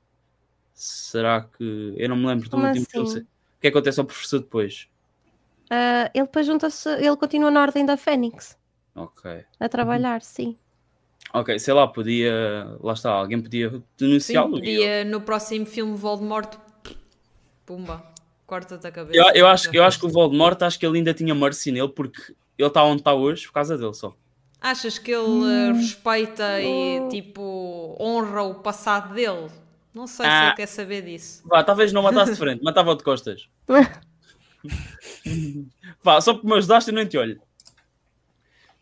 [0.73, 1.93] Será que.
[1.97, 3.19] Eu não me lembro do último assim?
[3.19, 4.89] O que, é que acontece ao professor depois?
[5.65, 8.57] Uh, ele depois junta-se, ele continua na ordem da Fênix.
[8.95, 9.45] Ok.
[9.59, 10.57] A trabalhar, sim.
[11.33, 12.77] Ok, sei lá, podia.
[12.81, 14.51] Lá está, alguém podia denunciá-lo.
[14.51, 16.55] Podia no próximo filme Voldemort.
[17.65, 18.05] Pumba,
[18.45, 19.17] corta-te a cabeça.
[19.17, 21.89] Eu, eu, acho, eu acho que o Voldemort, acho que ele ainda tinha mercy nele,
[21.89, 24.15] porque ele está onde está hoje por causa dele só.
[24.61, 25.73] Achas que ele hum.
[25.73, 27.09] respeita e hum.
[27.09, 29.49] tipo honra o passado dele?
[29.93, 30.39] Não sei ah.
[30.39, 31.43] se ele quer saber disso.
[31.45, 33.47] Vá, talvez não matasse de frente, matava de costas.
[36.01, 37.41] Vá, só porque me ajudaste eu não te olho.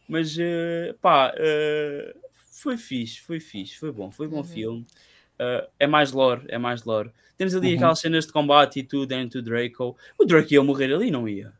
[0.08, 2.23] Mas uh, pá, uh,
[2.64, 4.44] foi fixe, foi fixe, foi bom, foi bom uhum.
[4.44, 4.88] filme.
[5.34, 7.12] Uh, é mais lore, é mais lore.
[7.38, 7.76] Temos ali uhum.
[7.76, 9.98] aquelas cenas de combate e tudo dentro do Draco.
[10.18, 11.54] O Draco ia morrer ali, não ia?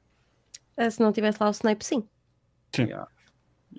[0.78, 2.04] É, se não tivesse lá o Snape, sim.
[2.74, 2.84] Sim.
[2.84, 3.08] Yeah.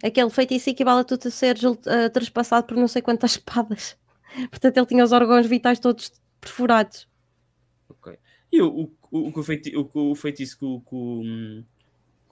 [0.03, 3.97] Aquele feitiço equivale a tudo a ser uh, trespassado por não sei quantas espadas.
[4.51, 7.09] Portanto, ele tinha os órgãos vitais todos perfurados.
[7.89, 8.19] Ok.
[8.53, 11.65] E o, o, o, o, feiti o, o feitiço que o, hum,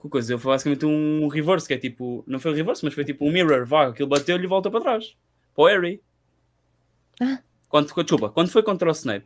[0.03, 0.37] com coisa.
[0.37, 2.23] Foi basicamente um reverse, que é tipo.
[2.27, 4.81] Não foi um reverse, mas foi tipo um mirror, vá, aquilo bateu-lhe e volta para
[4.81, 5.15] trás.
[5.55, 6.01] Para o Harry.
[7.21, 7.39] Ah.
[7.69, 9.25] Quando, desculpa, quando foi contra o Snape,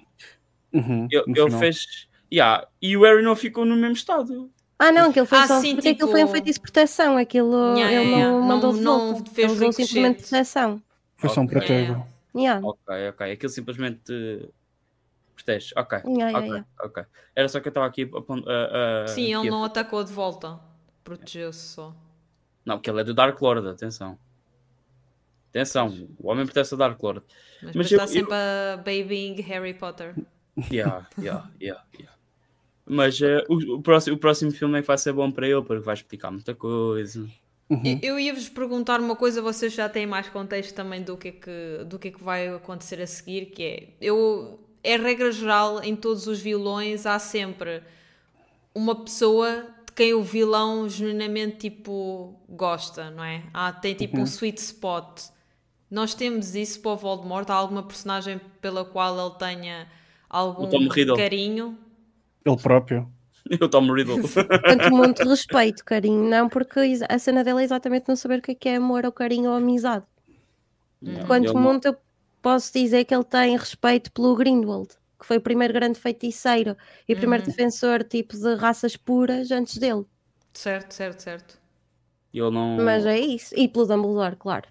[0.71, 2.07] uhum, ele, ele fez.
[2.31, 4.51] Yeah, e o Harry não ficou no mesmo estado.
[4.77, 6.03] Ah, não, aquilo foi ah, só sim, porque tipo...
[6.03, 7.17] aquilo foi um feitiço de proteção.
[7.17, 10.81] Aquilo yeah, ele yeah, não mandou não, não fez ele usou simplesmente proteção.
[11.15, 12.05] Foi só um protetor.
[12.35, 12.63] Yeah.
[12.63, 13.31] Ok, ok.
[13.31, 14.13] Aquilo simplesmente
[15.33, 15.73] protege.
[15.75, 15.99] Ok.
[16.05, 16.67] Yeah, okay, yeah.
[16.79, 17.03] ok.
[17.35, 18.17] Era só que eu estava aqui a.
[18.17, 20.59] Uh, Sim, ele não atacou de volta.
[21.07, 21.95] Protegeu-se só.
[22.65, 24.19] Não, porque ele é do Dark Lord, atenção.
[25.49, 27.23] Atenção, o homem pertence ao Dark Lord.
[27.63, 28.73] Mas, Mas está eu, sempre eu...
[28.73, 30.13] a babying Harry Potter.
[30.69, 32.17] Yeah, yeah, yeah, yeah.
[32.85, 35.61] Mas uh, o, o, próximo, o próximo filme é que vai ser bom para ele,
[35.61, 37.25] porque vai explicar muita coisa.
[37.69, 37.99] Uhum.
[38.01, 41.85] Eu ia-vos perguntar uma coisa, vocês já têm mais contexto também do que, é que,
[41.85, 45.95] do que é que vai acontecer a seguir, que é, eu é regra geral em
[45.95, 47.81] todos os vilões há sempre
[48.75, 53.41] uma pessoa quem o vilão genuinamente tipo gosta, não é?
[53.51, 54.21] Há, tem tipo uhum.
[54.21, 55.23] um sweet spot.
[55.89, 57.49] Nós temos isso para o Voldemort?
[57.49, 59.87] Há alguma personagem pela qual ele tenha
[60.29, 60.69] algum
[61.15, 61.75] carinho?
[62.45, 63.11] Ele próprio.
[63.49, 64.21] Eu tomo Riddle.
[64.21, 66.79] Tanto muito respeito, carinho, não, porque
[67.09, 69.49] a cena dele é exatamente não saber o que é, que é amor ou carinho
[69.49, 70.05] ou amizade.
[71.01, 71.97] Não, Quanto muito eu
[72.39, 76.77] posso dizer que ele tem respeito pelo Grindelwald, que foi o primeiro grande feiticeiro
[77.07, 77.49] e o primeiro uhum.
[77.49, 80.05] defensor tipo de raças puras antes dele.
[80.53, 81.59] Certo, certo, certo.
[82.33, 82.77] Eu não...
[82.77, 83.53] Mas é isso.
[83.57, 84.67] E pelo Dumbledore, claro.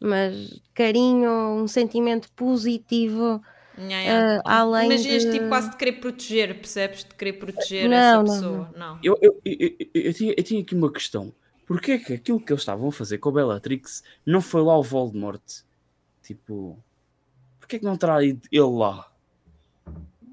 [0.00, 3.42] Mas carinho, um sentimento positivo.
[3.78, 5.32] Yeah, Uh, além Imaginas de...
[5.32, 7.04] tipo quase de querer proteger, percebes?
[7.04, 8.70] De querer proteger não, essa não, pessoa.
[8.76, 8.94] Não.
[8.94, 9.00] não.
[9.02, 11.32] Eu, eu, eu, eu, tinha, eu tinha aqui uma questão.
[11.66, 14.82] Porquê que aquilo que eles estavam a fazer com o Bellatrix não foi lá o
[14.82, 15.42] Voldemort?
[16.22, 16.82] Tipo,
[17.70, 19.06] porquê que não terá ido ele lá?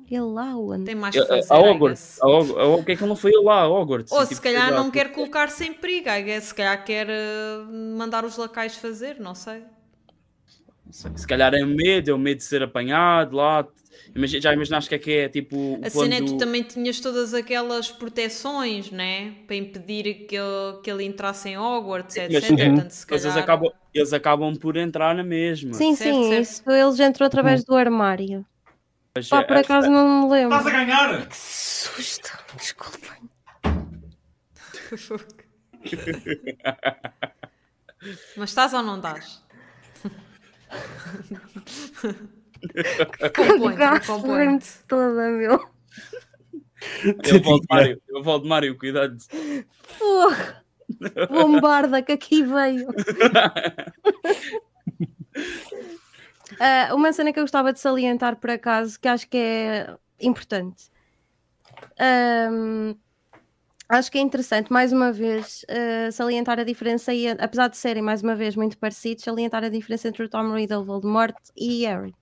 [0.09, 0.85] Ele lá, onde?
[0.85, 1.53] Tem mais que fazer.
[1.53, 2.21] A Hogwarts.
[2.21, 2.85] A Hogwarts.
[2.85, 4.11] que é que ele não foi ele lá a Hogwarts?
[4.11, 6.09] Ou tipo, se calhar não quer colocar-se em perigo.
[6.41, 9.63] Se calhar quer uh, mandar os lacais fazer, não sei.
[10.89, 13.67] Se calhar é medo, é o medo de ser apanhado lá,
[14.15, 15.75] já imaginaste que é que é tipo.
[15.83, 16.11] A quando...
[16.11, 19.33] cena é tu também tinhas todas aquelas proteções, né?
[19.45, 22.31] Para impedir que ele, que ele entrasse em Hogwarts, etc.
[22.33, 23.25] Mas, Portanto, se calhar...
[23.25, 25.73] eles, acabam, eles acabam por entrar na mesma.
[25.73, 26.41] Sim, certo, sim, certo.
[26.41, 27.67] isso eles entram através uhum.
[27.67, 28.45] do armário.
[29.15, 30.57] Mas, Pá, por acaso não me lembro.
[30.57, 31.27] Estás a ganhar?
[31.27, 33.29] Que susto, desculpem.
[38.37, 39.43] Mas estás ou não estás?
[43.35, 43.75] Compõe,
[44.05, 44.59] compõe.
[44.87, 45.77] toda, meu.
[47.23, 49.17] Eu volto Mário, eu volto Mário, cuidado.
[49.97, 50.63] Porra!
[51.29, 52.87] Bombarda que aqui veio.
[56.51, 56.55] uh,
[56.95, 60.89] uma cena que eu gostava de salientar por acaso, que acho que é importante.
[61.99, 62.95] Um,
[63.89, 68.01] acho que é interessante, mais uma vez, uh, salientar a diferença, e apesar de serem,
[68.01, 72.15] mais uma vez, muito parecidos, salientar a diferença entre o Tom Riddle, Voldemort e Harry.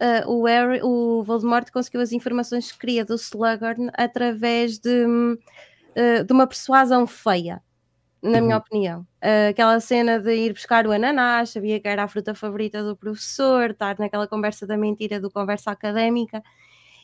[0.00, 6.24] Uh, o, Harry o Voldemort conseguiu as informações que queria do Slughorn através de, uh,
[6.24, 7.60] de uma persuasão feia,
[8.22, 8.44] na uhum.
[8.44, 9.00] minha opinião.
[9.22, 12.96] Uh, aquela cena de ir buscar o ananás, sabia que era a fruta favorita do
[12.96, 16.44] professor, estar naquela conversa da mentira do conversa académica,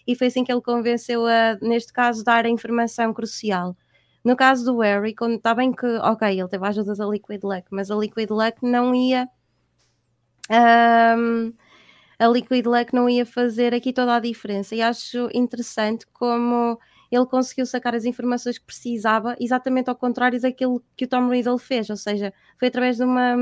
[0.06, 3.76] e foi assim que ele convenceu a, neste caso, dar a informação crucial.
[4.24, 7.42] No caso do Harry, quando está bem que, ok, ele teve a ajuda da Liquid
[7.42, 9.28] Luck, mas a Liquid Luck não ia.
[10.48, 11.52] Um,
[12.18, 14.74] a Liquid Luck não ia fazer aqui toda a diferença.
[14.74, 16.78] E acho interessante como
[17.10, 21.58] ele conseguiu sacar as informações que precisava, exatamente ao contrário daquilo que o Tom Riddle
[21.58, 23.36] fez, ou seja, foi através de uma,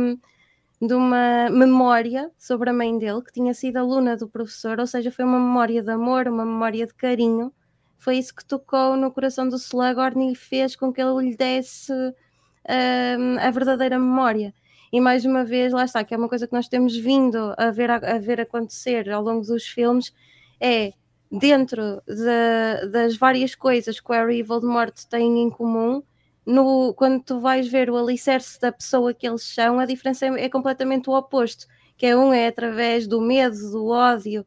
[0.80, 5.10] de uma memória sobre a mãe dele, que tinha sido aluna do professor, ou seja,
[5.10, 7.52] foi uma memória de amor, uma memória de carinho.
[7.98, 11.92] Foi isso que tocou no coração do Slughorn e fez com que ele lhe desse
[11.92, 14.52] uh, a verdadeira memória.
[14.92, 17.70] E mais uma vez, lá está, que é uma coisa que nós temos vindo a
[17.70, 20.12] ver, a, ver acontecer ao longo dos filmes,
[20.60, 20.92] é
[21.30, 26.02] dentro de, das várias coisas que Harry e Voldemort têm em comum,
[26.44, 30.44] no, quando tu vais ver o alicerce da pessoa que eles são, a diferença é,
[30.44, 31.66] é completamente o oposto,
[31.96, 34.44] que é um é através do medo, do ódio,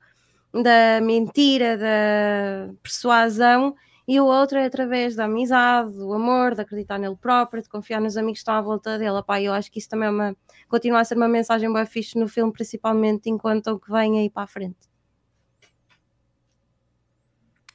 [0.54, 3.76] da mentira, da persuasão,
[4.08, 8.00] e o outro é através da amizade, do amor, de acreditar nele próprio, de confiar
[8.00, 9.18] nos amigos que estão à volta dele.
[9.18, 10.38] Epá, eu acho que isso também é uma,
[10.68, 14.30] continua a ser uma mensagem bem fixe no filme, principalmente enquanto o que vem aí
[14.30, 14.78] para a frente.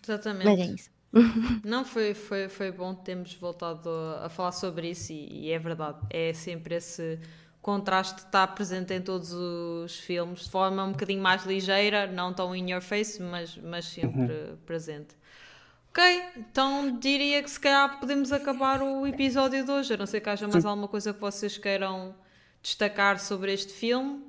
[0.03, 0.45] Exatamente.
[0.45, 0.91] Mas é isso.
[1.65, 5.59] Não, foi, foi, foi bom termos voltado a, a falar sobre isso e, e, é
[5.59, 5.99] verdade.
[6.11, 7.19] É sempre esse
[7.61, 12.33] contraste que está presente em todos os filmes, de forma um bocadinho mais ligeira, não
[12.33, 14.57] tão in your face, mas, mas sempre uhum.
[14.65, 15.20] presente.
[15.91, 19.95] Ok, então diria que se calhar podemos acabar o episódio de hoje.
[19.95, 20.69] A não ser que haja mais Sim.
[20.69, 22.15] alguma coisa que vocês queiram
[22.63, 24.23] destacar sobre este filme.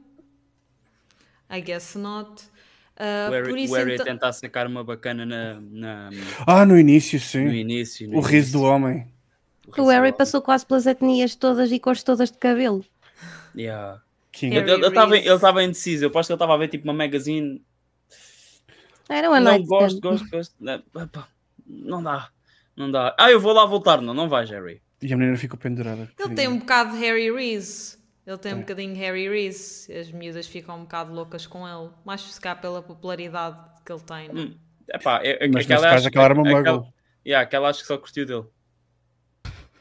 [1.51, 2.43] I guess not.
[2.97, 4.05] Uh, o Harry, isso, o Harry então...
[4.05, 6.09] tentar sacar uma bacana na, na,
[6.47, 7.45] Ah, no início, sim.
[7.45, 8.07] No início.
[8.07, 8.31] No o início.
[8.31, 9.07] riso do homem.
[9.77, 12.83] O, o Harry passou quase pelas etnias todas e cores todas de cabelo.
[13.55, 14.01] Yeah.
[14.41, 16.05] Ele estava indeciso.
[16.05, 17.61] Eu aposto que ele estava a ver tipo uma magazine.
[19.07, 20.55] Era uma Não, gosto, gosto, gosto.
[21.65, 22.29] Não dá.
[22.75, 23.15] Não dá.
[23.19, 24.01] Ah, eu vou lá voltar.
[24.01, 24.81] Não, não vai, Harry.
[25.01, 26.09] E a menina ficou pendurada.
[26.19, 27.97] Ele tem um bocado de Harry Reese.
[28.25, 28.55] Ele tem é.
[28.55, 29.91] um bocadinho Harry Reese.
[29.91, 31.89] As miúdas ficam um bocado loucas com ele.
[32.05, 34.27] Mais se cá pela popularidade que ele tem.
[34.29, 34.43] Não?
[34.43, 34.57] Hum.
[34.87, 36.59] Epá, é, é, Mas aquela, acho, aquela era uma muggle.
[36.59, 36.93] Aquela,
[37.25, 38.45] yeah, aquela acho que só curtiu dele.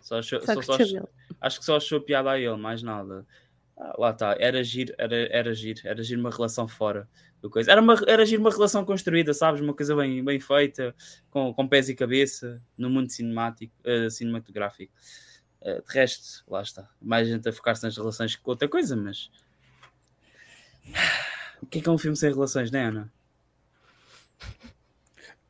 [0.01, 1.09] Só achou, só, só, achou,
[1.40, 3.27] acho que só achou piada a ele, mais nada.
[3.77, 7.09] Ah, lá está, era giro, era, era giro, era giro uma relação fora
[7.41, 7.71] do coisa.
[7.71, 9.61] Era, uma, era giro uma relação construída, sabes?
[9.61, 10.95] Uma coisa bem, bem feita,
[11.31, 14.93] com, com pés e cabeça, no mundo cinemático, uh, cinematográfico.
[15.61, 16.89] Uh, de resto, lá está.
[17.01, 19.31] Mais gente a focar-se nas relações que outra coisa, mas.
[21.62, 23.12] O que é que é um filme sem relações, não é, Ana?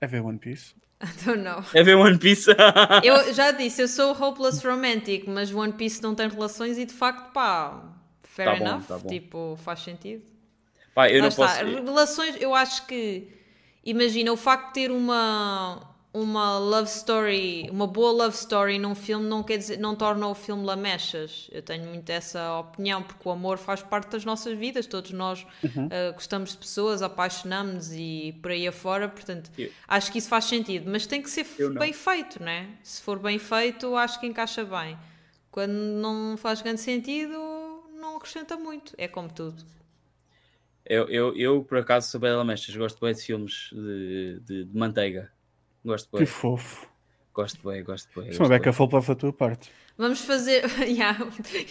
[0.01, 0.75] É ver One Piece.
[1.01, 1.62] I don't know.
[1.73, 2.51] É ver One Piece.
[3.05, 6.93] eu já disse, eu sou hopeless romantic, mas One Piece não tem relações e de
[6.93, 8.83] facto, pá, fair tá enough.
[8.89, 10.25] Bom, tá tipo, faz sentido.
[10.95, 11.65] Pá, eu não posso...
[11.65, 13.29] Relações, eu acho que,
[13.85, 19.27] imagina, o facto de ter uma, uma love story, uma boa love story num filme
[19.27, 21.49] não quer dizer, não torna o filme lamechas.
[21.53, 25.47] Eu tenho muito essa opinião, porque o amor faz parte das nossas vidas, todos nós
[25.62, 25.87] uhum.
[25.87, 29.71] uh, gostamos de pessoas, apaixonamos-nos e por aí afora, portanto, eu.
[29.87, 31.47] acho que isso faz sentido, mas tem que ser
[31.79, 32.69] bem feito, né?
[32.83, 34.99] Se for bem feito, acho que encaixa bem.
[35.51, 37.33] Quando não faz grande sentido,
[38.01, 38.95] não acrescenta muito.
[38.97, 39.65] É como tudo.
[40.91, 44.77] Eu, eu, eu por acaso, sou bem lamechas, gosto bem de filmes de, de, de
[44.77, 45.31] manteiga
[45.85, 46.27] Gosto bem.
[46.27, 46.91] Que fofo.
[47.33, 48.33] Gosto bem, gosto bem.
[48.33, 49.71] Se uma beca full para a tua parte.
[49.97, 50.65] Vamos fazer.
[50.83, 51.17] yeah,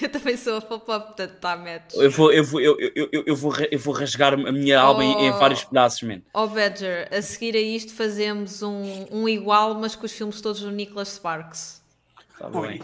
[0.01, 1.95] eu também sou a full portanto está match.
[1.95, 5.19] Eu vou, eu, vou, eu, eu, eu, vou, eu vou rasgar a minha alma oh,
[5.19, 6.21] em, vários pedaços, man.
[6.33, 10.61] Oh, Badger, a seguir a isto fazemos um, um igual, mas com os filmes todos
[10.61, 11.83] do Nicholas Sparks.
[12.31, 12.81] Está bem.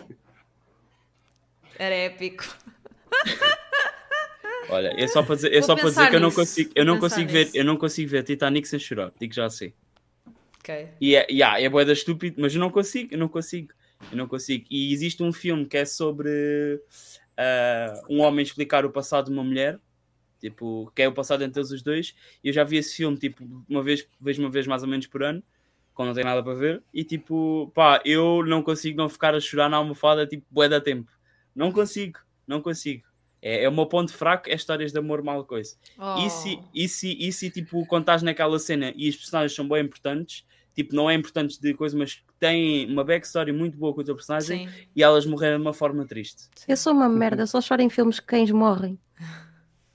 [1.80, 2.44] Era épico.
[4.70, 7.00] Olha, é só para dizer, é só para dizer que eu não consigo, eu não
[7.00, 9.74] consigo ver, eu não consigo ver Titanic sem chorar, digo já assim.
[10.60, 10.90] Ok.
[11.00, 13.74] E é, yeah, é boeda estúpido, mas eu não consigo, eu não consigo,
[14.12, 14.66] eu não consigo.
[14.70, 16.82] E existe um filme que é sobre
[17.38, 19.80] uh, um homem explicar o passado de uma mulher,
[20.40, 22.16] tipo, que é o passado entre os dois.
[22.44, 25.06] E eu já vi esse filme, tipo, uma vez, vejo uma vez mais ou menos
[25.06, 25.44] por ano.
[25.94, 29.40] quando não tem nada para ver, e tipo, pá, eu não consigo não ficar a
[29.40, 31.12] chorar na almofada, tipo, bué da tempo.
[31.56, 33.04] Não consigo, não consigo.
[33.46, 35.76] É, é o meu ponto fraco, é histórias de amor mal coisa.
[36.00, 36.26] Oh.
[36.26, 39.68] E se, e se, e se tipo, quando estás naquela cena e os personagens são
[39.68, 40.44] bem importantes,
[40.74, 44.16] tipo, não é importante de coisa, mas têm uma backstory muito boa com o teu
[44.16, 44.74] personagem Sim.
[44.96, 46.50] e elas morreram de uma forma triste.
[46.68, 48.98] Eu sou uma merda, eu só choro em filmes que cães morrem.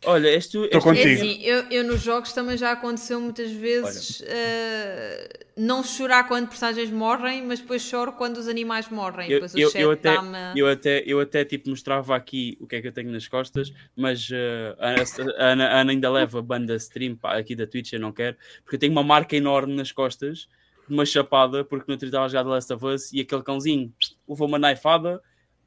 [0.07, 0.69] Olha, és tu.
[0.69, 1.09] Tu- contigo.
[1.09, 6.49] É assim, eu, eu nos jogos também já aconteceu muitas vezes eh, não chorar quando
[6.49, 9.31] personagens morrem, mas depois choro quando os animais morrem.
[9.31, 10.17] Eu, depois o eu, chat eu até,
[10.57, 13.73] eu, até, eu até tipo mostrava aqui o que é que eu tenho nas costas,
[13.95, 15.05] mas eh, a, Ana-
[15.39, 18.13] a Ana, a Ana ainda leva a banda stream pá, aqui da Twitch, eu não
[18.13, 20.49] quero, porque eu tenho uma marca enorme nas costas,
[20.89, 23.43] uma chapada, porque no outro dia estava a jogar The Last of Us e aquele
[23.43, 23.93] cãozinho
[24.27, 25.21] levou uma naifada.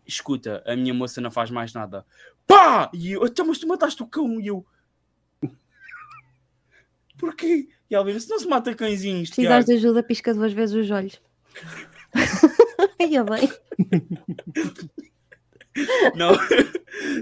[0.06, 2.06] Escuta, a minha moça não faz mais nada.
[2.46, 2.90] Pá!
[2.94, 4.66] E eu, então, mas tu mataste o cão e eu.
[7.18, 7.70] Porquê?
[7.90, 9.30] E ela disse: não se mata cãezinhos.
[9.30, 11.22] Se precisares Tiago." de ajuda, pisca duas vezes os olhos.
[13.00, 13.50] Ia bem.
[16.16, 16.32] Não,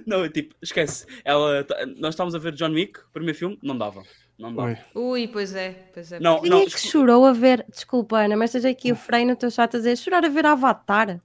[0.05, 1.05] não, tipo, esquece.
[1.23, 4.03] Ela, tá- nós estávamos a ver John Wick, primeiro filme, não dava.
[4.37, 4.77] Não dava.
[4.93, 6.19] Ui, pois é, pois é.
[6.19, 7.65] Não, Quem não, é que chorou a ver?
[7.69, 10.45] Desculpa, Ana, mas esteja aqui o freio no teu chat a dizer chorar a ver
[10.45, 11.21] Avatar.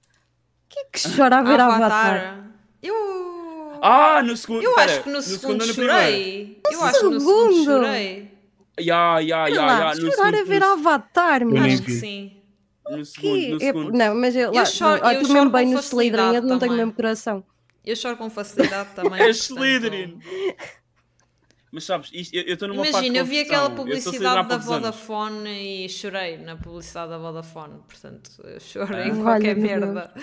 [0.69, 1.81] Quem é que chora a ver Avatar?
[1.83, 2.45] Avatar.
[2.83, 3.79] Eu.
[3.81, 4.63] Ah, no segundo.
[4.63, 6.59] eu acho que no, segundo chorei.
[6.71, 8.31] Eu acho que no segundo chorei.
[8.79, 11.83] Ya, ya, Olha ya, ya, no chorar a segundo- ver no- Avatar, Eu nem Acho
[11.83, 12.33] que sim.
[12.89, 13.91] No segundo, no é- segundo.
[13.97, 16.59] não, mas eu, lá, choro- ó, eu tu choro mesmo bem no Slytherin, eu não
[16.59, 17.43] tenho mesmo coração.
[17.85, 19.19] Eu choro com facilidade também.
[19.21, 20.19] É Slytherin.
[21.71, 23.57] Mas sabes, isto- eu estou numa Imagina, eu vi confusão.
[23.65, 24.65] aquela publicidade da anos.
[24.65, 27.79] Vodafone e chorei na publicidade da Vodafone.
[27.87, 29.07] Portanto, eu choro Ah.
[29.07, 30.13] em qualquer merda.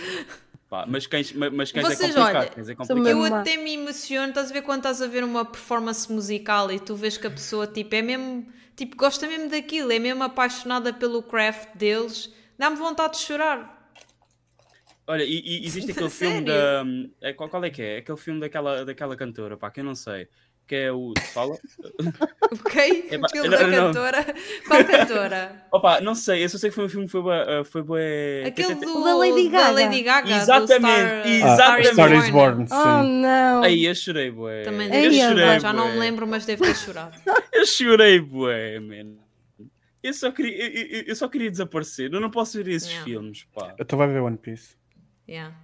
[0.70, 2.36] Pá, mas cães, mas- Vocês, é complicado.
[2.36, 5.44] olha, é mesmo- Eu até me emociono, estás a ver quando estás a ver uma
[5.44, 9.92] performance musical e tu vês que a pessoa tipo, é mesmo, tipo, gosta mesmo daquilo,
[9.92, 13.92] é mesmo apaixonada pelo craft deles, dá-me vontade de chorar.
[15.06, 16.82] Olha, e, e existe aquele filme da.
[17.20, 17.98] é, qual, qual é que é?
[17.98, 20.26] Aquele filme daquela, daquela cantora, pá, que eu não sei.
[20.66, 21.12] Que é o.
[21.32, 21.58] Fala?
[22.52, 23.08] Ok?
[23.10, 23.92] É não, da não.
[23.92, 24.24] cantora.
[24.66, 25.66] Qual cantora?
[25.72, 27.60] Opa, não sei, eu só sei que foi um filme que foi bué.
[27.60, 28.44] uh, Foi bué...
[28.46, 29.72] Aquele do, da Lady da Gaga.
[29.72, 30.28] Lady Gaga.
[30.28, 31.92] do Exatamente, Star, Ah, exatamente.
[31.92, 32.74] Star is Born, sim.
[32.74, 33.62] Oh não!
[33.62, 34.62] Aí eu chorei, bué.
[34.62, 37.16] Também eu devo chorei, chorar, já não me lembro, mas devo ter chorado.
[37.52, 39.14] Eu chorei, bué, man.
[40.02, 42.12] Eu só queria, eu, eu- eu só queria desaparecer.
[42.12, 43.04] Eu não posso ver esses Yeah.
[43.04, 43.74] filmes, pá.
[43.78, 44.76] Eu estou a ver One Piece.
[45.28, 45.54] Yeah.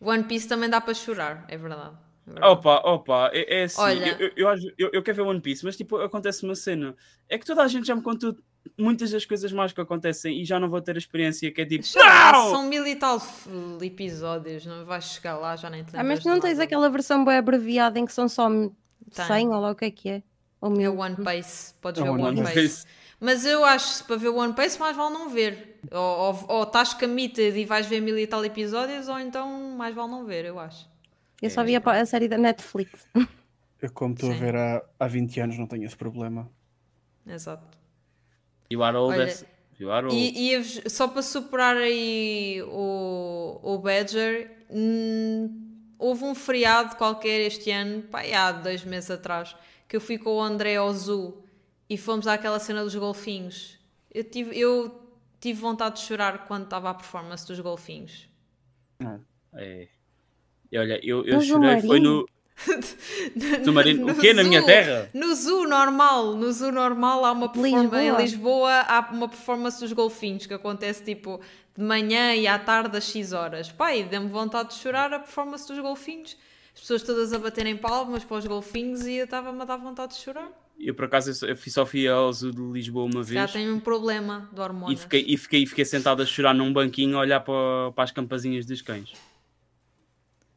[0.00, 1.94] One Piece também dá para chorar, é verdade.
[2.36, 2.46] É.
[2.46, 3.80] Opa, opa, é, é assim.
[3.80, 4.16] Olha.
[4.18, 6.94] Eu, eu, eu, acho- eu- eu quero ver One Piece, mas tipo, acontece uma cena.
[7.28, 8.36] É que toda a gente já me contou
[8.78, 11.66] muitas das coisas mais que acontecem e já não vou ter a experiência que é
[11.66, 11.84] tipo.
[11.84, 13.20] São mil e tal
[13.82, 16.64] episódios, não vais chegar lá, já nem te Ah, mas não tens nada.
[16.64, 18.72] aquela versão bem abreviada em que são só 100
[19.28, 19.48] Tem.
[19.48, 20.22] ou lá o que é que é?
[20.60, 20.98] Ou É mil?
[20.98, 22.60] One Piece, podes É ver o One One One Piece.
[22.60, 22.86] Piece.
[23.18, 25.78] Mas eu acho que para ver o One Piece mais vale não ver.
[25.90, 29.94] Ou, ou, ou estás committed e vais ver mil e tal episódios, ou então mais
[29.94, 30.88] vale não ver, eu acho.
[31.42, 33.06] Eu só vi a, pa- a série da Netflix.
[33.80, 36.50] Eu, como estou a ver há, há 20 anos, não tenho esse problema.
[37.26, 37.78] Exato.
[38.70, 39.14] You are old.
[39.14, 39.44] Olha, as-
[39.78, 40.14] You are old.
[40.16, 47.70] E, e só para superar aí o, o Badger, hum, houve um feriado qualquer este
[47.70, 49.56] ano, pá, há dois meses atrás,
[49.88, 51.42] que eu fui com o André ao zoo
[51.88, 53.78] e fomos àquela cena dos golfinhos.
[54.12, 55.00] Eu tive, eu
[55.40, 58.28] tive vontade de chorar quando estava a performance dos golfinhos.
[59.54, 59.88] É.
[60.72, 61.80] E olha, eu, eu No chorei.
[61.82, 62.26] Foi no.
[63.64, 64.10] Submarino.
[64.10, 64.32] O quê?
[64.34, 65.08] Na minha zoo- terra?
[65.14, 68.72] No zoo normal, no zoo normal há uma performance em Lisboa.
[68.86, 71.40] Há uma performance dos golfinhos que acontece tipo
[71.76, 73.70] de manhã e à tarde às X horas.
[73.72, 76.36] Pai, deu-me vontade de chorar a performance dos golfinhos.
[76.74, 80.14] As pessoas todas a baterem palmas para os golfinhos e eu estava-me a dar vontade
[80.14, 80.48] de chorar.
[80.78, 83.80] Eu por acaso eu só- fui- ao Zoo de Lisboa uma Já vez tenho um
[83.80, 85.02] problema de e hormônios.
[85.02, 88.10] fiquei, e, fiquei, e fiquei sentado a chorar num banquinho a olhar para, para as
[88.10, 89.12] campazinhas dos cães.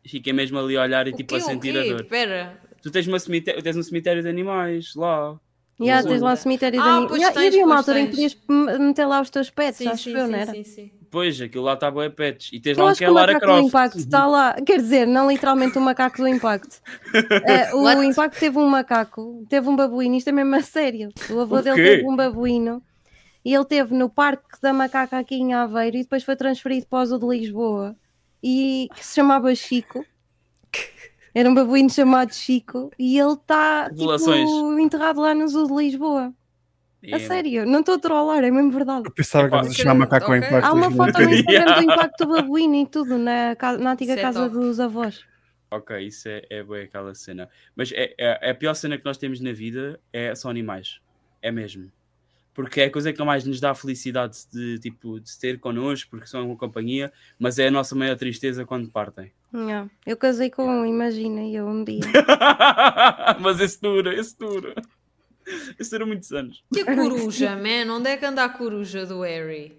[0.06, 1.36] Fiquei mesmo ali a olhar e O tipo quê?
[1.36, 1.80] a O sentir quê?
[1.80, 2.04] a dor.
[2.04, 2.60] Espera.
[2.82, 5.40] Tu tens, uma cemitério, tens um cemitério de animais lá.
[5.80, 6.08] E há, Sim.
[6.10, 7.10] tens lá o cemitério Ah, de animais.
[7.10, 8.16] pois E há- e tens, havia uma altura em que tens.
[8.16, 8.38] podias
[8.80, 10.52] meter lá os teus pets, Sim, acho sim, eu, não sim, era?
[10.52, 10.92] sim, sim.
[11.12, 12.50] Pois, aquilo lá está bem pets.
[12.54, 13.68] E tens Eu lá um que é o Lara macaco do Croft.
[13.68, 16.82] impacto está lá, quer dizer, não literalmente o macaco do impacto.
[17.44, 18.04] Eh, o What?
[18.04, 21.14] impacto teve um macaco, teve um babuíno, isto é mesmo a sério.
[21.28, 22.84] O avô O dele teve um babuíno
[23.46, 27.02] e ele teve no Parque da Macaca aqui em Aveiro e depois foi transferido para
[27.04, 27.96] o Zoo de Lisboa
[28.44, 30.06] e que se chamava Chico.
[31.34, 36.32] Era um babuíno chamado Chico e ele está tipo, enterrado lá no Zoo de Lisboa.
[37.12, 39.04] A É, sério, não estou a trollar, é mesmo verdade.
[39.08, 40.48] Eu pensava que se chamar macaco ao ok.
[40.48, 40.66] impacto.
[40.68, 41.76] Há uma foto no Instagram Yeah.
[41.76, 44.54] do impacto do babuíno e tudo na, na antiga é casa top.
[44.54, 45.26] dos avós.
[45.72, 47.50] Ok, isso é, é bem aquela cena.
[47.76, 51.00] Mas é, é- a pior cena que nós temos na vida é, são animais.
[51.42, 51.92] É mesmo.
[52.54, 56.10] Porque é a coisa que mais nos dá a felicidade de, tipo, de ter connosco,
[56.12, 59.32] porque são uma companhia, mas é a nossa maior tristeza quando partem.
[59.52, 62.02] Não, eu casei com um, imagina, eu um dia.
[63.40, 64.74] mas esse dura, esse dura.
[65.80, 66.64] Esse dura muitos anos.
[66.74, 67.94] E a coruja, man?
[67.94, 69.78] Onde é que anda a coruja do Harry?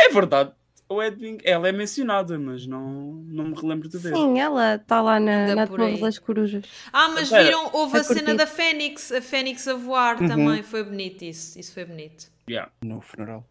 [0.00, 0.52] É verdade.
[0.92, 4.12] O Edwin, ela é mencionada, mas não, não me relembro de ver.
[4.12, 6.64] Sim, ela está lá na, na Torre das Corujas.
[6.92, 10.26] Ah, mas viram, houve a, a cena da Fênix, a Fênix a voar uhum.
[10.26, 12.26] também, foi bonito isso, isso foi bonito.
[12.50, 12.72] Yeah.
[12.82, 13.46] No funeral.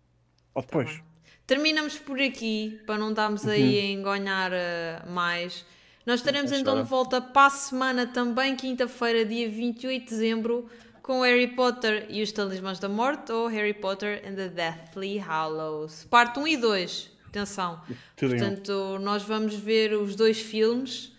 [0.53, 0.97] Ou depois.
[0.97, 1.03] Tá
[1.47, 3.51] Terminamos por aqui, para não estarmos uhum.
[3.51, 5.65] aí a engonhar uh, mais.
[6.05, 10.69] Nós estaremos então de volta para a semana também, quinta-feira, dia 28 de dezembro,
[11.01, 16.03] com Harry Potter e os Talismãs da Morte ou Harry Potter and the Deathly Hallows.
[16.03, 17.18] Parte 1 e 2.
[17.29, 17.81] Atenção.
[18.15, 21.11] Tudo Portanto, nós vamos ver os dois filmes.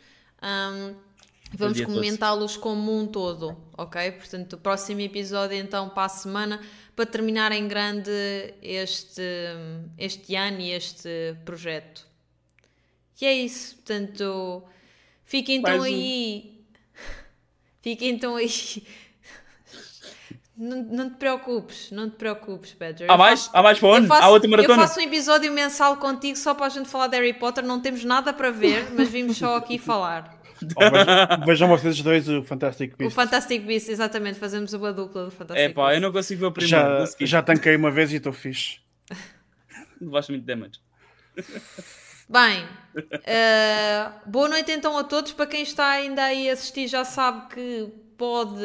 [0.43, 0.95] Um,
[1.53, 4.11] vamos comentá-los como um todo, ok?
[4.12, 6.61] Portanto, o próximo episódio então para a semana
[6.97, 8.11] para terminar em grande
[8.61, 9.23] este,
[9.97, 11.09] este ano e este
[11.45, 12.07] projeto.
[13.20, 14.65] E é isso, portanto,
[15.24, 16.59] fiquem então aí.
[17.82, 18.47] Fiquem então aí
[20.61, 23.11] não, não, te preocupes, não te preocupes, Badger.
[23.11, 23.49] Há mais?
[23.51, 24.12] Há mais para onde?
[24.12, 24.82] Há outra maratona?
[24.82, 27.65] Eu faço um episódio mensal contigo só para a gente falar de Harry Potter.
[27.65, 30.39] Não temos nada para ver, mas vimos só aqui falar.
[30.77, 33.11] Oh, vejam vocês dois o Fantastic Beasts.
[33.11, 34.39] O Fantastic Beasts, exatamente.
[34.39, 37.07] Fazemos uma dupla do Fantastic É pá, eu não consigo ver o primeiro.
[37.07, 38.81] Já, já tanquei uma vez e estou fixe.
[39.99, 40.78] Levaste muito damage.
[42.28, 42.65] Bem,
[42.95, 45.32] uh, boa noite então a todos.
[45.32, 48.61] Para quem está ainda aí a assistir, já sabe que pode,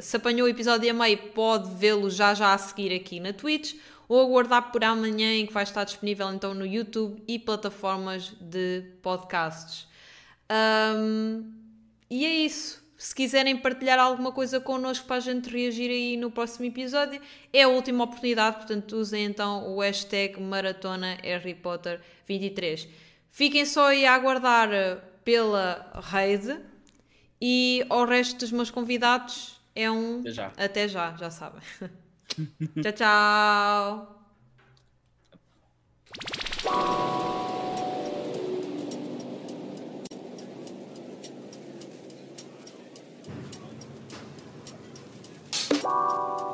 [0.00, 3.74] se apanhou o episódio a meio, pode vê-lo já já a seguir aqui na Twitch
[4.08, 8.82] ou aguardar por amanhã em que vai estar disponível então no YouTube e plataformas de
[9.02, 9.86] podcasts.
[10.50, 11.52] Um,
[12.08, 12.82] e é isso.
[12.96, 17.20] Se quiserem partilhar alguma coisa connosco para a gente reagir aí no próximo episódio,
[17.52, 22.88] é a última oportunidade, portanto usem então o hashtag Maratona Harry Potter 23.
[23.30, 24.70] Fiquem só aí a aguardar
[25.22, 26.58] pela rede
[27.46, 30.20] e ao resto dos meus convidados é um.
[30.20, 30.52] Até já.
[30.56, 31.60] Até já, já sabem.
[32.82, 34.20] tchau, tchau.
[45.82, 46.53] Bye.